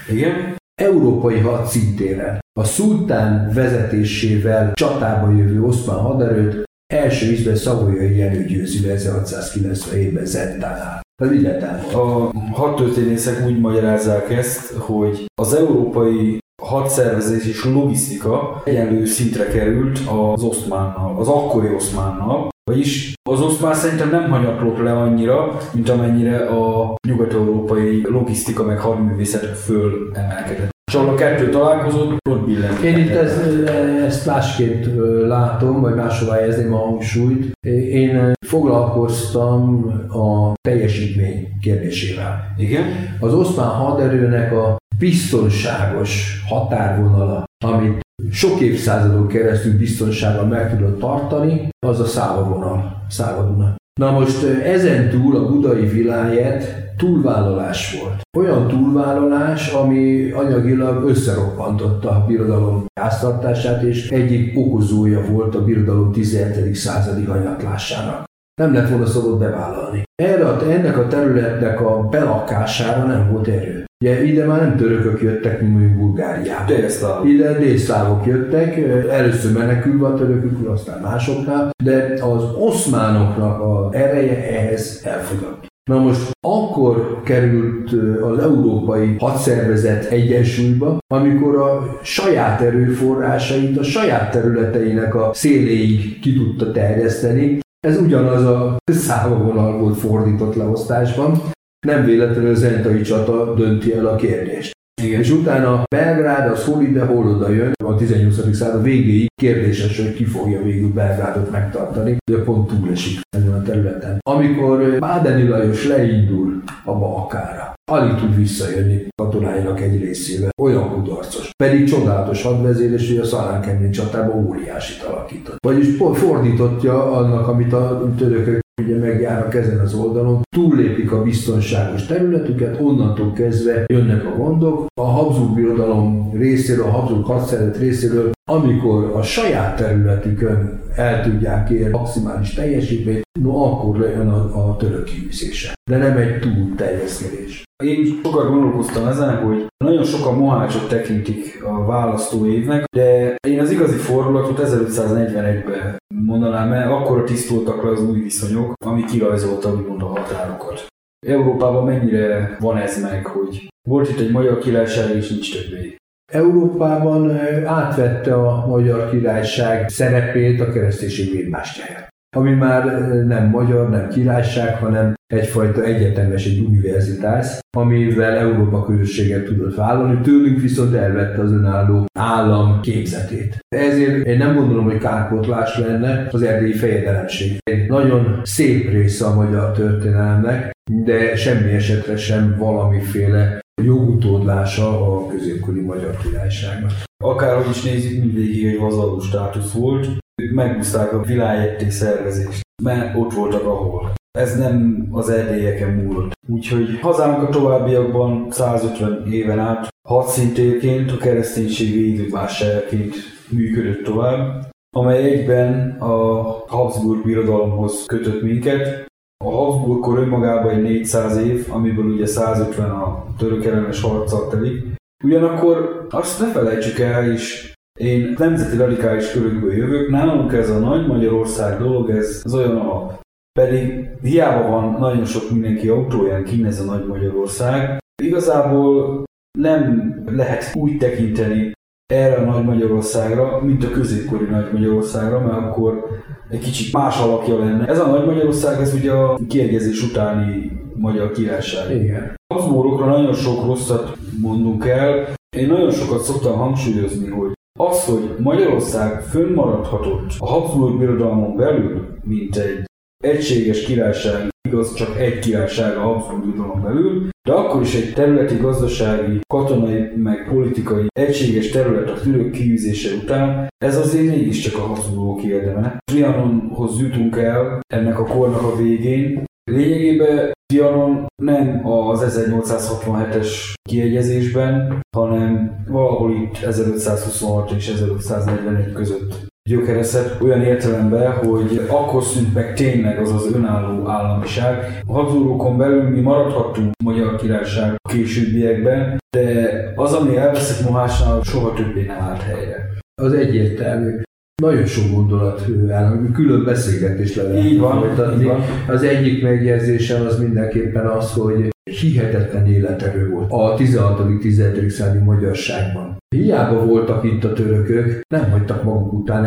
Igen? 0.09 0.55
Európai 0.81 1.39
hadszintéren 1.39 2.39
a 2.59 2.63
szultán 2.63 3.51
vezetésével 3.53 4.71
csatába 4.73 5.31
jövő 5.31 5.63
oszmán 5.63 5.97
haderőt 5.97 6.66
első 6.93 7.31
ízben 7.31 7.55
Szavolyai 7.55 8.17
Jenő 8.17 8.45
győzi 8.45 8.87
le 8.87 8.93
1697-ben 8.97 10.25
Zentánál. 10.25 11.01
Ez 11.23 11.31
így 11.31 11.41
lett 11.41 11.61
elmondva. 11.61 12.27
A 12.27 12.31
hadtörténészek 12.51 13.45
úgy 13.45 13.59
magyarázzák 13.59 14.29
ezt, 14.29 14.71
hogy 14.71 15.25
az 15.41 15.53
európai 15.53 16.37
hadszervezés 16.61 17.45
és 17.45 17.65
logisztika 17.65 18.61
egyenlő 18.65 19.05
szintre 19.05 19.47
került 19.47 19.99
az 19.99 20.43
oszmánnal, 20.43 21.19
az 21.19 21.27
akkori 21.27 21.73
oszmánnal, 21.73 22.49
vagyis 22.71 23.13
az 23.29 23.41
oszmán 23.41 23.73
szerintem 23.73 24.09
nem 24.09 24.29
hanyatlott 24.29 24.77
le 24.77 24.93
annyira, 24.93 25.57
mint 25.73 25.89
amennyire 25.89 26.37
a 26.37 26.95
nyugat-európai 27.07 28.01
logisztika 28.09 28.63
meg 28.63 28.79
hadművészet 28.79 29.57
föl 29.57 30.11
emelkedett. 30.13 30.76
És 30.87 30.93
ahol 30.93 31.09
a 31.09 31.15
kettő 31.15 31.49
találkozott, 31.49 32.17
ott 32.29 32.45
billent. 32.45 32.79
Én 32.79 32.97
itt 32.97 33.09
ezt, 33.09 33.67
ezt 34.05 34.25
másképp 34.25 34.85
látom, 35.27 35.81
vagy 35.81 35.95
máshová 35.95 36.35
helyezném 36.35 36.73
a 36.73 36.77
hangsúlyt. 36.77 37.51
Én 37.91 38.31
foglalkoztam 38.45 39.85
a 40.09 40.53
teljesítmény 40.61 41.47
kérdésével. 41.61 42.53
Igen? 42.57 42.83
Az 43.19 43.33
oszmán 43.33 43.67
haderőnek 43.67 44.51
a 44.53 44.77
biztonságos 44.99 46.43
határvonala, 46.47 47.43
amit 47.65 47.99
sok 48.31 48.59
évszázadon 48.59 49.27
keresztül 49.27 49.77
biztonsággal 49.77 50.45
meg 50.45 50.77
tudott 50.77 50.99
tartani, 50.99 51.69
az 51.85 51.99
a 51.99 52.05
szávavonal, 52.05 53.05
szávaduna. 53.09 53.75
Na 53.97 54.11
most 54.11 54.43
ezen 54.63 55.09
túl 55.09 55.35
a 55.35 55.47
budai 55.47 55.85
vilájet 55.85 56.93
túlvállalás 56.97 57.99
volt. 58.01 58.21
Olyan 58.37 58.67
túlvállalás, 58.67 59.71
ami 59.71 60.31
anyagilag 60.31 61.09
összeroppantotta 61.09 62.09
a 62.09 62.25
birodalom 62.27 62.85
háztartását, 62.99 63.81
és 63.81 64.09
egyik 64.09 64.57
okozója 64.57 65.21
volt 65.31 65.55
a 65.55 65.63
birodalom 65.63 66.11
17. 66.11 66.75
századi 66.75 67.23
hanyatlásának. 67.23 68.23
Nem 68.61 68.73
lett 68.73 68.89
volna 68.89 69.05
szabad 69.05 69.39
bevállalni. 69.39 70.03
Erre, 70.15 70.45
ennek 70.47 70.97
a 70.97 71.07
területnek 71.07 71.81
a 71.81 72.07
belakására 72.09 73.03
nem 73.03 73.31
volt 73.31 73.47
erő. 73.47 73.86
Ugye 74.05 74.23
ide 74.23 74.45
már 74.45 74.61
nem 74.61 74.75
törökök 74.75 75.21
jöttek, 75.21 75.61
mint 75.61 75.73
mondjuk 75.73 75.97
Bulgáriába. 75.97 77.25
Ide 77.25 77.57
délszlávok 77.57 78.25
jöttek, 78.25 78.77
először 79.09 79.51
menekülve 79.53 80.07
a 80.07 80.13
törökök, 80.13 80.69
aztán 80.69 81.01
másoknál, 81.01 81.69
de 81.83 82.13
az 82.21 82.43
oszmánoknak 82.57 83.59
a 83.59 83.89
ereje 83.91 84.57
ehhez 84.57 85.01
elfogyott. 85.03 85.65
Na 85.89 85.99
most 85.99 86.31
akkor 86.47 87.21
került 87.23 87.91
az 88.21 88.39
európai 88.39 89.15
hadszervezet 89.19 90.05
egyensúlyba, 90.05 90.97
amikor 91.13 91.55
a 91.55 91.99
saját 92.03 92.61
erőforrásait 92.61 93.77
a 93.77 93.83
saját 93.83 94.31
területeinek 94.31 95.15
a 95.15 95.29
széléig 95.33 96.19
ki 96.19 96.33
tudta 96.33 96.71
terjeszteni. 96.71 97.59
Ez 97.87 98.01
ugyanaz 98.01 98.43
a 98.43 98.77
szávavonal 98.85 99.77
volt 99.79 99.97
fordított 99.97 100.55
leosztásban. 100.55 101.41
Nem 101.85 102.05
véletlenül 102.05 102.49
a 102.49 102.55
Zentai 102.55 103.01
csata 103.01 103.53
dönti 103.53 103.93
el 103.93 104.05
a 104.05 104.15
kérdést. 104.15 104.75
Igen. 105.01 105.19
És 105.19 105.31
utána 105.31 105.83
Belgrád 105.95 106.51
az 106.51 106.65
hol 106.65 106.81
ide, 106.81 107.05
hol 107.05 107.27
oda 107.27 107.49
jön, 107.49 107.71
a 107.83 107.95
18. 107.95 108.55
század 108.55 108.83
végéig 108.83 109.27
kérdéses, 109.41 109.99
hogy 109.99 110.13
ki 110.13 110.25
fogja 110.25 110.61
végül 110.61 110.93
Belgrádot 110.93 111.51
megtartani, 111.51 112.17
de 112.31 112.43
pont 112.43 112.67
túlesik 112.67 113.19
ezen 113.37 113.53
a 113.53 113.61
területen. 113.61 114.19
Amikor 114.29 114.99
Bádeni 114.99 115.47
Lajos 115.47 115.87
leindul 115.87 116.63
a 116.85 116.93
Balkára, 116.93 117.73
alig 117.91 118.15
tud 118.15 118.35
visszajönni 118.35 119.07
katonáinak 119.21 119.81
egy 119.81 120.01
részével, 120.01 120.49
olyan 120.61 120.91
kudarcos. 120.91 121.49
Pedig 121.63 121.89
csodálatos 121.89 122.43
hadvezér, 122.43 122.91
és 122.91 123.07
hogy 123.07 123.17
a 123.17 123.25
szalánkemény 123.25 123.91
csatában 123.91 124.45
óriásit 124.45 125.03
alakított. 125.03 125.57
Vagyis 125.65 125.87
fordítottja 126.13 127.11
annak, 127.11 127.47
amit 127.47 127.73
a 127.73 128.11
törökök 128.17 128.59
ugye 128.81 128.97
megjárnak 128.97 129.55
ezen 129.55 129.79
az 129.79 129.93
oldalon, 129.93 130.41
túllépik 130.55 131.11
a 131.11 131.23
biztonságos 131.23 132.05
területüket, 132.05 132.79
onnantól 132.81 133.33
kezdve 133.33 133.85
jönnek 133.87 134.25
a 134.25 134.37
gondok. 134.37 134.85
A 135.01 135.05
Habsburg 135.05 135.55
birodalom 135.55 136.31
részéről, 136.33 136.85
a 136.85 136.89
Habsburg 136.89 137.25
hadszeret 137.25 137.77
részéről, 137.77 138.31
amikor 138.49 139.11
a 139.15 139.21
saját 139.21 139.77
területükön 139.77 140.81
el 140.95 141.23
tudják 141.23 141.69
érni 141.69 141.91
maximális 141.91 142.53
teljesítményt, 142.53 143.25
no 143.39 143.63
akkor 143.63 143.97
lejön 143.97 144.27
a, 144.27 144.69
a 144.69 144.75
török 144.75 145.03
kiűzése. 145.03 145.73
De 145.91 145.97
nem 145.97 146.17
egy 146.17 146.39
túl 146.39 146.75
terjeszkedés. 146.75 147.66
Én 147.83 148.19
sokat 148.23 148.47
gondolkoztam 148.47 149.07
ezen, 149.07 149.43
hogy 149.43 149.65
nagyon 149.83 150.03
sokan 150.03 150.37
Mohácsot 150.37 150.89
tekintik 150.89 151.63
a 151.63 151.85
választó 151.85 152.47
évnek, 152.47 152.83
de 152.95 153.35
én 153.47 153.59
az 153.59 153.71
igazi 153.71 153.97
fordulatot 153.97 154.59
1541-ben 154.63 155.97
mondanám 156.25 156.71
el, 156.71 156.91
akkor 156.91 157.23
tisztultak 157.23 157.83
le 157.83 157.89
az 157.89 158.01
új 158.01 158.21
viszonyok, 158.21 158.73
ami 158.85 159.03
kirajzolta 159.03 159.73
úgymond 159.73 160.01
a 160.01 160.05
határokat. 160.05 160.85
Európában 161.27 161.85
mennyire 161.85 162.57
van 162.59 162.77
ez 162.77 163.01
meg, 163.01 163.25
hogy 163.25 163.67
volt 163.89 164.09
itt 164.09 164.19
egy 164.19 164.31
magyar 164.31 164.57
királyság 164.57 165.15
és 165.15 165.29
nincs 165.29 165.57
többé. 165.57 165.95
Európában 166.31 167.37
átvette 167.65 168.33
a 168.33 168.67
magyar 168.67 169.09
királyság 169.09 169.89
szerepét 169.89 170.61
a 170.61 170.71
kereszténység 170.71 171.31
védmástjáját 171.31 172.06
ami 172.35 172.53
már 172.53 172.85
nem 173.25 173.49
magyar, 173.49 173.89
nem 173.89 174.07
királyság, 174.07 174.77
hanem 174.77 175.13
egyfajta 175.33 175.83
egyetemes, 175.83 176.45
egy 176.45 176.59
univerzitás, 176.59 177.59
amivel 177.77 178.35
Európa 178.35 178.83
közösséget 178.83 179.45
tudott 179.45 179.75
vállalni, 179.75 180.21
tőlünk 180.21 180.61
viszont 180.61 180.93
elvette 180.93 181.41
az 181.41 181.51
önálló 181.51 182.05
állam 182.19 182.81
képzetét. 182.81 183.57
Ezért 183.75 184.25
én 184.25 184.37
nem 184.37 184.55
gondolom, 184.55 184.83
hogy 184.83 184.97
kárpotlás 184.97 185.77
lenne 185.77 186.27
az 186.31 186.41
erdélyi 186.41 186.73
fejedelemség. 186.73 187.57
Egy 187.63 187.87
nagyon 187.89 188.41
szép 188.43 188.89
része 188.89 189.25
a 189.25 189.35
magyar 189.35 189.71
történelemnek, 189.71 190.71
de 190.91 191.35
semmi 191.35 191.71
esetre 191.71 192.17
sem 192.17 192.55
valamiféle 192.57 193.59
jogutódlása 193.83 195.15
a 195.15 195.27
középkori 195.27 195.81
magyar 195.81 196.17
királyságnak. 196.17 196.91
Akárhogy 197.23 197.69
is 197.69 197.83
nézzük, 197.83 198.19
mindvégig 198.19 198.65
egy 198.65 198.79
vazaló 198.79 199.19
státusz 199.19 199.71
volt, 199.71 200.07
ők 200.41 200.53
megúzták 200.53 201.13
a 201.13 201.21
világjetté 201.21 201.89
szervezést, 201.89 202.61
mert 202.83 203.15
ott 203.17 203.33
voltak 203.33 203.63
ahol. 203.63 204.11
Ez 204.37 204.57
nem 204.57 205.07
az 205.11 205.29
erdélyeken 205.29 205.93
múlott. 205.93 206.31
Úgyhogy 206.47 206.99
hazánk 206.99 207.47
a 207.47 207.49
továbbiakban 207.49 208.51
150 208.51 209.31
éven 209.31 209.59
át 209.59 209.87
hadszintérként, 210.07 211.11
a 211.11 211.17
kereszténység 211.17 211.93
védővásárként 211.93 213.15
működött 213.49 214.03
tovább, 214.03 214.69
amely 214.95 215.23
egyben 215.23 215.89
a 215.99 216.43
Habsburg 216.67 217.25
birodalomhoz 217.25 218.05
kötött 218.05 218.41
minket. 218.41 219.05
A 219.45 219.49
Habsburg 219.49 219.99
kor 219.99 220.19
önmagában 220.19 220.73
egy 220.73 220.81
400 220.81 221.37
év, 221.37 221.67
amiből 221.69 222.05
ugye 222.05 222.25
150 222.25 222.89
a 222.89 223.25
török 223.37 223.65
ellenes 223.65 224.01
harccal 224.01 224.47
telik. 224.49 224.95
Ugyanakkor 225.23 226.07
azt 226.09 226.39
ne 226.39 226.51
felejtsük 226.51 226.99
el, 226.99 227.31
és 227.31 227.75
én 227.97 228.35
nemzeti 228.37 228.77
radikális 228.77 229.31
körökből 229.31 229.73
jövök, 229.73 230.09
nálunk 230.09 230.53
ez 230.53 230.69
a 230.69 230.79
nagy 230.79 231.07
Magyarország 231.07 231.77
dolog, 231.77 232.09
ez 232.09 232.41
az 232.43 232.53
olyan 232.53 232.77
alap. 232.77 233.19
Pedig 233.59 234.09
hiába 234.21 234.69
van 234.69 234.95
nagyon 234.99 235.25
sok 235.25 235.51
mindenki 235.51 235.87
autóján 235.87 236.43
kinn 236.43 236.65
ez 236.65 236.79
a 236.79 236.83
nagy 236.83 237.07
Magyarország, 237.07 237.97
igazából 238.23 239.23
nem 239.59 240.13
lehet 240.25 240.75
úgy 240.75 240.97
tekinteni 240.97 241.71
erre 242.13 242.35
a 242.35 242.51
Nagy 242.51 242.63
Magyarországra, 242.63 243.61
mint 243.61 243.83
a 243.83 243.89
középkori 243.89 244.45
Nagy 244.45 244.71
Magyarországra, 244.71 245.39
mert 245.39 245.57
akkor 245.57 246.05
egy 246.49 246.59
kicsit 246.59 246.93
más 246.93 247.19
alakja 247.19 247.59
lenne. 247.59 247.87
Ez 247.87 247.99
a 247.99 248.07
Nagy 248.07 248.25
Magyarország, 248.25 248.81
ez 248.81 248.93
ugye 248.93 249.11
a 249.11 249.39
kiegyezés 249.47 250.03
utáni 250.03 250.71
magyar 250.95 251.31
királyság. 251.31 251.95
Igen. 251.95 252.35
Habsburgokra 252.53 253.05
nagyon 253.05 253.33
sok 253.33 253.65
rosszat 253.65 254.17
mondunk 254.41 254.85
el. 254.87 255.27
Én 255.57 255.67
nagyon 255.67 255.91
sokat 255.91 256.21
szoktam 256.21 256.57
hangsúlyozni, 256.57 257.29
hogy 257.29 257.51
az, 257.77 258.05
hogy 258.05 258.35
Magyarország 258.39 259.21
fönnmaradhatott 259.21 260.31
a 260.39 260.45
Habsburg 260.45 260.97
birodalmon 260.97 261.55
belül, 261.55 262.07
mint 262.23 262.55
egy 262.55 262.85
egységes 263.23 263.85
királyság, 263.85 264.47
igaz, 264.67 264.93
csak 264.93 265.19
egy 265.19 265.39
királyság 265.39 265.97
a 265.97 266.01
Habsburg 266.01 266.43
birodalmon 266.43 266.81
belül, 266.81 267.29
de 267.47 267.53
akkor 267.53 267.81
is 267.81 267.95
egy 267.95 268.13
területi, 268.13 268.55
gazdasági, 268.55 269.39
katonai, 269.53 270.11
meg 270.15 270.47
politikai 270.49 271.05
egységes 271.19 271.69
terület 271.69 272.09
a 272.09 272.19
török 272.19 272.51
kiűzése 272.51 273.15
után, 273.15 273.67
ez 273.77 273.97
azért 273.97 274.35
mégiscsak 274.35 274.75
a 274.75 274.85
Habsburgok 274.85 275.43
érdeme. 275.43 275.97
Trianonhoz 276.11 276.99
jutunk 276.99 277.37
el 277.37 277.79
ennek 277.93 278.19
a 278.19 278.25
kornak 278.25 278.61
a 278.61 278.75
végén, 278.75 279.45
Lényegében 279.71 280.51
Trianon 280.65 281.25
nem 281.43 281.87
az 281.87 282.39
1867-es 282.39 283.73
kiegyezésben, 283.89 284.99
hanem 285.15 285.83
valahol 285.87 286.31
itt 286.31 286.57
1526 286.57 287.71
és 287.71 287.87
1541 287.89 288.91
között 288.93 289.45
gyökerezett 289.69 290.41
olyan 290.41 290.61
értelemben, 290.61 291.31
hogy 291.31 291.87
akkor 291.89 292.23
szűnt 292.23 292.53
meg 292.53 292.73
tényleg 292.73 293.19
az 293.19 293.31
az 293.31 293.53
önálló 293.53 294.07
államiság. 294.07 295.01
A 295.07 295.13
Habsburgokon 295.13 295.77
belül 295.77 296.03
mi 296.03 296.19
maradhattunk 296.19 296.91
Magyar 297.03 297.35
Királyság 297.35 297.95
későbbiekben, 298.09 299.17
de 299.37 299.71
az, 299.95 300.13
ami 300.13 300.37
elveszik 300.37 300.87
Mohásnál, 300.87 301.41
soha 301.43 301.73
többé 301.73 302.05
nem 302.05 302.19
állt 302.19 302.41
helyre. 302.41 302.89
Az 303.21 303.33
egyértelmű. 303.33 304.21
Nagyon 304.61 304.85
sok 304.85 305.11
gondolat 305.13 305.65
áll, 305.91 306.31
külön 306.33 306.63
beszélgetés 306.63 307.35
le 307.35 307.43
lehet 307.43 307.65
Így 307.65 307.79
van, 307.79 307.99
folytatni. 307.99 308.41
így 308.41 308.47
van. 308.47 308.61
Az 308.87 309.03
egyik 309.03 309.43
megjegyzésem 309.43 310.25
az 310.25 310.39
mindenképpen 310.39 311.05
az, 311.05 311.33
hogy 311.33 311.69
hihetetlen 311.83 312.67
életerő 312.67 313.29
volt 313.29 313.51
a 313.51 313.75
16.-17. 313.77 314.89
századi 314.89 315.19
magyarságban. 315.23 316.17
Hiába 316.35 316.85
voltak 316.85 317.23
itt 317.23 317.43
a 317.43 317.53
törökök, 317.53 318.19
nem 318.33 318.51
hagytak 318.51 318.83
maguk 318.83 319.13
után 319.13 319.43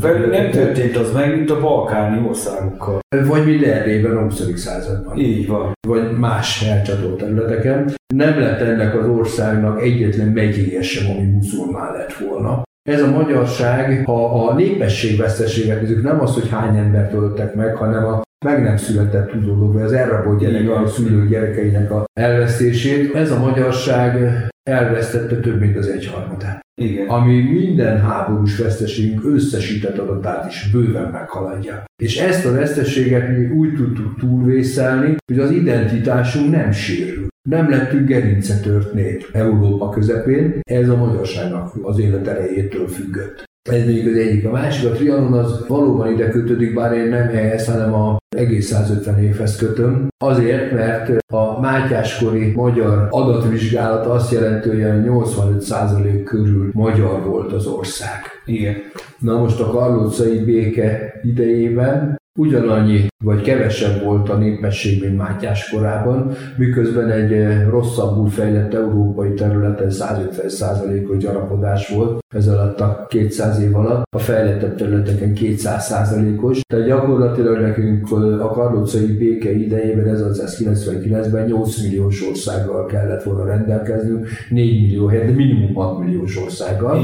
Velük 0.00 0.30
nem 0.30 0.50
történt 0.50 0.96
az 0.96 1.12
meg, 1.12 1.36
mint 1.36 1.50
a 1.50 1.60
balkáni 1.60 2.26
országokkal. 2.28 2.98
Vagy 3.26 3.44
mint 3.44 3.62
Erdélyben 3.64 4.16
a 4.16 4.22
20. 4.22 4.54
században. 4.54 5.18
Így 5.18 5.46
van. 5.46 5.72
vagy 5.88 6.18
más 6.18 6.62
elcsatolt 6.62 7.18
területeken. 7.18 7.92
Nem 8.14 8.38
lett 8.38 8.60
ennek 8.60 8.98
az 9.00 9.08
országnak 9.08 9.82
egyetlen 9.82 10.28
megyéje 10.28 10.82
sem, 10.82 11.16
ami 11.16 11.26
muszulmán 11.26 11.92
lett 11.92 12.12
volna. 12.12 12.64
Ez 12.86 13.02
a 13.02 13.10
magyarság, 13.10 14.04
ha 14.04 14.46
a 14.48 14.54
népességveszteséget 14.54 15.80
nézzük, 15.80 16.02
nem 16.02 16.20
az, 16.20 16.34
hogy 16.34 16.48
hány 16.48 16.76
embert 16.76 17.12
öltek 17.12 17.54
meg, 17.54 17.74
hanem 17.74 18.04
a 18.04 18.24
meg 18.44 18.62
nem 18.62 18.76
született 18.76 19.30
tudódók, 19.30 19.72
vagy 19.72 19.82
az 19.82 19.92
elrabolt 19.92 20.66
van. 20.66 20.82
a 20.82 20.86
szülők 20.86 21.28
gyerekeinek 21.28 21.90
a 21.90 22.04
elvesztését. 22.20 23.14
Ez 23.14 23.30
a 23.30 23.38
magyarság 23.38 24.18
elvesztette 24.62 25.36
több 25.36 25.60
mint 25.60 25.76
az 25.76 25.88
egyharmadát 25.88 26.60
Igen. 26.80 27.08
ami 27.08 27.42
minden 27.42 28.00
háborús 28.00 28.58
veszteségünk 28.58 29.24
összesített 29.24 29.98
adatát 29.98 30.50
is 30.50 30.70
bőven 30.72 31.10
meghaladja. 31.10 31.84
És 32.02 32.16
ezt 32.20 32.46
a 32.46 32.52
veszteséget 32.52 33.28
mi 33.28 33.46
úgy 33.46 33.74
tudtuk 33.74 34.18
túlvészelni, 34.18 35.16
hogy 35.32 35.38
az 35.38 35.50
identitásunk 35.50 36.50
nem 36.50 36.70
sérül. 36.72 37.26
Nem 37.46 37.70
lettünk 37.70 38.08
gerincetört 38.08 38.92
nép 38.92 39.28
Európa 39.32 39.88
közepén, 39.88 40.60
ez 40.62 40.88
a 40.88 40.96
magyarságnak 40.96 41.72
az 41.82 41.98
élet 41.98 42.26
erejétől 42.26 42.86
függött. 42.86 43.44
Ez 43.70 43.86
még 43.86 44.08
az 44.08 44.16
egyik. 44.16 44.46
A 44.46 44.50
másik, 44.50 44.90
a 44.90 44.92
Trianon 44.92 45.32
az 45.32 45.66
valóban 45.68 46.12
ide 46.12 46.28
kötődik, 46.28 46.74
bár 46.74 46.92
én 46.92 47.08
nem 47.08 47.28
ehhez, 47.28 47.66
hanem 47.66 47.94
a 47.94 48.16
egész 48.36 48.66
150 48.66 49.22
évhez 49.22 49.56
kötöm. 49.56 50.08
Azért, 50.24 50.72
mert 50.72 51.32
a 51.32 51.60
Mátyáskori 51.60 52.52
magyar 52.54 53.06
adatvizsgálat 53.10 54.06
azt 54.06 54.32
jelenti, 54.32 54.68
hogy 54.68 54.78
olyan 54.78 55.04
85% 55.08 56.22
körül 56.24 56.70
magyar 56.72 57.24
volt 57.24 57.52
az 57.52 57.66
ország. 57.66 58.20
Igen. 58.44 58.74
Na 59.18 59.38
most 59.38 59.60
a 59.60 59.70
karlócai 59.70 60.38
béke 60.38 61.20
idejében 61.22 62.16
ugyanannyi 62.36 63.06
vagy 63.24 63.40
kevesebb 63.40 64.02
volt 64.02 64.28
a 64.28 64.36
népesség, 64.36 65.02
mint 65.02 65.16
Mátyás 65.16 65.70
korában, 65.70 66.32
miközben 66.56 67.10
egy 67.10 67.32
eh, 67.32 67.68
rosszabbul 67.68 68.28
fejlett 68.28 68.74
európai 68.74 69.34
területen 69.34 69.88
150%-os 69.90 71.16
gyarapodás 71.16 71.88
volt 71.88 72.18
ez 72.34 72.48
alatt 72.48 72.80
a 72.80 73.06
200 73.08 73.60
év 73.60 73.76
alatt, 73.76 74.02
a 74.16 74.18
fejlettebb 74.18 74.76
területeken 74.76 75.32
200%-os. 75.34 76.60
Tehát 76.68 76.86
gyakorlatilag 76.86 77.60
nekünk 77.60 78.08
eh, 78.10 78.44
a 78.44 78.48
karlócai 78.48 79.16
béke 79.16 79.52
idejében 79.52 80.16
1999-ben 80.16 81.46
8 81.46 81.82
milliós 81.82 82.28
országgal 82.28 82.86
kellett 82.86 83.22
volna 83.22 83.44
rendelkeznünk, 83.44 84.28
4 84.48 84.80
millió 84.80 85.06
helyett, 85.06 85.26
de 85.26 85.32
minimum 85.32 85.74
6 85.74 85.98
milliós 85.98 86.36
országgal. 86.36 86.98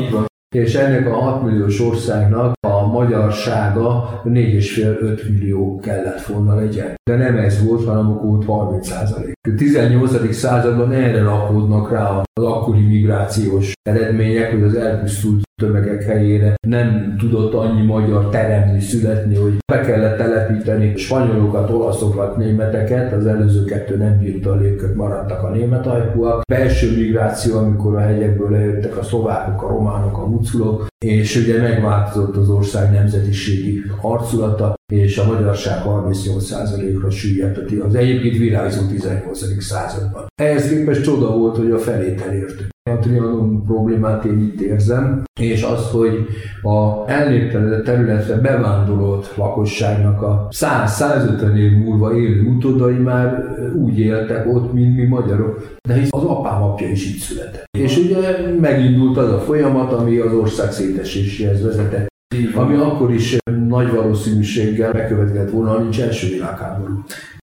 És 0.54 0.74
ennek 0.74 1.06
a 1.06 1.14
6 1.14 1.42
milliós 1.42 1.80
országnak 1.80 2.52
a 2.66 2.71
magyarsága 2.92 4.22
4,5-5 4.24 5.28
millió 5.28 5.80
kellett 5.80 6.26
volna 6.26 6.54
legyen. 6.54 6.94
De 7.12 7.18
nem 7.18 7.36
ez 7.36 7.64
volt, 7.64 7.84
hanem 7.84 8.10
akkor 8.10 8.28
volt 8.28 8.44
30 8.44 8.88
százalék. 8.88 9.32
A 9.48 9.54
18. 9.56 10.34
században 10.34 10.92
erre 10.92 11.22
rakódnak 11.22 11.90
rá 11.90 12.22
az 12.32 12.44
akkori 12.44 12.80
migrációs 12.80 13.72
eredmények, 13.82 14.50
hogy 14.50 14.62
az 14.62 14.74
elpusztult 14.74 15.42
tömegek 15.62 16.02
helyére 16.02 16.54
nem 16.66 17.16
tudott 17.18 17.54
annyi 17.54 17.86
magyar 17.86 18.28
teremni, 18.28 18.80
születni, 18.80 19.36
hogy 19.36 19.56
be 19.72 19.80
kellett 19.80 20.16
telepíteni 20.16 20.96
spanyolokat, 20.96 21.70
olaszokat, 21.70 22.36
németeket, 22.36 23.12
az 23.12 23.26
előző 23.26 23.64
kettő 23.64 23.96
nem 23.96 24.18
bírta 24.18 24.50
a 24.50 24.56
légkört, 24.56 24.94
maradtak 24.94 25.42
a 25.42 25.50
német 25.50 25.86
ajkúak. 25.86 26.40
Belső 26.52 26.96
migráció, 26.96 27.58
amikor 27.58 27.96
a 27.96 28.00
hegyekből 28.00 28.50
lejöttek 28.50 28.96
a 28.96 29.02
szlovákok, 29.02 29.62
a 29.62 29.68
románok, 29.68 30.18
a 30.18 30.26
muculok, 30.26 30.86
és 31.04 31.36
ugye 31.36 31.60
megváltozott 31.60 32.36
az 32.36 32.48
ország 32.48 32.92
nemzetiségi 32.92 33.82
arculata, 34.00 34.74
és 34.92 35.18
a 35.18 35.26
magyarság 35.26 35.82
38%-ra 35.86 37.10
süllyedt 37.10 37.58
az 37.80 37.94
egyébként 37.94 38.36
virágzó 38.36 38.86
18. 38.86 39.62
században. 39.62 40.26
Ehhez 40.34 40.68
képest 40.68 41.02
csoda 41.02 41.36
volt, 41.36 41.56
hogy 41.56 41.70
a 41.70 41.78
felét 41.78 42.20
elértük. 42.20 42.68
A 42.90 42.98
trianon 42.98 43.64
problémát 43.64 44.24
én 44.24 44.38
itt 44.38 44.60
érzem, 44.60 45.22
és 45.40 45.62
az, 45.62 45.90
hogy 45.90 46.26
a 46.62 47.10
elnéptelenedett 47.10 47.84
területre 47.84 48.34
bevándorolt 48.34 49.32
lakosságnak 49.36 50.22
a 50.22 50.48
100-150 50.50 51.56
év 51.56 51.72
múlva 51.72 52.16
élő 52.16 52.42
utódai 52.42 52.94
már 52.94 53.44
úgy 53.74 53.98
éltek 53.98 54.46
ott, 54.46 54.72
mint 54.72 54.96
mi 54.96 55.04
magyarok, 55.04 55.76
de 55.88 55.94
hisz 55.94 56.08
az 56.10 56.24
apám 56.24 56.62
apja 56.62 56.88
is 56.88 57.14
itt 57.14 57.20
született. 57.20 57.64
És 57.78 57.96
ugye 57.96 58.18
megindult 58.60 59.16
az 59.16 59.32
a 59.32 59.38
folyamat, 59.38 59.92
ami 59.92 60.18
az 60.18 60.32
ország 60.32 60.72
széteséséhez 60.72 61.62
vezetett, 61.62 62.11
ami 62.54 62.76
akkor 62.76 63.12
is 63.12 63.36
nagy 63.68 63.90
valószínűséggel 63.90 64.92
bekövetkezett 64.92 65.50
volna, 65.50 65.70
ha 65.70 65.78
nincs 65.78 66.00
első 66.00 66.28
világháború. 66.28 67.04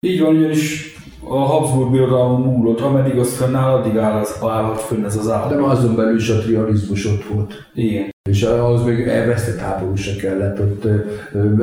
Így 0.06 0.22
van, 0.22 0.36
ugyanis 0.36 0.94
a 1.28 1.38
Habsburg 1.38 1.92
birodalom 1.92 2.42
múlott, 2.42 2.80
ameddig 2.80 3.18
az 3.18 3.36
fennáll, 3.36 3.74
addig 3.74 3.98
áll, 3.98 4.24
állhat 4.42 4.82
fönn 4.82 5.06
ez 5.06 5.18
az 5.18 5.30
állam. 5.30 5.50
De 5.50 5.64
azon 5.64 5.96
belül 5.96 6.16
is 6.16 6.30
a 6.30 6.40
triarizmus 6.40 7.06
ott 7.06 7.24
volt. 7.24 7.54
Igen. 7.74 8.10
És 8.30 8.44
ahhoz 8.44 8.84
még 8.84 9.08
elvesztett 9.08 9.58
háború 9.58 9.96
se 9.96 10.16
kellett, 10.16 10.60
ott 10.60 10.88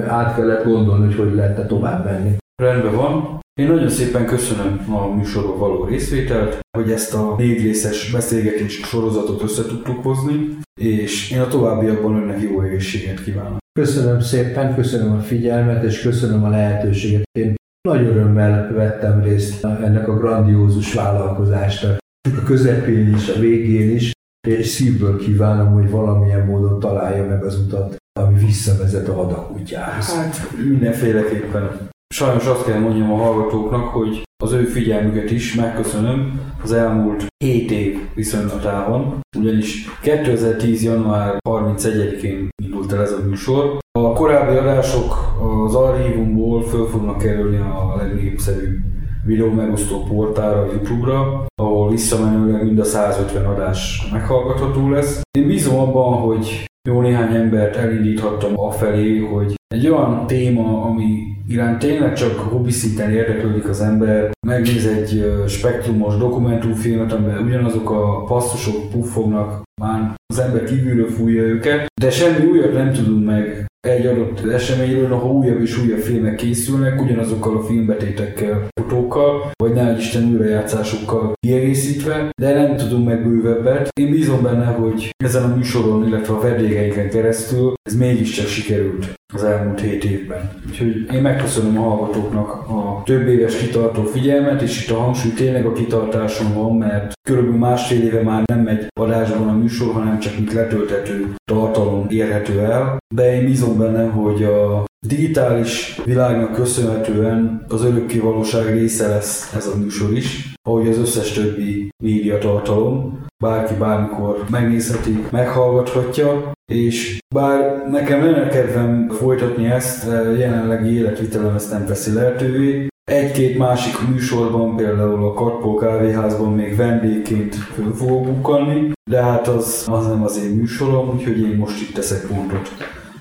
át 0.08 0.34
kellett 0.34 0.64
gondolni, 0.64 1.04
hogy 1.04 1.14
hogy 1.14 1.34
lehetne 1.34 1.66
tovább 1.66 2.04
menni. 2.04 2.36
Rendben 2.62 2.94
van. 2.94 3.40
Én 3.60 3.66
nagyon 3.66 3.88
szépen 3.88 4.26
köszönöm 4.26 4.94
a 4.94 5.14
műsorban 5.14 5.58
való 5.58 5.84
részvételt, 5.84 6.58
hogy 6.76 6.90
ezt 6.90 7.14
a 7.14 7.34
négy 7.38 7.62
részes 7.62 8.10
beszélgetés 8.12 8.74
sorozatot 8.74 9.42
össze 9.42 9.62
tudtuk 9.66 10.02
hozni, 10.02 10.58
és 10.80 11.30
én 11.30 11.40
a 11.40 11.48
továbbiakban 11.48 12.16
önnek 12.16 12.40
jó 12.40 12.62
egészséget 12.62 13.22
kívánok. 13.22 13.58
Köszönöm 13.80 14.20
szépen, 14.20 14.74
köszönöm 14.74 15.12
a 15.12 15.20
figyelmet, 15.20 15.84
és 15.84 16.02
köszönöm 16.02 16.44
a 16.44 16.48
lehetőséget. 16.48 17.22
Én 17.38 17.54
nagy 17.88 18.06
örömmel 18.06 18.72
vettem 18.72 19.22
részt 19.22 19.64
ennek 19.64 20.08
a 20.08 20.16
grandiózus 20.16 20.94
vállalkozásnak, 20.94 21.98
a 22.36 22.42
közepén 22.44 23.14
is, 23.14 23.28
a 23.28 23.38
végén 23.38 23.90
is, 23.90 24.12
és 24.48 24.66
szívből 24.66 25.18
kívánom, 25.18 25.72
hogy 25.72 25.90
valamilyen 25.90 26.46
módon 26.46 26.80
találja 26.80 27.26
meg 27.26 27.44
az 27.44 27.58
utat, 27.58 27.96
ami 28.20 28.44
visszavezet 28.44 29.08
a 29.08 29.14
hadakútjához. 29.14 30.14
Hát 30.14 30.50
mindenféleképpen. 30.68 31.89
Sajnos 32.14 32.46
azt 32.46 32.64
kell 32.64 32.78
mondjam 32.78 33.12
a 33.12 33.16
hallgatóknak, 33.16 33.84
hogy 33.84 34.22
az 34.42 34.52
ő 34.52 34.64
figyelmüket 34.64 35.30
is 35.30 35.54
megköszönöm 35.54 36.40
az 36.62 36.72
elmúlt 36.72 37.26
7 37.44 37.70
év 37.70 37.98
viszonylatában, 38.14 39.20
ugyanis 39.38 39.88
2010. 40.02 40.82
január 40.82 41.36
31-én 41.48 42.48
indult 42.62 42.92
el 42.92 43.02
ez 43.02 43.12
a 43.12 43.26
műsor. 43.28 43.78
A 43.98 44.12
korábbi 44.12 44.56
adások 44.56 45.34
az 45.66 45.74
archívumból 45.74 46.62
föl 46.62 46.86
fognak 46.86 47.18
kerülni 47.18 47.56
a 47.56 47.94
legnépszerűbb 47.96 48.78
videó 49.24 49.50
megosztó 49.50 50.02
portára, 50.02 50.66
YouTube-ra, 50.66 51.46
ahol 51.62 51.90
visszamenőleg 51.90 52.64
mind 52.64 52.78
a 52.78 52.84
150 52.84 53.44
adás 53.44 54.08
meghallgatható 54.12 54.88
lesz. 54.88 55.20
Én 55.38 55.46
bízom 55.46 55.78
abban, 55.78 56.18
hogy 56.18 56.69
jó 56.88 57.00
néhány 57.00 57.34
embert 57.34 57.76
elindíthattam 57.76 58.52
afelé, 58.60 59.18
hogy 59.18 59.54
egy 59.74 59.88
olyan 59.88 60.26
téma, 60.26 60.82
ami 60.82 61.22
iránt 61.48 61.78
tényleg 61.78 62.12
csak 62.14 62.38
hobbi 62.38 62.70
szinten 62.70 63.10
érdeklődik 63.10 63.68
az 63.68 63.80
ember, 63.80 64.30
megnéz 64.46 64.86
egy 64.86 65.24
spektrumos 65.48 66.16
dokumentumfilmet, 66.16 67.12
amiben 67.12 67.46
ugyanazok 67.46 67.90
a 67.90 68.24
passzusok 68.24 68.90
puffognak, 68.90 69.62
már 69.82 70.14
az 70.26 70.38
ember 70.38 70.64
kívülről 70.64 71.10
fújja 71.10 71.42
őket, 71.42 71.86
de 72.00 72.10
semmi 72.10 72.46
újat 72.46 72.72
nem 72.72 72.92
tudunk 72.92 73.24
meg 73.24 73.69
egy 73.80 74.06
adott 74.06 74.46
eseményről, 74.46 75.12
ahol 75.12 75.30
újabb 75.30 75.60
és 75.60 75.78
újabb 75.78 75.98
filmek 75.98 76.36
készülnek, 76.36 77.02
ugyanazokkal 77.02 77.56
a 77.56 77.62
filmbetétekkel, 77.62 78.68
fotókkal, 78.80 79.50
vagy 79.62 79.72
ne 79.72 79.96
Isten 79.96 80.30
újrajátszásokkal 80.30 81.32
kiegészítve, 81.46 82.30
de 82.40 82.54
nem 82.54 82.76
tudunk 82.76 83.06
meg 83.06 83.22
bővebbet. 83.22 83.88
Én 84.00 84.10
bízom 84.10 84.42
benne, 84.42 84.66
hogy 84.66 85.10
ezen 85.24 85.42
a 85.42 85.56
műsoron, 85.56 86.06
illetve 86.06 86.34
a 86.34 86.40
vendégeinken 86.40 87.10
keresztül 87.10 87.72
ez 87.82 87.96
mégiscsak 87.96 88.46
sikerült 88.46 89.18
az 89.32 89.44
elmúlt 89.44 89.80
hét 89.80 90.04
évben. 90.04 90.50
Úgyhogy 90.68 91.14
én 91.14 91.22
megköszönöm 91.22 91.78
a 91.78 91.82
hallgatóknak 91.82 92.48
a 92.48 93.02
több 93.04 93.28
éves 93.28 93.56
kitartó 93.56 94.02
figyelmet, 94.02 94.62
és 94.62 94.84
itt 94.84 94.90
a 94.90 94.98
hangsúly 94.98 95.32
tényleg 95.32 95.66
a 95.66 95.72
kitartáson 95.72 96.54
van, 96.54 96.76
mert 96.76 97.12
körülbelül 97.28 97.58
másfél 97.58 98.02
éve 98.02 98.22
már 98.22 98.42
nem 98.44 98.60
megy 98.60 98.86
adásban 99.00 99.48
a 99.48 99.56
műsor, 99.56 99.92
hanem 99.92 100.18
csak 100.18 100.36
mint 100.36 100.52
letöltető 100.52 101.34
tartalom 101.44 102.06
érhető 102.08 102.58
el. 102.58 102.98
De 103.14 103.34
én 103.34 103.44
bízom 103.44 103.69
benne, 103.74 104.06
hogy 104.08 104.42
a 104.42 104.84
digitális 105.06 106.00
világnak 106.04 106.52
köszönhetően 106.52 107.64
az 107.68 107.84
örökké 107.84 108.18
valóság 108.18 108.72
része 108.72 109.08
lesz 109.08 109.54
ez 109.54 109.66
a 109.66 109.76
műsor 109.76 110.16
is, 110.16 110.52
ahogy 110.68 110.88
az 110.88 110.98
összes 110.98 111.32
többi 111.32 111.88
média 112.02 112.38
tartalom. 112.38 113.18
Bárki 113.44 113.74
bármikor 113.74 114.44
megnézheti, 114.50 115.24
meghallgathatja, 115.30 116.52
és 116.72 117.18
bár 117.34 117.86
nekem 117.90 118.24
lenne 118.24 118.48
kedvem 118.48 119.08
folytatni 119.08 119.66
ezt, 119.66 120.06
jelenlegi 120.38 120.94
életvitelem 120.94 121.54
ezt 121.54 121.70
nem 121.70 121.86
teszi 121.86 122.12
lehetővé, 122.12 122.88
egy-két 123.04 123.58
másik 123.58 124.08
műsorban, 124.08 124.76
például 124.76 125.24
a 125.24 125.32
Karpó 125.32 125.74
kávéházban 125.74 126.52
még 126.52 126.76
vendégként 126.76 127.54
föl 127.54 127.94
fogok 127.94 128.24
bukkanni, 128.24 128.90
de 129.10 129.22
hát 129.22 129.48
az, 129.48 129.84
az 129.88 130.06
nem 130.06 130.22
az 130.22 130.38
én 130.44 130.50
műsorom, 130.50 131.08
úgyhogy 131.08 131.40
én 131.40 131.56
most 131.56 131.80
itt 131.80 131.94
teszek 131.94 132.26
pontot 132.26 132.68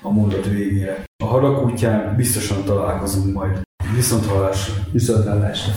a 0.02 0.10
mondat 0.10 0.46
végére. 0.46 1.04
A 1.24 1.26
hadak 1.26 1.64
útján 1.64 2.16
biztosan 2.16 2.64
találkozunk 2.64 3.34
majd. 3.34 3.60
Viszont 3.94 4.26
hallásra. 4.26 4.74
Viszont 4.92 5.28
hallásra. 5.28 5.72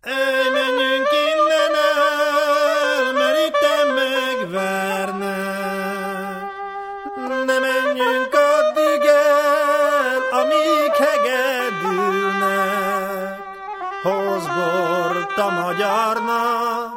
Elmenjünk 0.00 1.08
innen 1.24 1.74
el, 1.92 3.12
mert 3.12 3.38
itt 3.46 3.64
megverne. 4.00 5.36
Ne 7.46 7.58
menjünk 7.58 8.32
addig 8.54 9.02
el, 9.04 10.40
amíg 10.40 10.92
hegedülnek. 11.04 12.22
Hoz 14.02 14.44
bort 14.46 15.38
a 15.38 15.50
magyarnak, 15.62 16.92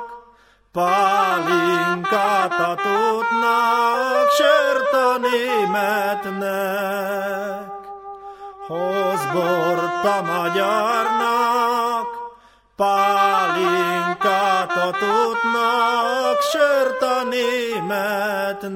pálinkát 0.71 2.59
a 2.59 2.75
tótnak, 2.83 4.14
sört 4.37 4.93
a 4.93 5.17
németnek. 5.17 6.43
Hoz 8.67 9.25
a 10.05 10.21
magyarnak, 10.21 12.07
pálinkát 12.75 14.71
a 14.71 14.91
tótnak, 14.91 16.41
sört 16.51 17.01
a 17.01 17.23
németnek. 17.23 18.75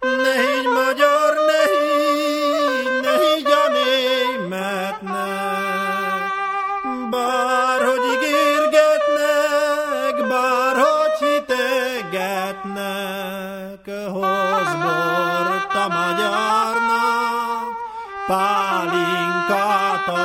Ne 0.00 0.53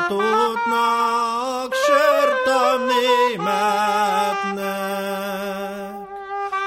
tótnak, 0.10 1.74
sört 1.86 2.47
a 2.47 2.78
németnek. 2.89 3.70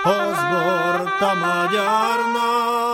Hoz 0.03 0.41
bort 0.51 1.21
a 1.21 1.35
magyarnak, 1.35 2.92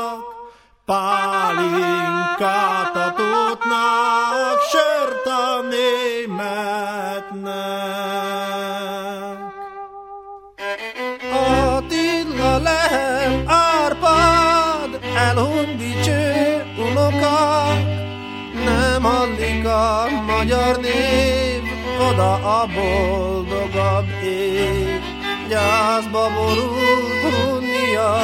magyar 20.06 20.80
név, 20.80 21.62
oda 22.10 22.32
a 22.34 22.66
boldogabb 22.74 24.08
év. 24.24 25.00
Gyászba 25.48 26.30
borult 26.34 27.20
hunnia, 27.22 28.16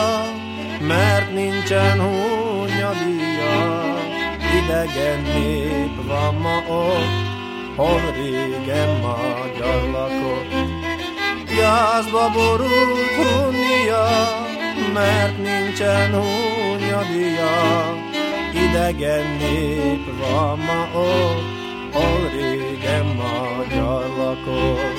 mert 0.80 1.34
nincsen 1.34 2.00
húnyadia. 2.00 3.54
Idegen 4.62 5.20
nép 5.22 6.06
van 6.06 6.34
ma 6.34 6.56
ott, 6.68 7.14
hol 7.76 8.00
régen 8.16 9.00
magyar 9.00 9.90
lakott. 9.92 10.52
Gyászba 11.56 12.30
borult 12.30 13.14
hunnia, 13.16 14.06
mert 14.92 15.38
nincsen 15.38 16.12
húnyadia. 16.12 17.52
Idegen 18.52 19.36
nép 19.38 20.04
van 20.20 20.58
ma 20.58 20.98
ott, 21.00 21.53
hol 21.94 22.30
régen 22.32 23.04
magyar 23.04 24.06
lakott. 24.18 24.98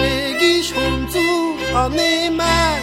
Mégis 0.00 0.72
huncu 0.72 1.28
a 1.74 1.86
német, 1.86 2.82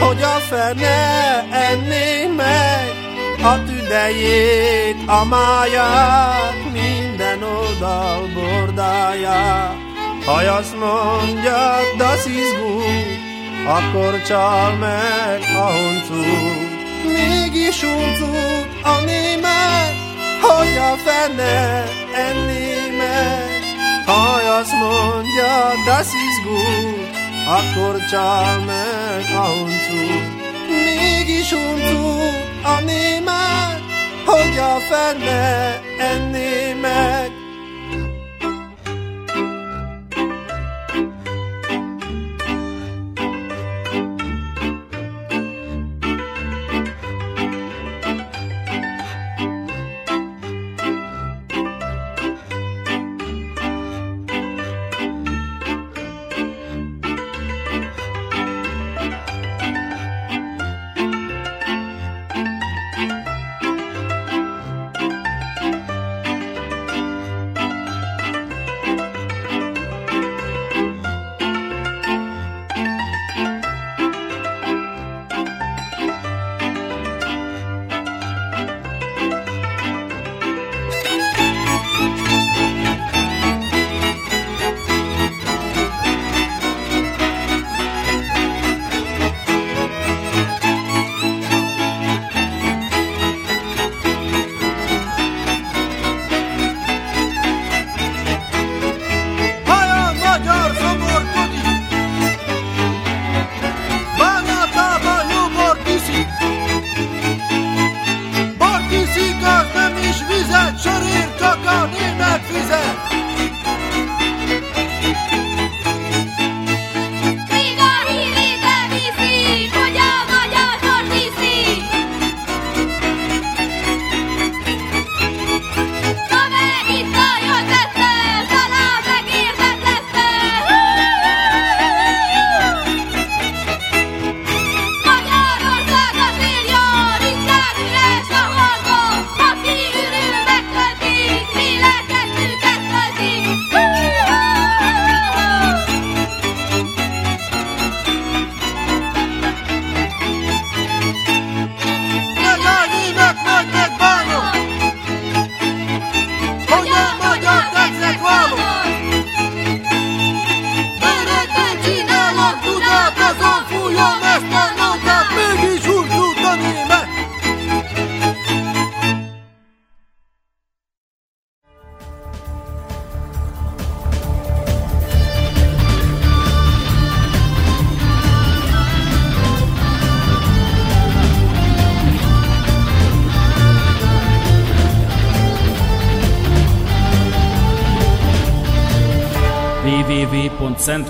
hogy 0.00 0.22
a 0.22 0.38
fene 0.48 1.46
enné 1.50 2.26
meg 2.36 3.04
a 3.42 3.64
tüdejét, 3.64 4.96
a 5.06 5.24
máját, 5.24 6.72
minden 6.72 7.42
oldal 7.42 8.28
bordáját. 8.34 9.76
Ha 10.24 10.32
azt 10.32 10.74
mondja, 10.78 11.76
das 11.96 12.24
izgú, 12.24 12.80
akkor 13.66 14.22
csal 14.22 14.72
meg 14.74 15.40
a 15.56 15.70
huncu. 15.70 16.22
Mégis 17.04 17.82
huncu 17.82 18.34
a 18.82 19.00
német, 19.04 19.94
hogy 20.40 20.76
a 20.76 20.96
fene 21.04 21.84
enné 22.16 22.90
meg. 22.98 23.60
Ha 24.06 24.56
azt 24.58 24.72
mondja, 24.72 25.52
das 25.86 26.08
izgú, 26.28 26.60
akkor 27.56 28.04
csal 28.10 28.58
meg 28.58 29.24
a 29.34 29.46
huncu. 29.46 30.04
Mégis 30.68 31.52
huncu 31.52 32.06
a 32.62 32.80
német, 32.80 33.80
hogy 34.24 34.58
a 34.58 34.76
fene 34.88 35.80
enné 35.98 36.72
meg. 36.80 37.35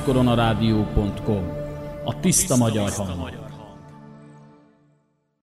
www.szentkoronarádió.com 0.07 1.53
A 2.05 2.21
tiszta 2.21 2.57
magyar 2.57 2.91
hang. 2.91 3.26